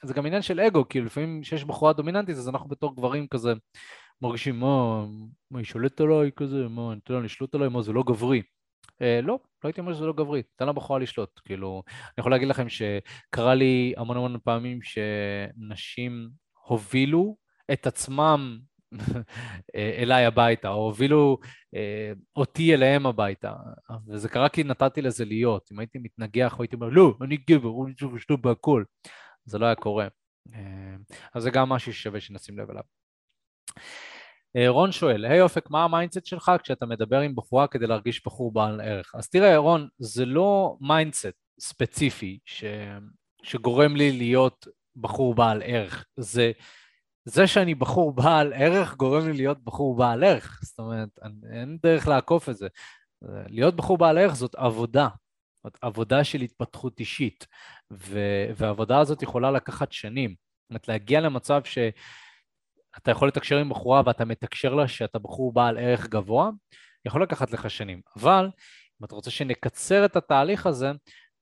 זה 0.02 0.14
גם 0.14 0.26
עניין 0.26 0.42
של 0.42 0.60
אגו, 0.60 0.88
כי 0.88 1.00
לפעמים 1.00 1.40
כשיש 1.42 1.64
בחורה 1.64 1.92
דומיננטית, 1.92 2.36
אז 2.36 2.48
אנחנו 2.48 2.68
בתור 2.68 2.96
גברים 2.96 3.26
כזה 3.28 3.52
מרגישים, 4.22 4.60
מה, 4.60 5.04
מה 5.50 5.58
היא 5.58 5.64
שולטת 5.66 6.00
עליי 6.00 6.30
כזה, 6.36 6.68
מה, 6.68 6.94
ניתן 6.94 7.14
לה 7.14 7.20
לשלוט 7.20 7.54
עליי, 7.54 7.68
מה, 7.68 7.82
זה 7.82 7.92
לא 7.92 8.02
גברי. 8.06 8.42
אה, 9.02 9.20
לא, 9.22 9.38
לא 9.64 9.68
הייתי 9.68 9.80
אומר 9.80 9.94
שזה 9.94 10.06
לא 10.06 10.12
גברי, 10.12 10.42
תן 10.56 10.68
לבחורה 10.68 10.98
לשלוט. 10.98 11.40
כאילו, 11.44 11.82
אני 11.86 12.14
יכול 12.18 12.32
להגיד 12.32 12.48
לכם 12.48 12.66
שקרה 12.68 13.54
לי 13.54 13.94
המון 13.96 14.16
המון 14.16 14.38
פעמים 14.44 14.78
שנשים 14.82 16.30
הובילו 16.66 17.36
את 17.72 17.86
עצמם 17.86 18.58
אליי 19.74 20.24
הביתה, 20.24 20.68
או 20.68 20.84
הובילו 20.84 21.38
אה, 21.74 22.12
אותי 22.36 22.74
אליהם 22.74 23.06
הביתה. 23.06 23.52
וזה 24.06 24.28
קרה 24.28 24.48
כי 24.48 24.64
נתתי 24.64 25.02
לזה 25.02 25.24
להיות. 25.24 25.68
אם 25.72 25.78
הייתי 25.78 25.98
מתנגח, 25.98 26.56
הייתי 26.60 26.76
אומר, 26.76 26.88
לא, 26.88 27.14
אני 27.20 27.36
גבר, 27.36 27.86
אני 27.86 27.94
צריך 27.94 28.14
לשלוט 28.14 28.40
בהכל. 28.40 28.84
זה 29.44 29.58
לא 29.58 29.66
היה 29.66 29.74
קורה. 29.74 30.08
אה, 30.54 30.96
אז 31.34 31.42
זה 31.42 31.50
גם 31.50 31.68
משהו 31.68 31.92
ששווה 31.92 32.20
שנשים 32.20 32.58
לב 32.58 32.70
אליו. 32.70 32.82
אה, 34.56 34.68
רון 34.68 34.92
שואל, 34.92 35.24
היי 35.24 35.40
אופק, 35.40 35.70
מה 35.70 35.84
ה 35.84 35.89
mindset 35.89 36.26
שלך 36.26 36.52
כשאתה 36.62 36.86
מדבר 36.86 37.20
עם 37.20 37.34
בחורה 37.36 37.66
כדי 37.66 37.86
להרגיש 37.86 38.26
בחור 38.26 38.52
בעל 38.52 38.80
ערך? 38.80 39.14
אז 39.14 39.28
תראה, 39.28 39.56
רון, 39.56 39.88
זה 39.98 40.24
לא 40.24 40.76
mindset 40.80 41.34
ספציפי 41.60 42.38
ש... 42.44 42.64
שגורם 43.42 43.96
לי 43.96 44.12
להיות 44.12 44.66
בחור 44.96 45.34
בעל 45.34 45.62
ערך, 45.64 46.04
זה 46.16 46.52
זה 47.24 47.46
שאני 47.46 47.74
בחור 47.74 48.12
בעל 48.12 48.52
ערך 48.52 48.96
גורם 48.96 49.26
לי 49.26 49.32
להיות 49.32 49.64
בחור 49.64 49.96
בעל 49.96 50.24
ערך, 50.24 50.60
זאת 50.64 50.78
אומרת, 50.78 51.08
אין 51.52 51.78
דרך 51.82 52.08
לעקוף 52.08 52.48
את 52.48 52.56
זה. 52.56 52.68
להיות 53.46 53.76
בחור 53.76 53.98
בעל 53.98 54.18
ערך 54.18 54.34
זאת 54.34 54.54
עבודה, 54.54 55.08
זאת 55.64 55.78
עבודה 55.82 56.24
של 56.24 56.40
התפתחות 56.40 57.00
אישית, 57.00 57.46
ו- 57.92 58.46
והעבודה 58.56 58.98
הזאת 58.98 59.22
יכולה 59.22 59.50
לקחת 59.50 59.92
שנים. 59.92 60.30
זאת 60.30 60.70
אומרת, 60.70 60.88
להגיע 60.88 61.20
למצב 61.20 61.60
שאתה 62.96 63.10
יכול 63.10 63.28
לתקשר 63.28 63.58
עם 63.58 63.68
בחורה 63.68 64.02
ואתה 64.06 64.24
מתקשר 64.24 64.74
לה 64.74 64.88
שאתה 64.88 65.18
בחור 65.18 65.52
בעל 65.52 65.78
ערך 65.78 66.08
גבוה, 66.08 66.50
יכול 67.04 67.22
לקחת 67.22 67.50
לך 67.50 67.70
שנים. 67.70 68.00
אבל 68.16 68.50
אם 69.00 69.04
אתה 69.04 69.14
רוצה 69.14 69.30
שנקצר 69.30 70.04
את 70.04 70.16
התהליך 70.16 70.66
הזה, 70.66 70.92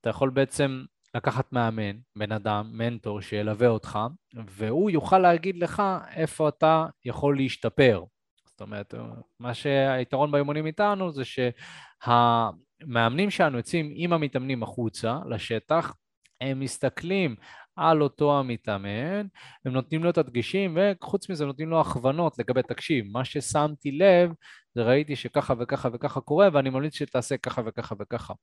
אתה 0.00 0.10
יכול 0.10 0.30
בעצם 0.30 0.84
לקחת 1.14 1.52
מאמן, 1.52 1.96
בן 2.16 2.32
אדם, 2.32 2.70
מנטור 2.72 3.20
שילווה 3.20 3.68
אותך, 3.68 3.98
והוא 4.46 4.90
יוכל 4.90 5.18
להגיד 5.18 5.58
לך 5.58 5.82
איפה 6.14 6.48
אתה 6.48 6.86
יכול 7.04 7.36
להשתפר. 7.36 8.04
זאת 8.46 8.60
אומרת, 8.60 8.94
מה 9.40 9.54
שהיתרון 9.54 10.30
באימונים 10.30 10.66
איתנו 10.66 11.12
זה 11.12 11.22
שהמאמנים 12.04 13.30
שלנו 13.30 13.56
יוצאים 13.56 13.92
עם 13.94 14.12
המתאמנים 14.12 14.62
החוצה 14.62 15.18
לשטח, 15.28 15.94
הם 16.40 16.60
מסתכלים 16.60 17.36
על 17.80 18.02
אותו 18.02 18.38
המתאמן, 18.38 19.26
הם 19.64 19.72
נותנים 19.72 20.04
לו 20.04 20.10
את 20.10 20.18
הדגשים, 20.18 20.78
וחוץ 20.80 21.30
מזה 21.30 21.46
נותנים 21.46 21.70
לו 21.70 21.80
הכוונות 21.80 22.38
לגבי, 22.38 22.62
תקשיב, 22.62 23.04
מה 23.12 23.24
ששמתי 23.24 23.92
לב 23.92 24.32
זה 24.74 24.82
ראיתי 24.82 25.16
שככה 25.16 25.54
וככה 25.58 25.88
וככה 25.92 26.20
קורה, 26.20 26.48
ואני 26.52 26.70
ממליץ 26.70 26.94
שתעשה 26.94 27.36
ככה 27.36 27.62
וככה 27.66 27.94
וככה. 28.00 28.34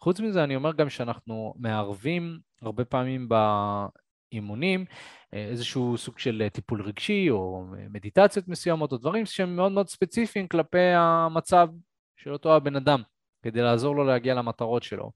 חוץ 0.00 0.20
מזה, 0.20 0.44
אני 0.44 0.56
אומר 0.56 0.72
גם 0.72 0.90
שאנחנו 0.90 1.54
מערבים 1.58 2.38
הרבה 2.62 2.84
פעמים 2.84 3.28
באימונים 3.28 4.84
איזשהו 5.32 5.98
סוג 5.98 6.18
של 6.18 6.48
טיפול 6.52 6.82
רגשי, 6.82 7.30
או 7.30 7.64
מדיטציות 7.90 8.48
מסוימות, 8.48 8.92
או 8.92 8.96
דברים 8.96 9.26
שהם 9.26 9.56
מאוד 9.56 9.72
מאוד 9.72 9.88
ספציפיים 9.88 10.48
כלפי 10.48 10.92
המצב 10.96 11.68
של 12.16 12.32
אותו 12.32 12.56
הבן 12.56 12.76
אדם, 12.76 13.02
כדי 13.42 13.62
לעזור 13.62 13.96
לו 13.96 14.04
להגיע 14.04 14.34
למטרות 14.34 14.82
שלו. 14.82 15.10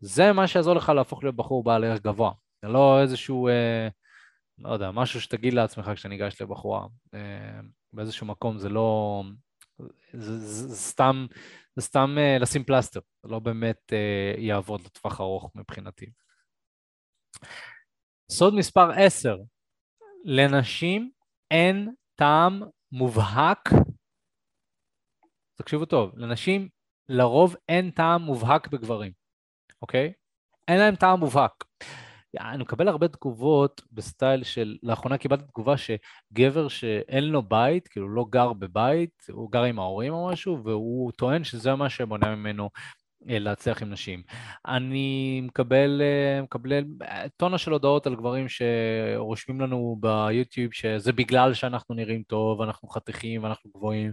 זה 0.00 0.32
מה 0.32 0.46
שיעזור 0.46 0.74
לך 0.74 0.88
להפוך 0.88 1.22
להיות 1.22 1.36
בחור 1.36 1.64
בעל 1.64 1.84
ערך 1.84 2.00
גבוה. 2.00 2.41
זה 2.62 2.68
לא 2.68 3.00
איזשהו, 3.02 3.48
אה, 3.48 3.88
לא 4.58 4.72
יודע, 4.72 4.90
משהו 4.90 5.20
שתגיד 5.20 5.54
לעצמך 5.54 5.90
כשאתה 5.94 6.08
ניגש 6.08 6.42
לבחורה. 6.42 6.86
אה, 7.14 7.60
באיזשהו 7.92 8.26
מקום 8.26 8.58
זה 8.58 8.68
לא... 8.68 9.22
זה, 10.12 10.38
זה, 10.38 10.68
זה 10.68 10.76
סתם, 10.76 11.26
זה 11.76 11.82
סתם 11.82 12.14
אה, 12.18 12.38
לשים 12.40 12.64
פלסטר, 12.64 13.00
זה 13.22 13.28
לא 13.28 13.38
באמת 13.38 13.92
אה, 13.92 14.34
יעבוד 14.38 14.80
לטווח 14.80 15.20
ארוך 15.20 15.50
מבחינתי. 15.54 16.06
סוד 18.30 18.54
מספר 18.54 18.90
10, 18.90 19.36
לנשים 20.24 21.10
אין 21.50 21.94
טעם 22.14 22.62
מובהק, 22.92 23.68
תקשיבו 25.54 25.84
טוב, 25.84 26.18
לנשים 26.18 26.68
לרוב 27.08 27.56
אין 27.68 27.90
טעם 27.90 28.22
מובהק 28.22 28.68
בגברים, 28.68 29.12
אוקיי? 29.82 30.12
אין 30.68 30.78
להם 30.78 30.96
טעם 30.96 31.20
מובהק. 31.20 31.64
אני 32.40 32.62
מקבל 32.62 32.88
הרבה 32.88 33.08
תגובות 33.08 33.82
בסטייל 33.92 34.44
של, 34.44 34.76
לאחרונה 34.82 35.18
קיבלתי 35.18 35.44
תגובה 35.44 35.74
שגבר 35.76 36.68
שאין 36.68 37.24
לו 37.24 37.42
בית, 37.42 37.88
כאילו 37.88 38.08
לא 38.08 38.24
גר 38.30 38.52
בבית, 38.52 39.24
הוא 39.32 39.52
גר 39.52 39.62
עם 39.62 39.78
ההורים 39.78 40.12
או 40.12 40.28
משהו, 40.28 40.64
והוא 40.64 41.12
טוען 41.12 41.44
שזה 41.44 41.74
מה 41.74 41.90
שמונע 41.90 42.34
ממנו 42.34 42.70
אה, 43.30 43.38
להצליח 43.38 43.82
עם 43.82 43.90
נשים. 43.90 44.22
אני 44.66 45.40
מקבל, 45.40 46.02
אה, 46.02 46.42
מקבל 46.42 46.84
אה, 47.02 47.28
טונה 47.36 47.58
של 47.58 47.72
הודעות 47.72 48.06
על 48.06 48.16
גברים 48.16 48.46
שרושמים 48.48 49.60
לנו 49.60 49.96
ביוטיוב 50.00 50.72
שזה 50.72 51.12
בגלל 51.12 51.54
שאנחנו 51.54 51.94
נראים 51.94 52.22
טוב, 52.22 52.62
אנחנו 52.62 52.88
חתיכים, 52.88 53.46
אנחנו 53.46 53.70
גבוהים. 53.70 54.12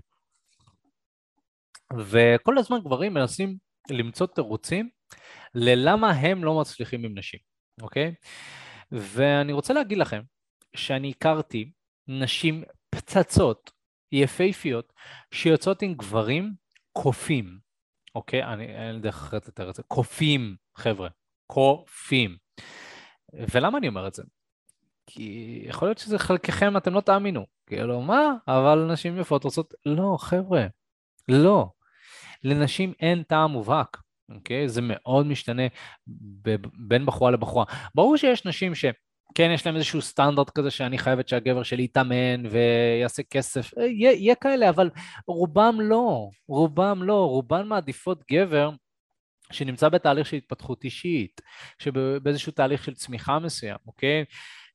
וכל 1.98 2.58
הזמן 2.58 2.80
גברים 2.80 3.14
מנסים 3.14 3.58
למצוא 3.90 4.28
תירוצים 4.28 4.90
ללמה 5.56 6.12
הם 6.12 6.44
לא 6.44 6.62
מצליחים 6.62 7.06
עם 7.06 7.18
נשים. 7.18 7.49
אוקיי? 7.82 8.14
ואני 8.92 9.54
רוצה 9.54 9.74
להגיד 9.74 9.98
לכם 9.98 10.22
שאני 10.76 11.10
הכרתי 11.10 11.72
נשים 12.08 12.64
פצצות, 12.90 13.72
יפהפיות, 14.12 14.94
שיוצאות 15.32 15.82
עם 15.82 15.94
גברים 15.94 16.54
קופים, 16.94 17.60
אוקיי? 18.16 18.44
אני, 18.44 18.66
אין 18.66 18.96
לי 18.96 19.02
דרך 19.02 19.16
אחרת 19.16 19.48
לתאר 19.48 19.70
את 19.70 19.76
זה. 19.76 19.84
קופים, 19.84 20.56
חבר'ה. 20.76 21.10
קופים. 21.48 22.38
ולמה 23.34 23.78
אני 23.78 23.88
אומר 23.88 24.08
את 24.08 24.14
זה? 24.14 24.24
כי 25.08 25.62
יכול 25.66 25.88
להיות 25.88 25.98
שזה 25.98 26.20
חלקכם, 26.20 26.78
אתם 26.78 26.94
לא 26.94 27.02
תאמינו. 27.02 27.46
כאילו, 27.66 28.02
מה? 28.02 28.34
אבל 28.48 28.88
נשים 28.92 29.20
יפות 29.20 29.44
רוצות... 29.44 29.74
לא, 29.86 30.18
חבר'ה, 30.20 30.68
לא. 31.28 31.70
לנשים 32.44 32.94
אין 33.00 33.24
טעם 33.24 33.52
מובהק. 33.52 33.98
אוקיי? 34.36 34.70
זה 34.70 34.82
מאוד 34.84 35.28
משתנה 35.28 35.64
בין 36.88 37.06
בחורה 37.06 37.32
לבחורה. 37.32 37.66
ברור 37.96 38.18
שיש 38.18 38.46
נשים 38.46 38.76
ש... 38.76 38.86
כן, 39.36 39.52
יש 39.54 39.66
להם 39.66 39.76
איזשהו 39.76 40.02
סטנדרט 40.02 40.50
כזה 40.50 40.72
שאני 40.72 40.98
חייבת 40.98 41.28
שהגבר 41.28 41.64
שלי 41.64 41.84
יתאמן 41.84 42.46
ויעשה 42.46 43.24
כסף, 43.24 43.78
אה, 43.78 43.86
יהיה, 43.86 44.12
יהיה 44.12 44.36
כאלה, 44.36 44.70
אבל 44.70 44.90
רובם 45.28 45.78
לא, 45.82 46.30
רובם 46.48 47.04
לא, 47.04 47.26
רובן 47.30 47.68
מעדיפות 47.68 48.24
גבר 48.32 48.72
שנמצא 49.52 49.90
בתהליך 49.90 50.28
של 50.28 50.38
התפתחות 50.38 50.84
אישית, 50.84 51.42
שבאיזשהו 51.80 52.52
תהליך 52.52 52.84
של 52.84 52.94
צמיחה 52.94 53.40
מסוים, 53.40 53.78
אוקיי? 53.88 54.26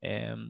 אמ, 0.05 0.47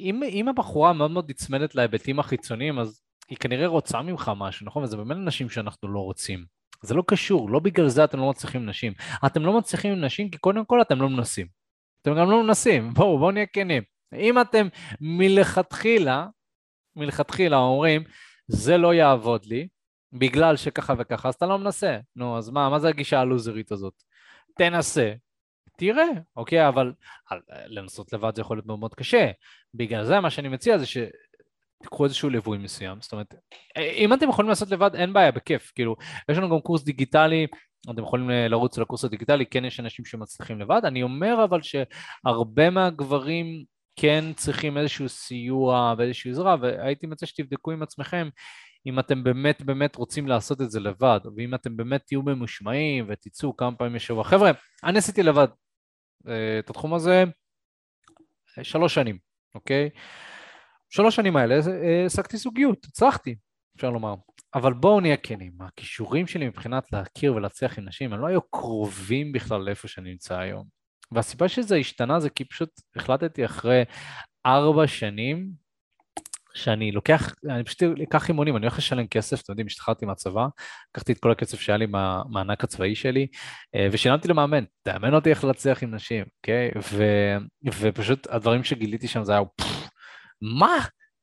אם, 0.00 0.22
אם 0.22 0.48
הבחורה 0.48 0.92
מאוד 0.92 1.10
מאוד 1.10 1.30
נצמדת 1.30 1.74
להיבטים 1.74 2.18
החיצוניים, 2.18 2.78
אז 2.78 3.02
היא 3.28 3.38
כנראה 3.38 3.66
רוצה 3.66 4.02
ממך 4.02 4.32
משהו, 4.36 4.66
נכון? 4.66 4.82
וזה 4.82 4.96
באמת 4.96 5.16
אנשים 5.16 5.50
שאנחנו 5.50 5.88
לא 5.88 6.00
רוצים. 6.00 6.59
זה 6.82 6.94
לא 6.94 7.02
קשור, 7.06 7.50
לא 7.50 7.58
בגלל 7.58 7.88
זה 7.88 8.04
אתם 8.04 8.18
לא 8.18 8.30
מצליחים 8.30 8.66
נשים. 8.66 8.92
אתם 9.26 9.42
לא 9.42 9.58
מצליחים 9.58 10.04
נשים 10.04 10.30
כי 10.30 10.38
קודם 10.38 10.64
כל 10.64 10.82
אתם 10.82 11.00
לא 11.00 11.08
מנסים. 11.08 11.46
אתם 12.02 12.10
גם 12.14 12.30
לא 12.30 12.42
מנסים, 12.42 12.94
בואו, 12.94 13.18
בואו 13.18 13.30
נהיה 13.30 13.46
כנים. 13.46 13.82
אם 14.14 14.40
אתם 14.40 14.68
מלכתחילה, 15.00 16.26
מלכתחילה 16.96 17.56
אומרים, 17.56 18.04
זה 18.48 18.78
לא 18.78 18.94
יעבוד 18.94 19.44
לי, 19.46 19.68
בגלל 20.12 20.56
שככה 20.56 20.94
וככה, 20.98 21.28
אז 21.28 21.34
אתה 21.34 21.46
לא 21.46 21.58
מנסה. 21.58 21.98
נו, 22.16 22.38
אז 22.38 22.50
מה, 22.50 22.68
מה 22.68 22.78
זה 22.78 22.88
הגישה 22.88 23.20
הלוזרית 23.20 23.72
הזאת? 23.72 23.94
תנסה, 24.58 25.12
תראה, 25.76 26.08
אוקיי? 26.36 26.68
אבל 26.68 26.92
לנסות 27.66 28.12
לבד 28.12 28.34
זה 28.34 28.40
יכול 28.40 28.56
להיות 28.56 28.66
מאוד 28.66 28.78
מאוד 28.78 28.94
קשה. 28.94 29.30
בגלל 29.74 30.04
זה 30.04 30.20
מה 30.20 30.30
שאני 30.30 30.48
מציע 30.48 30.78
זה 30.78 30.86
ש... 30.86 30.96
תיקחו 31.82 32.04
איזשהו 32.04 32.30
ליווי 32.30 32.58
מסוים, 32.58 32.98
זאת 33.00 33.12
אומרת, 33.12 33.34
אם 33.78 34.12
אתם 34.12 34.28
יכולים 34.28 34.48
לעשות 34.48 34.70
לבד, 34.70 34.94
אין 34.94 35.12
בעיה, 35.12 35.32
בכיף, 35.32 35.72
כאילו, 35.74 35.96
יש 36.30 36.38
לנו 36.38 36.50
גם 36.50 36.60
קורס 36.60 36.84
דיגיטלי, 36.84 37.46
אתם 37.90 38.02
יכולים 38.02 38.30
אה, 38.30 38.48
לרוץ 38.48 38.78
לקורס 38.78 39.04
הדיגיטלי, 39.04 39.46
כן 39.46 39.64
יש 39.64 39.80
אנשים 39.80 40.04
שמצליחים 40.04 40.60
לבד, 40.60 40.80
אני 40.84 41.02
אומר 41.02 41.44
אבל 41.44 41.60
שהרבה 41.62 42.70
מהגברים 42.70 43.64
כן 43.96 44.24
צריכים 44.36 44.78
איזשהו 44.78 45.08
סיוע 45.08 45.94
ואיזושהי 45.98 46.30
עזרה, 46.30 46.56
והייתי 46.60 47.06
מציע 47.06 47.28
שתבדקו 47.28 47.70
עם 47.70 47.82
עצמכם 47.82 48.28
אם 48.86 48.98
אתם 48.98 49.24
באמת 49.24 49.62
באמת 49.62 49.96
רוצים 49.96 50.28
לעשות 50.28 50.60
את 50.60 50.70
זה 50.70 50.80
לבד, 50.80 51.20
ואם 51.36 51.54
אתם 51.54 51.76
באמת 51.76 52.02
תהיו 52.06 52.22
ממושמעים 52.22 53.06
ותצאו 53.08 53.56
כמה 53.56 53.76
פעמים 53.76 53.94
בשבוע. 53.94 54.24
חבר'ה, 54.24 54.50
אני 54.84 54.98
עשיתי 54.98 55.22
לבד 55.22 55.48
אה, 56.28 56.58
את 56.58 56.70
התחום 56.70 56.94
הזה 56.94 57.24
אה, 58.58 58.64
שלוש 58.64 58.94
שנים, 58.94 59.18
אוקיי? 59.54 59.90
שלוש 60.90 61.16
שנים 61.16 61.36
האלה 61.36 61.54
אה, 61.54 62.02
העסקתי 62.02 62.36
זוגיות, 62.36 62.84
הצלחתי, 62.84 63.34
אפשר 63.76 63.90
לומר. 63.90 64.14
אבל 64.54 64.72
בואו 64.72 65.00
נהיה 65.00 65.16
כנים, 65.16 65.52
הכישורים 65.60 66.26
שלי 66.26 66.48
מבחינת 66.48 66.92
להכיר 66.92 67.34
ולהצליח 67.34 67.78
עם 67.78 67.84
נשים, 67.84 68.12
הם 68.12 68.20
לא 68.20 68.26
היו 68.26 68.40
קרובים 68.42 69.32
בכלל 69.32 69.60
לאיפה 69.60 69.88
שאני 69.88 70.10
נמצא 70.10 70.38
היום. 70.38 70.64
והסיבה 71.12 71.48
שזה 71.48 71.76
השתנה 71.76 72.20
זה 72.20 72.30
כי 72.30 72.44
פשוט 72.44 72.70
החלטתי 72.96 73.44
אחרי 73.44 73.82
ארבע 74.46 74.86
שנים 74.86 75.50
שאני 76.54 76.92
לוקח, 76.92 77.34
אני 77.50 77.64
פשוט 77.64 77.82
אקח 78.02 78.28
אימונים, 78.28 78.56
אני 78.56 78.66
הולך 78.66 78.78
לשלם 78.78 79.06
כסף, 79.06 79.42
אתם 79.42 79.52
יודעים, 79.52 79.66
השתחררתי 79.66 80.06
מהצבא, 80.06 80.46
לקחתי 80.90 81.12
את 81.12 81.18
כל 81.18 81.30
הכסף 81.30 81.60
שהיה 81.60 81.76
לי 81.76 81.86
מהמענק 81.86 82.64
הצבאי 82.64 82.94
שלי, 82.94 83.26
אה, 83.74 83.88
ושילמתי 83.92 84.28
למאמן, 84.28 84.64
תאמן 84.82 85.14
אותי 85.14 85.30
איך 85.30 85.44
להצליח 85.44 85.82
עם 85.82 85.94
נשים, 85.94 86.24
אוקיי? 86.38 86.70
ו, 86.92 87.04
ופשוט 87.80 88.26
הדברים 88.30 88.64
שגיליתי 88.64 89.08
שם 89.08 89.24
זה 89.24 89.32
היה 89.32 89.40
מה? 90.42 90.76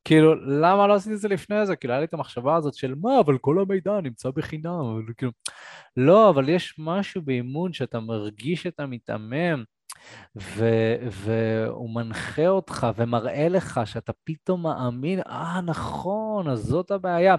כאילו, 0.06 0.36
למה 0.36 0.88
לא 0.88 0.94
עשיתי 0.94 1.16
את 1.16 1.20
זה 1.20 1.28
לפני 1.28 1.66
זה? 1.66 1.76
כאילו, 1.76 1.94
היה 1.94 2.00
לי 2.00 2.06
את 2.06 2.14
המחשבה 2.14 2.56
הזאת 2.56 2.74
של 2.74 2.96
מה, 3.02 3.20
אבל 3.20 3.38
כל 3.38 3.60
המידע 3.60 4.02
נמצא 4.02 4.30
בחינם, 4.32 5.06
כאילו... 5.18 5.32
לא, 5.98 6.30
אבל 6.30 6.50
יש 6.50 6.76
משהו 6.78 7.22
באימון 7.22 7.74
שאתה 7.74 8.00
מרגיש 8.00 8.64
שאתה 8.64 8.86
מתעמם, 8.86 9.64
ו- 10.36 10.96
והוא 11.12 11.96
מנחה 11.96 12.48
אותך 12.48 12.88
ומראה 12.96 13.50
לך 13.50 13.82
שאתה 13.86 14.12
פתאום 14.24 14.64
מאמין, 14.64 15.20
אה, 15.20 15.62
נכון, 15.62 16.50
אז 16.50 16.60
זאת 16.60 16.92
הבעיה. 16.92 17.36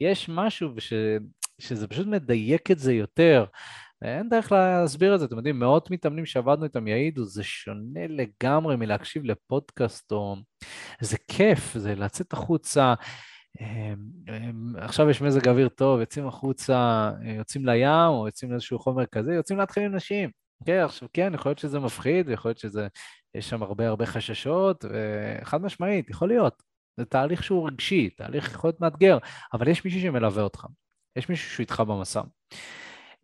יש 0.00 0.28
משהו 0.28 0.68
ש- 0.78 0.92
שזה 1.58 1.88
פשוט 1.88 2.06
מדייק 2.06 2.70
את 2.70 2.78
זה 2.78 2.92
יותר. 2.92 3.44
אין 4.04 4.28
דרך 4.28 4.52
להסביר 4.52 5.14
את 5.14 5.20
זה, 5.20 5.26
אתם 5.26 5.36
יודעים, 5.36 5.58
מאות 5.58 5.90
מתאמנים 5.90 6.26
שעבדנו 6.26 6.64
איתם 6.64 6.88
יעידו, 6.88 7.24
זה 7.24 7.42
שונה 7.42 8.06
לגמרי 8.08 8.76
מלהקשיב 8.76 9.24
לפודקאסט 9.24 10.12
או... 10.12 10.36
זה 11.00 11.16
כיף, 11.28 11.74
זה 11.78 11.94
לצאת 11.94 12.32
החוצה. 12.32 12.94
עכשיו 14.76 15.10
יש 15.10 15.22
מזג 15.22 15.48
אוויר 15.48 15.68
טוב, 15.68 16.00
יוצאים 16.00 16.26
החוצה, 16.26 17.10
יוצאים 17.38 17.66
לים 17.66 18.08
או 18.08 18.26
יוצאים 18.26 18.50
לאיזשהו 18.50 18.78
חומר 18.78 19.06
כזה, 19.06 19.34
יוצאים 19.34 19.58
להתחיל 19.58 19.82
עם 19.82 19.94
נשים. 19.94 20.30
כן, 20.66 20.80
עכשיו 20.84 21.08
כן, 21.12 21.32
יכול 21.34 21.50
להיות 21.50 21.58
שזה 21.58 21.78
מפחיד, 21.78 22.28
יכול 22.28 22.48
להיות 22.48 22.58
שזה, 22.58 22.88
יש 23.34 23.50
שם 23.50 23.62
הרבה 23.62 23.88
הרבה 23.88 24.06
חששות, 24.06 24.84
וחד 24.84 25.62
משמעית, 25.62 26.10
יכול 26.10 26.28
להיות. 26.28 26.62
זה 26.96 27.04
תהליך 27.04 27.42
שהוא 27.42 27.68
רגשי, 27.68 28.10
תהליך 28.10 28.50
יכול 28.54 28.68
להיות 28.68 28.80
מאתגר, 28.80 29.18
אבל 29.52 29.68
יש 29.68 29.84
מישהו 29.84 30.00
שמלווה 30.00 30.42
אותך, 30.42 30.66
יש 31.16 31.28
מישהו 31.28 31.50
שהוא 31.50 31.64
איתך 31.64 31.80
במסע. 31.80 32.20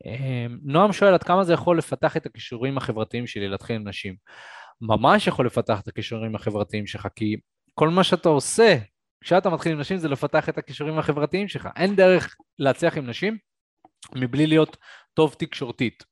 אמ, 0.06 0.58
נועם 0.62 0.92
שואל 0.92 1.14
עד 1.14 1.22
כמה 1.22 1.44
זה 1.44 1.52
יכול 1.52 1.78
לפתח 1.78 2.16
את 2.16 2.26
הכישורים 2.26 2.78
החברתיים 2.78 3.26
שלי 3.26 3.48
להתחיל 3.48 3.76
עם 3.76 3.88
נשים. 3.88 4.16
ממש 4.80 5.26
יכול 5.26 5.46
לפתח 5.46 5.80
את 5.80 5.88
הכישורים 5.88 6.34
החברתיים 6.34 6.86
שלך, 6.86 7.08
כי 7.16 7.36
כל 7.74 7.88
מה 7.88 8.04
שאתה 8.04 8.28
עושה 8.28 8.76
כשאתה 9.20 9.50
מתחיל 9.50 9.72
עם 9.72 9.80
נשים 9.80 9.96
זה 9.96 10.08
לפתח 10.08 10.48
את 10.48 10.58
הכישורים 10.58 10.98
החברתיים 10.98 11.48
שלך. 11.48 11.68
אין 11.76 11.96
דרך 11.96 12.36
להצליח 12.58 12.96
עם 12.96 13.06
נשים 13.06 13.38
מבלי 14.14 14.46
להיות 14.46 14.76
טוב 15.14 15.34
תקשורתית. 15.38 16.04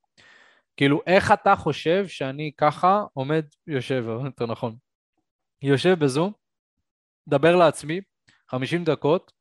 כאילו, 0.76 1.01
איך 1.07 1.32
אתה 1.32 1.57
חושב 1.57 2.09
שאני 2.09 2.53
ככה 2.57 3.05
עומד, 3.12 3.45
יושב, 3.66 4.05
יותר 4.24 4.47
נכון, 4.47 4.76
יושב 5.62 5.99
בזום, 5.99 6.32
דבר 7.28 7.57
לעצמי, 7.57 8.01
50 8.51 8.84
דקות, 8.84 9.32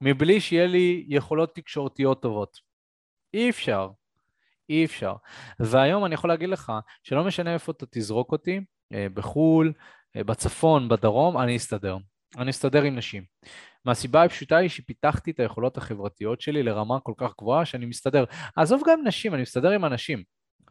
מבלי 0.00 0.40
שיהיה 0.40 0.66
לי 0.66 1.04
יכולות 1.08 1.54
תקשורתיות 1.54 2.22
טובות. 2.22 2.69
אי 3.34 3.50
אפשר. 3.50 3.88
אי 4.68 4.84
אפשר. 4.84 5.14
והיום 5.60 6.04
אני 6.04 6.14
יכול 6.14 6.30
להגיד 6.30 6.48
לך 6.48 6.72
שלא 7.02 7.24
משנה 7.24 7.54
איפה 7.54 7.72
אתה 7.72 7.86
תזרוק 7.90 8.32
אותי, 8.32 8.60
אה, 8.92 9.06
בחו"ל, 9.14 9.72
אה, 10.16 10.24
בצפון, 10.24 10.88
בדרום, 10.88 11.38
אני 11.38 11.56
אסתדר. 11.56 11.96
אני 12.38 12.50
אסתדר 12.50 12.82
עם 12.82 12.96
נשים. 12.96 13.24
מהסיבה 13.84 14.22
הפשוטה 14.22 14.56
היא 14.56 14.68
שפיתחתי 14.68 15.30
את 15.30 15.40
היכולות 15.40 15.76
החברתיות 15.76 16.40
שלי 16.40 16.62
לרמה 16.62 17.00
כל 17.00 17.12
כך 17.16 17.34
גבוהה 17.38 17.64
שאני 17.64 17.86
מסתדר. 17.86 18.24
עזוב 18.56 18.82
גם 18.86 19.00
נשים, 19.04 19.34
אני 19.34 19.42
מסתדר 19.42 19.70
עם 19.70 19.84
אנשים. 19.84 20.22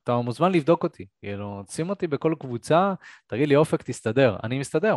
אתה 0.03 0.15
מוזמן 0.15 0.51
לבדוק 0.51 0.83
אותי, 0.83 1.05
כאילו, 1.19 1.63
שים 1.69 1.89
אותי 1.89 2.07
בכל 2.07 2.35
קבוצה, 2.39 2.93
תגיד 3.27 3.47
לי, 3.47 3.55
אופק, 3.55 3.83
תסתדר, 3.83 4.37
אני 4.43 4.59
מסתדר. 4.59 4.95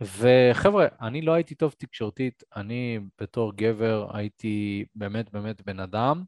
וחבר'ה, 0.00 0.86
אני 1.00 1.22
לא 1.22 1.32
הייתי 1.32 1.54
טוב 1.54 1.74
תקשורתית, 1.78 2.42
אני 2.56 3.00
בתור 3.20 3.52
גבר 3.56 4.06
הייתי 4.12 4.84
באמת 4.94 5.32
באמת 5.32 5.62
בן 5.66 5.80
אדם 5.80 6.22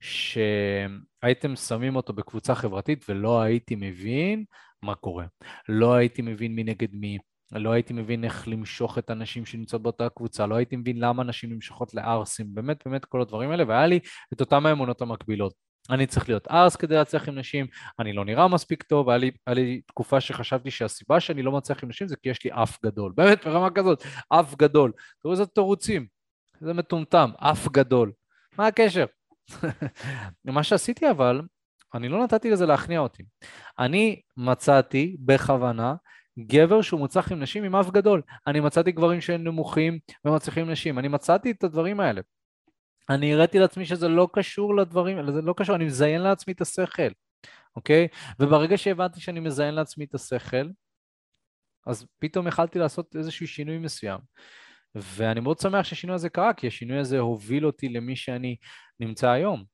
שהייתם 0.00 1.56
שמים 1.56 1.96
אותו 1.96 2.12
בקבוצה 2.12 2.54
חברתית 2.54 3.04
ולא 3.08 3.40
הייתי 3.40 3.74
מבין 3.74 4.44
מה 4.82 4.94
קורה. 4.94 5.26
לא 5.68 5.94
הייתי 5.94 6.22
מבין 6.22 6.54
מי 6.54 6.64
נגד 6.64 6.88
מי, 6.92 7.18
לא 7.52 7.70
הייתי 7.70 7.92
מבין 7.92 8.24
איך 8.24 8.48
למשוך 8.48 8.98
את 8.98 9.10
הנשים 9.10 9.46
שנמצאות 9.46 9.82
באותה 9.82 10.08
קבוצה, 10.08 10.46
לא 10.46 10.54
הייתי 10.54 10.76
מבין 10.76 10.98
למה 10.98 11.24
נשים 11.24 11.52
נמשכות 11.52 11.94
לערסים, 11.94 12.46
באמת 12.54 12.82
באמת 12.86 13.04
כל 13.04 13.20
הדברים 13.20 13.50
האלה, 13.50 13.64
והיה 13.68 13.86
לי 13.86 13.98
את 14.32 14.40
אותן 14.40 14.66
האמונות 14.66 15.02
המקבילות. 15.02 15.67
אני 15.90 16.06
צריך 16.06 16.28
להיות 16.28 16.48
ארס 16.48 16.76
כדי 16.76 16.94
להצליח 16.94 17.28
עם 17.28 17.38
נשים, 17.38 17.66
אני 17.98 18.12
לא 18.12 18.24
נראה 18.24 18.48
מספיק 18.48 18.82
טוב, 18.82 19.08
היה 19.08 19.18
לי, 19.18 19.30
היה 19.46 19.54
לי 19.54 19.80
תקופה 19.86 20.20
שחשבתי 20.20 20.70
שהסיבה 20.70 21.20
שאני 21.20 21.42
לא 21.42 21.52
מצליח 21.52 21.82
עם 21.82 21.88
נשים 21.88 22.08
זה 22.08 22.16
כי 22.22 22.28
יש 22.28 22.44
לי 22.44 22.50
אף 22.52 22.78
גדול, 22.84 23.12
באמת 23.16 23.46
ברמה 23.46 23.70
כזאת, 23.70 24.04
אף 24.28 24.54
גדול. 24.54 24.92
תראו 25.22 25.32
איזה 25.32 25.46
תירוצים, 25.46 26.06
זה 26.60 26.72
מטומטם, 26.72 27.30
אף 27.36 27.68
גדול. 27.68 28.12
מה 28.58 28.66
הקשר? 28.66 29.06
מה 30.44 30.62
שעשיתי 30.62 31.10
אבל, 31.10 31.42
אני 31.94 32.08
לא 32.08 32.24
נתתי 32.24 32.50
לזה 32.50 32.66
להכניע 32.66 33.00
אותי. 33.00 33.22
אני 33.78 34.20
מצאתי 34.36 35.16
בכוונה 35.20 35.94
גבר 36.38 36.82
שהוא 36.82 37.00
מוצלח 37.00 37.32
עם 37.32 37.40
נשים 37.40 37.64
עם 37.64 37.76
אף 37.76 37.90
גדול. 37.90 38.22
אני 38.46 38.60
מצאתי 38.60 38.92
גברים 38.92 39.20
שהם 39.20 39.44
נמוכים 39.44 39.98
ומצליחים 40.24 40.64
עם 40.64 40.70
נשים. 40.70 40.98
אני 40.98 41.08
מצאתי 41.08 41.50
את 41.50 41.64
הדברים 41.64 42.00
האלה. 42.00 42.20
אני 43.10 43.34
הראיתי 43.34 43.58
לעצמי 43.58 43.84
שזה 43.84 44.08
לא 44.08 44.28
קשור 44.32 44.76
לדברים, 44.76 45.32
זה 45.32 45.42
לא 45.42 45.54
קשור, 45.56 45.76
אני 45.76 45.84
מזיין 45.84 46.20
לעצמי 46.20 46.54
את 46.54 46.60
השכל, 46.60 47.08
אוקיי? 47.76 48.08
וברגע 48.40 48.78
שהבנתי 48.78 49.20
שאני 49.20 49.40
מזיין 49.40 49.74
לעצמי 49.74 50.04
את 50.04 50.14
השכל, 50.14 50.68
אז 51.86 52.06
פתאום 52.18 52.46
יכלתי 52.46 52.78
לעשות 52.78 53.16
איזשהו 53.16 53.48
שינוי 53.48 53.78
מסוים. 53.78 54.18
ואני 54.94 55.40
מאוד 55.40 55.58
שמח 55.58 55.84
שהשינוי 55.84 56.14
הזה 56.14 56.28
קרה, 56.28 56.54
כי 56.54 56.66
השינוי 56.66 56.98
הזה 56.98 57.18
הוביל 57.18 57.66
אותי 57.66 57.88
למי 57.88 58.16
שאני 58.16 58.56
נמצא 59.00 59.30
היום. 59.30 59.64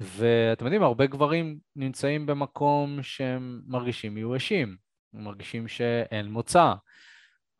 ואתם 0.00 0.64
יודעים, 0.64 0.82
הרבה 0.82 1.06
גברים 1.06 1.58
נמצאים 1.76 2.26
במקום 2.26 3.02
שהם 3.02 3.60
מרגישים 3.66 4.14
מיואשים, 4.14 4.76
מרגישים 5.12 5.68
שאין 5.68 6.32
מוצא. 6.32 6.72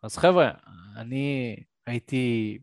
אז 0.03 0.19
חבר'ה, 0.19 0.51
אני 0.97 1.57
הייתי 1.87 2.59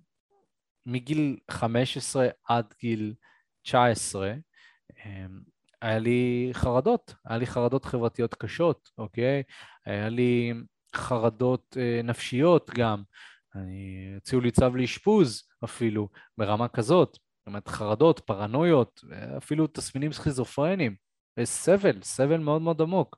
מגיל 0.89 1.37
15 1.51 2.27
עד 2.47 2.73
גיל 2.81 3.13
19, 3.61 4.33
אמ, 5.05 5.39
היה 5.81 5.99
לי 5.99 6.49
חרדות, 6.53 7.15
היה 7.25 7.37
לי 7.37 7.45
חרדות 7.45 7.85
חברתיות 7.85 8.35
קשות, 8.35 8.89
אוקיי? 8.97 9.43
היה 9.85 10.09
לי 10.09 10.53
חרדות 10.95 11.77
אה, 11.79 12.01
נפשיות 12.03 12.69
גם. 12.77 13.03
הציעו 14.17 14.41
לי 14.41 14.51
צו 14.51 14.75
לאשפוז 14.75 15.43
אפילו, 15.63 16.09
ברמה 16.37 16.67
כזאת. 16.67 17.13
זאת 17.13 17.47
אומרת, 17.47 17.67
חרדות, 17.67 18.19
פרנויות, 18.19 19.01
אפילו 19.37 19.67
תסמינים 19.67 20.11
סכיזופרניים. 20.11 20.95
סבל, 21.43 22.01
סבל 22.01 22.37
מאוד 22.37 22.61
מאוד 22.61 22.81
עמוק. 22.81 23.17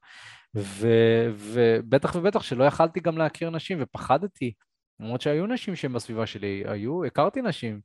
ובטח 0.55 2.15
ובטח 2.15 2.41
שלא 2.41 2.63
יכלתי 2.63 2.99
גם 2.99 3.17
להכיר 3.17 3.49
נשים, 3.49 3.77
ופחדתי 3.81 4.53
למרות 5.01 5.21
שהיו 5.21 5.47
נשים 5.47 5.75
שהן 5.75 5.93
בסביבה 5.93 6.25
שלי, 6.25 6.63
היו, 6.65 7.05
הכרתי 7.05 7.41
נשים, 7.41 7.81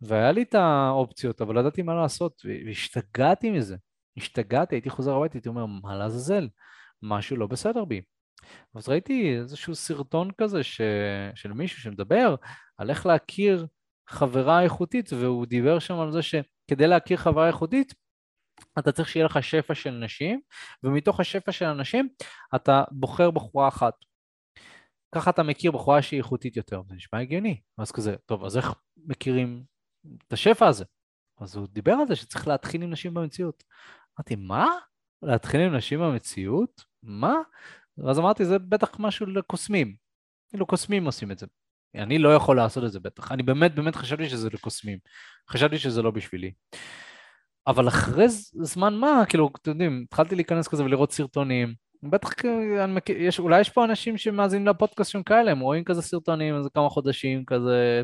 והיה 0.00 0.32
לי 0.32 0.42
את 0.42 0.54
האופציות, 0.54 1.40
אבל 1.40 1.54
לא 1.54 1.60
ידעתי 1.60 1.82
מה 1.82 1.94
לעשות, 1.94 2.42
והשתגעתי 2.66 3.50
מזה. 3.50 3.76
השתגעתי, 4.16 4.74
הייתי 4.74 4.90
חוזר 4.90 5.16
הביתה, 5.16 5.34
הייתי 5.34 5.48
אומר, 5.48 5.66
מה 5.66 5.96
לעזאזל? 5.96 6.48
משהו 7.02 7.36
לא 7.36 7.46
בסדר 7.46 7.84
בי. 7.84 8.00
אז 8.74 8.88
ראיתי 8.88 9.36
איזשהו 9.38 9.74
סרטון 9.74 10.30
כזה 10.38 10.62
ש... 10.62 10.80
של 11.34 11.52
מישהו 11.52 11.82
שמדבר 11.82 12.34
על 12.78 12.90
איך 12.90 13.06
להכיר 13.06 13.66
חברה 14.08 14.62
איכותית, 14.62 15.12
והוא 15.12 15.46
דיבר 15.46 15.78
שם 15.78 15.98
על 16.00 16.12
זה 16.12 16.22
שכדי 16.22 16.86
להכיר 16.86 17.16
חברה 17.16 17.48
איכותית, 17.48 17.94
אתה 18.78 18.92
צריך 18.92 19.08
שיהיה 19.08 19.26
לך 19.26 19.42
שפע 19.42 19.74
של 19.74 19.90
נשים, 19.90 20.40
ומתוך 20.84 21.20
השפע 21.20 21.52
של 21.52 21.64
הנשים 21.64 22.08
אתה 22.54 22.84
בוחר 22.90 23.30
בחורה 23.30 23.68
אחת. 23.68 23.94
ככה 25.14 25.30
אתה 25.30 25.42
מכיר 25.42 25.72
בחורה 25.72 26.02
שהיא 26.02 26.18
איכותית 26.18 26.56
יותר, 26.56 26.82
זה 26.88 26.94
נשמע 26.94 27.20
הגיוני. 27.20 27.60
אז 27.78 27.92
כזה, 27.92 28.16
טוב, 28.26 28.44
אז 28.44 28.56
איך 28.56 28.74
מכירים 28.96 29.64
את 30.26 30.32
השפע 30.32 30.66
הזה? 30.66 30.84
אז 31.40 31.56
הוא 31.56 31.68
דיבר 31.70 31.92
על 31.92 32.08
זה 32.08 32.16
שצריך 32.16 32.48
להתחיל 32.48 32.82
עם 32.82 32.90
נשים 32.90 33.14
במציאות. 33.14 33.64
אמרתי, 34.18 34.36
מה? 34.36 34.66
להתחיל 35.22 35.60
עם 35.60 35.74
נשים 35.76 36.00
במציאות? 36.00 36.84
מה? 37.02 37.34
אז 38.08 38.18
אמרתי, 38.18 38.44
זה 38.44 38.58
בטח 38.58 38.90
משהו 38.98 39.26
לקוסמים. 39.26 39.94
כאילו 40.48 40.66
קוסמים 40.66 41.06
עושים 41.06 41.30
את 41.30 41.38
זה. 41.38 41.46
אני 41.94 42.18
לא 42.18 42.34
יכול 42.34 42.56
לעשות 42.56 42.84
את 42.84 42.92
זה 42.92 43.00
בטח. 43.00 43.32
אני 43.32 43.42
באמת 43.42 43.74
באמת 43.74 43.96
חשבתי 43.96 44.28
שזה 44.28 44.48
לקוסמים. 44.52 44.98
חשבתי 45.50 45.78
שזה 45.78 46.02
לא 46.02 46.10
בשבילי. 46.10 46.52
אבל 47.66 47.88
אחרי 47.88 48.24
זמן 48.62 48.94
מה, 48.94 49.22
כאילו, 49.28 49.50
אתם 49.62 49.70
יודעים, 49.70 50.04
התחלתי 50.06 50.34
להיכנס 50.34 50.68
כזה 50.68 50.84
ולראות 50.84 51.12
סרטונים. 51.12 51.74
בטח, 52.02 52.30
אני 52.84 53.00
יש, 53.08 53.38
אולי 53.38 53.60
יש 53.60 53.70
פה 53.70 53.84
אנשים 53.84 54.18
שמאזינים 54.18 54.66
לפודקאסט 54.66 55.10
שהם 55.10 55.22
כאלה, 55.22 55.50
הם 55.50 55.60
רואים 55.60 55.84
כזה 55.84 56.02
סרטונים 56.02 56.56
איזה 56.56 56.68
כמה 56.74 56.88
חודשים, 56.88 57.44
כזה, 57.44 58.02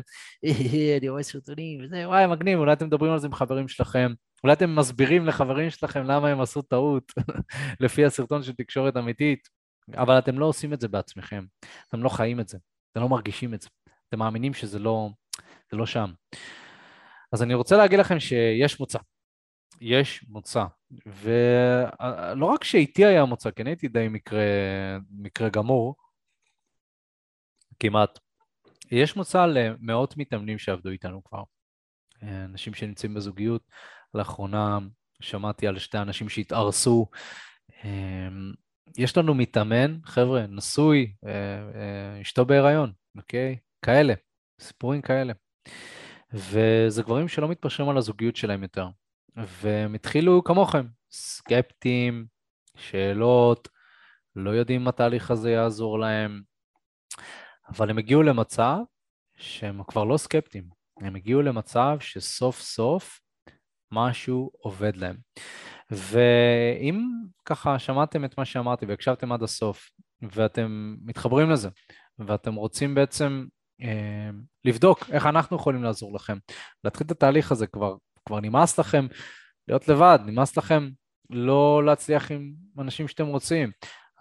אני 0.97 1.09
רואה 1.09 1.23
סרטונים, 1.23 1.83
וזה, 1.83 2.07
וואי, 2.07 2.27
מגניב, 2.27 2.59
אולי 2.59 2.73
אתם 2.73 2.85
מדברים 2.85 3.11
על 3.11 3.19
זה 3.19 3.27
עם 3.27 3.33
חברים 3.33 3.67
שלכם, 3.67 4.13
אולי 4.43 4.53
אתם 4.53 4.75
מסבירים 4.75 5.25
לחברים 5.25 5.69
שלכם 5.69 6.03
למה 6.03 6.29
הם 6.29 6.41
עשו 6.41 6.61
טעות, 6.61 7.11
לפי 7.79 8.05
הסרטון 8.05 8.43
של 8.43 8.53
תקשורת 8.53 8.97
אמיתית, 8.97 9.47
אבל 9.95 10.19
אתם 10.19 10.39
לא 10.39 10.45
עושים 10.45 10.73
את 10.73 10.81
זה 10.81 10.87
בעצמכם, 10.87 11.45
אתם 11.89 12.03
לא 12.03 12.09
חיים 12.09 12.39
את 12.39 12.47
זה, 12.47 12.57
אתם 12.91 13.01
לא 13.01 13.09
מרגישים 13.09 13.53
את 13.53 13.61
זה, 13.61 13.69
אתם 14.09 14.19
מאמינים 14.19 14.53
שזה 14.53 14.79
לא, 14.79 15.09
לא 15.73 15.85
שם. 15.85 16.11
אז 17.33 17.43
אני 17.43 17.53
רוצה 17.53 17.77
להגיד 17.77 17.99
לכם 17.99 18.19
שיש 18.19 18.79
מוצא. 18.79 18.99
יש 19.81 20.25
מוצא. 20.29 20.65
ולא 21.05 22.45
רק 22.45 22.63
שאיתי 22.63 23.05
היה 23.05 23.25
מוצא, 23.25 23.51
כי 23.51 23.61
אני 23.61 23.69
הייתי 23.69 23.87
די 23.87 24.07
מקרה, 24.09 24.39
מקרה 25.11 25.49
גמור, 25.49 25.95
כמעט. 27.79 28.19
יש 28.91 29.15
מוצא 29.15 29.45
למאות 29.45 30.17
מתאמנים 30.17 30.57
שעבדו 30.57 30.89
איתנו 30.89 31.23
כבר. 31.23 31.43
אנשים 32.23 32.73
שנמצאים 32.73 33.13
בזוגיות. 33.13 33.61
לאחרונה 34.13 34.79
שמעתי 35.21 35.67
על 35.67 35.79
שתי 35.79 35.97
אנשים 35.97 36.29
שהתארסו. 36.29 37.07
יש 38.97 39.17
לנו 39.17 39.33
מתאמן, 39.33 39.97
חבר'ה, 40.03 40.47
נשוי, 40.47 41.13
אשתו 42.21 42.45
בהיריון, 42.45 42.93
אוקיי? 43.17 43.57
כאלה, 43.81 44.13
סיפורים 44.61 45.01
כאלה. 45.01 45.33
וזה 46.33 47.03
גברים 47.03 47.27
שלא 47.27 47.47
מתפשרים 47.47 47.89
על 47.89 47.97
הזוגיות 47.97 48.35
שלהם 48.35 48.63
יותר. 48.63 48.87
והם 49.37 49.95
התחילו 49.95 50.43
כמוכם, 50.43 50.85
סקפטיים, 51.11 52.25
שאלות, 52.75 53.69
לא 54.35 54.49
יודעים 54.49 54.81
אם 54.81 54.87
התהליך 54.87 55.31
הזה 55.31 55.51
יעזור 55.51 55.99
להם, 55.99 56.41
אבל 57.69 57.89
הם 57.89 57.97
הגיעו 57.97 58.23
למצב 58.23 58.77
שהם 59.37 59.83
כבר 59.83 60.03
לא 60.03 60.17
סקפטיים, 60.17 60.69
הם 61.01 61.15
הגיעו 61.15 61.41
למצב 61.41 61.97
שסוף 61.99 62.61
סוף 62.61 63.19
משהו 63.91 64.51
עובד 64.59 64.95
להם. 64.95 65.17
ואם 65.91 67.01
ככה 67.45 67.79
שמעתם 67.79 68.25
את 68.25 68.37
מה 68.37 68.45
שאמרתי 68.45 68.85
והקשבתם 68.85 69.31
עד 69.31 69.43
הסוף, 69.43 69.89
ואתם 70.21 70.95
מתחברים 71.01 71.49
לזה, 71.49 71.69
ואתם 72.19 72.55
רוצים 72.55 72.95
בעצם 72.95 73.45
אה, 73.81 74.29
לבדוק 74.65 75.09
איך 75.09 75.25
אנחנו 75.25 75.57
יכולים 75.57 75.83
לעזור 75.83 76.15
לכם, 76.15 76.37
להתחיל 76.83 77.05
את 77.05 77.11
התהליך 77.11 77.51
הזה 77.51 77.67
כבר 77.67 77.95
כבר 78.27 78.39
נמאס 78.39 78.79
לכם 78.79 79.07
להיות 79.67 79.87
לבד, 79.87 80.19
נמאס 80.25 80.57
לכם 80.57 80.89
לא 81.29 81.81
להצליח 81.85 82.31
עם 82.31 82.53
אנשים 82.79 83.07
שאתם 83.07 83.27
רוצים, 83.27 83.71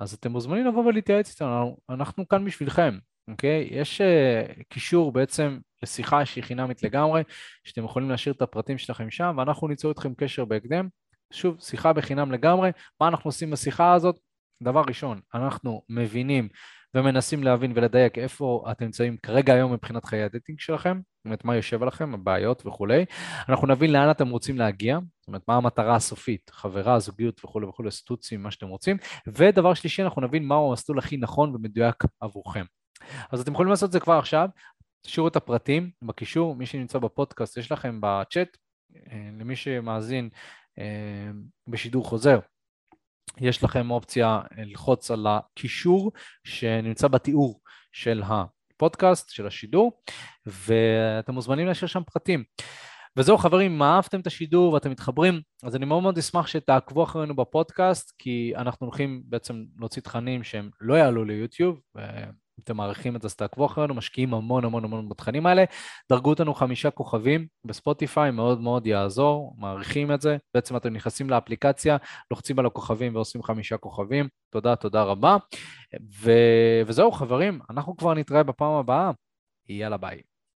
אז 0.01 0.15
אתם 0.15 0.31
מוזמנים 0.31 0.67
לבוא 0.67 0.85
ולהתייעץ 0.85 1.31
איתנו, 1.31 1.77
אנחנו 1.91 2.29
כאן 2.29 2.45
בשבילכם, 2.45 2.99
אוקיי? 3.29 3.69
יש 3.71 4.01
uh, 4.01 4.63
קישור 4.69 5.13
בעצם 5.13 5.59
לשיחה 5.83 6.27
שהיא 6.27 6.45
חינמית 6.45 6.83
לגמרי, 6.83 7.23
שאתם 7.65 7.85
יכולים 7.85 8.11
להשאיר 8.11 8.35
את 8.35 8.43
הפרטים 8.43 8.79
שלכם 8.79 9.11
שם, 9.11 9.35
ואנחנו 9.39 9.69
ניצור 9.69 9.91
איתכם 9.91 10.15
קשר 10.15 10.45
בהקדם. 10.45 10.89
שוב, 11.33 11.57
שיחה 11.61 11.93
בחינם 11.93 12.33
לגמרי, 12.33 12.71
מה 13.01 13.09
אנחנו 13.09 13.29
עושים 13.29 13.51
בשיחה 13.51 13.93
הזאת? 13.93 14.19
דבר 14.63 14.83
ראשון, 14.89 15.21
אנחנו 15.35 15.83
מבינים 15.89 16.49
ומנסים 16.95 17.43
להבין 17.43 17.73
ולדייק 17.75 18.19
איפה 18.19 18.65
אתם 18.71 18.85
נמצאים 18.85 19.17
כרגע 19.17 19.55
היום 19.55 19.73
מבחינת 19.73 20.05
חיי 20.05 20.23
ה 20.23 20.28
dating 20.28 20.61
שלכם, 20.61 21.01
זאת 21.17 21.25
אומרת 21.25 21.45
מה 21.45 21.57
יושב 21.57 21.83
עליכם, 21.83 22.15
הבעיות 22.15 22.67
וכולי. 22.67 23.05
אנחנו 23.49 23.67
נבין 23.67 23.93
לאן 23.93 24.11
אתם 24.11 24.29
רוצים 24.29 24.59
להגיע, 24.59 24.99
זאת 25.21 25.29
אומרת 25.29 25.43
מה 25.49 25.57
המטרה 25.57 25.97
הסופית, 25.97 26.51
חברה, 26.51 26.99
זוגיות 26.99 27.45
וכולי 27.45 27.67
וכולי, 27.67 27.91
סטוצים, 27.91 28.43
מה 28.43 28.51
שאתם 28.51 28.69
רוצים. 28.69 28.97
ודבר 29.27 29.75
שלישי, 29.75 30.03
אנחנו 30.03 30.23
נבין 30.23 30.45
מהו 30.45 30.69
המסלול 30.71 30.99
הכי 30.99 31.17
נכון 31.17 31.55
ומדויק 31.55 32.05
עבורכם. 32.21 32.65
אז 33.31 33.41
אתם 33.41 33.53
יכולים 33.53 33.71
לעשות 33.71 33.89
את 33.89 33.93
זה 33.93 34.01
כבר 34.01 34.19
עכשיו, 34.19 34.49
תשאירו 35.07 35.29
את 35.29 35.37
הפרטים 35.37 35.91
בקישור, 36.03 36.57
מי 36.57 36.67
שנמצא 36.67 36.99
בפודקאסט, 36.99 37.57
יש 37.57 37.73
לכם 37.73 37.99
בצ'אט, 38.03 38.57
אה, 38.97 39.31
למי 39.39 39.57
שמאזין 39.57 40.29
אה, 40.79 41.31
בשידור 41.69 42.05
חוזר. 42.05 42.39
יש 43.41 43.65
לכם 43.65 43.91
אופציה 43.91 44.41
ללחוץ 44.57 45.11
על 45.11 45.27
הקישור 45.27 46.13
שנמצא 46.45 47.09
בתיאור 47.09 47.61
של 47.93 48.23
הפודקאסט, 48.27 49.31
של 49.31 49.47
השידור, 49.47 50.03
ואתם 50.47 51.35
מוזמנים 51.35 51.67
להשאיר 51.67 51.89
שם 51.89 52.03
פרטים. 52.13 52.45
וזהו 53.17 53.39
חברים, 53.39 53.73
אם 53.73 53.83
אהבתם 53.83 54.21
את 54.21 54.27
השידור 54.27 54.73
ואתם 54.73 54.91
מתחברים, 54.91 55.41
אז 55.63 55.77
אני 55.77 55.87
מאוד 55.87 56.03
מאוד 56.03 56.19
אשמח 56.19 56.47
שתעקבו 56.47 57.05
אחרינו 57.05 57.37
בפודקאסט, 57.37 58.13
כי 58.19 58.53
אנחנו 58.57 58.87
הולכים 58.87 59.23
בעצם 59.25 59.65
להוציא 59.79 60.03
תכנים 60.03 60.45
שהם 60.45 60.71
לא 60.81 60.95
יעלו 60.95 61.25
ליוטיוב, 61.25 61.81
אם 62.59 62.63
אתם 62.65 62.77
מעריכים 62.77 63.17
את 63.17 63.23
זה, 63.23 63.27
אז 63.27 63.35
תעקבו 63.35 63.67
אחרינו, 63.67 63.95
משקיעים 63.95 64.35
המון 64.35 64.65
המון 64.65 64.85
המון 64.85 65.09
בתכנים 65.09 65.47
האלה. 65.47 65.65
דרגו 66.11 66.31
אותנו 66.31 66.55
חמישה 66.55 66.91
כוכבים 66.91 67.47
בספוטיפיי, 67.65 68.31
מאוד 68.31 68.61
מאוד 68.61 68.87
יעזור, 68.87 69.55
מעריכים 69.59 70.13
את 70.13 70.21
זה. 70.21 70.37
בעצם 70.55 70.77
אתם 70.77 70.93
נכנסים 70.93 71.31
לאפליקציה, 71.31 71.97
לוחצים 72.31 72.59
על 72.59 72.67
הכוכבים 72.67 73.15
ועושים 73.15 73.43
חמישה 73.43 73.77
כוכבים. 73.77 74.29
תודה, 74.51 74.77
תודה 74.77 75.03
רבה. 75.03 75.37
ו... 76.23 76.31
וזהו 76.87 77.13
חברים, 77.13 77.61
אנחנו 77.71 77.97
כבר 77.97 78.15
נתראה 78.15 78.43
בפעם 78.43 78.73
הבאה. 78.73 79.11
יאללה 79.69 79.97
ביי. 79.97 80.36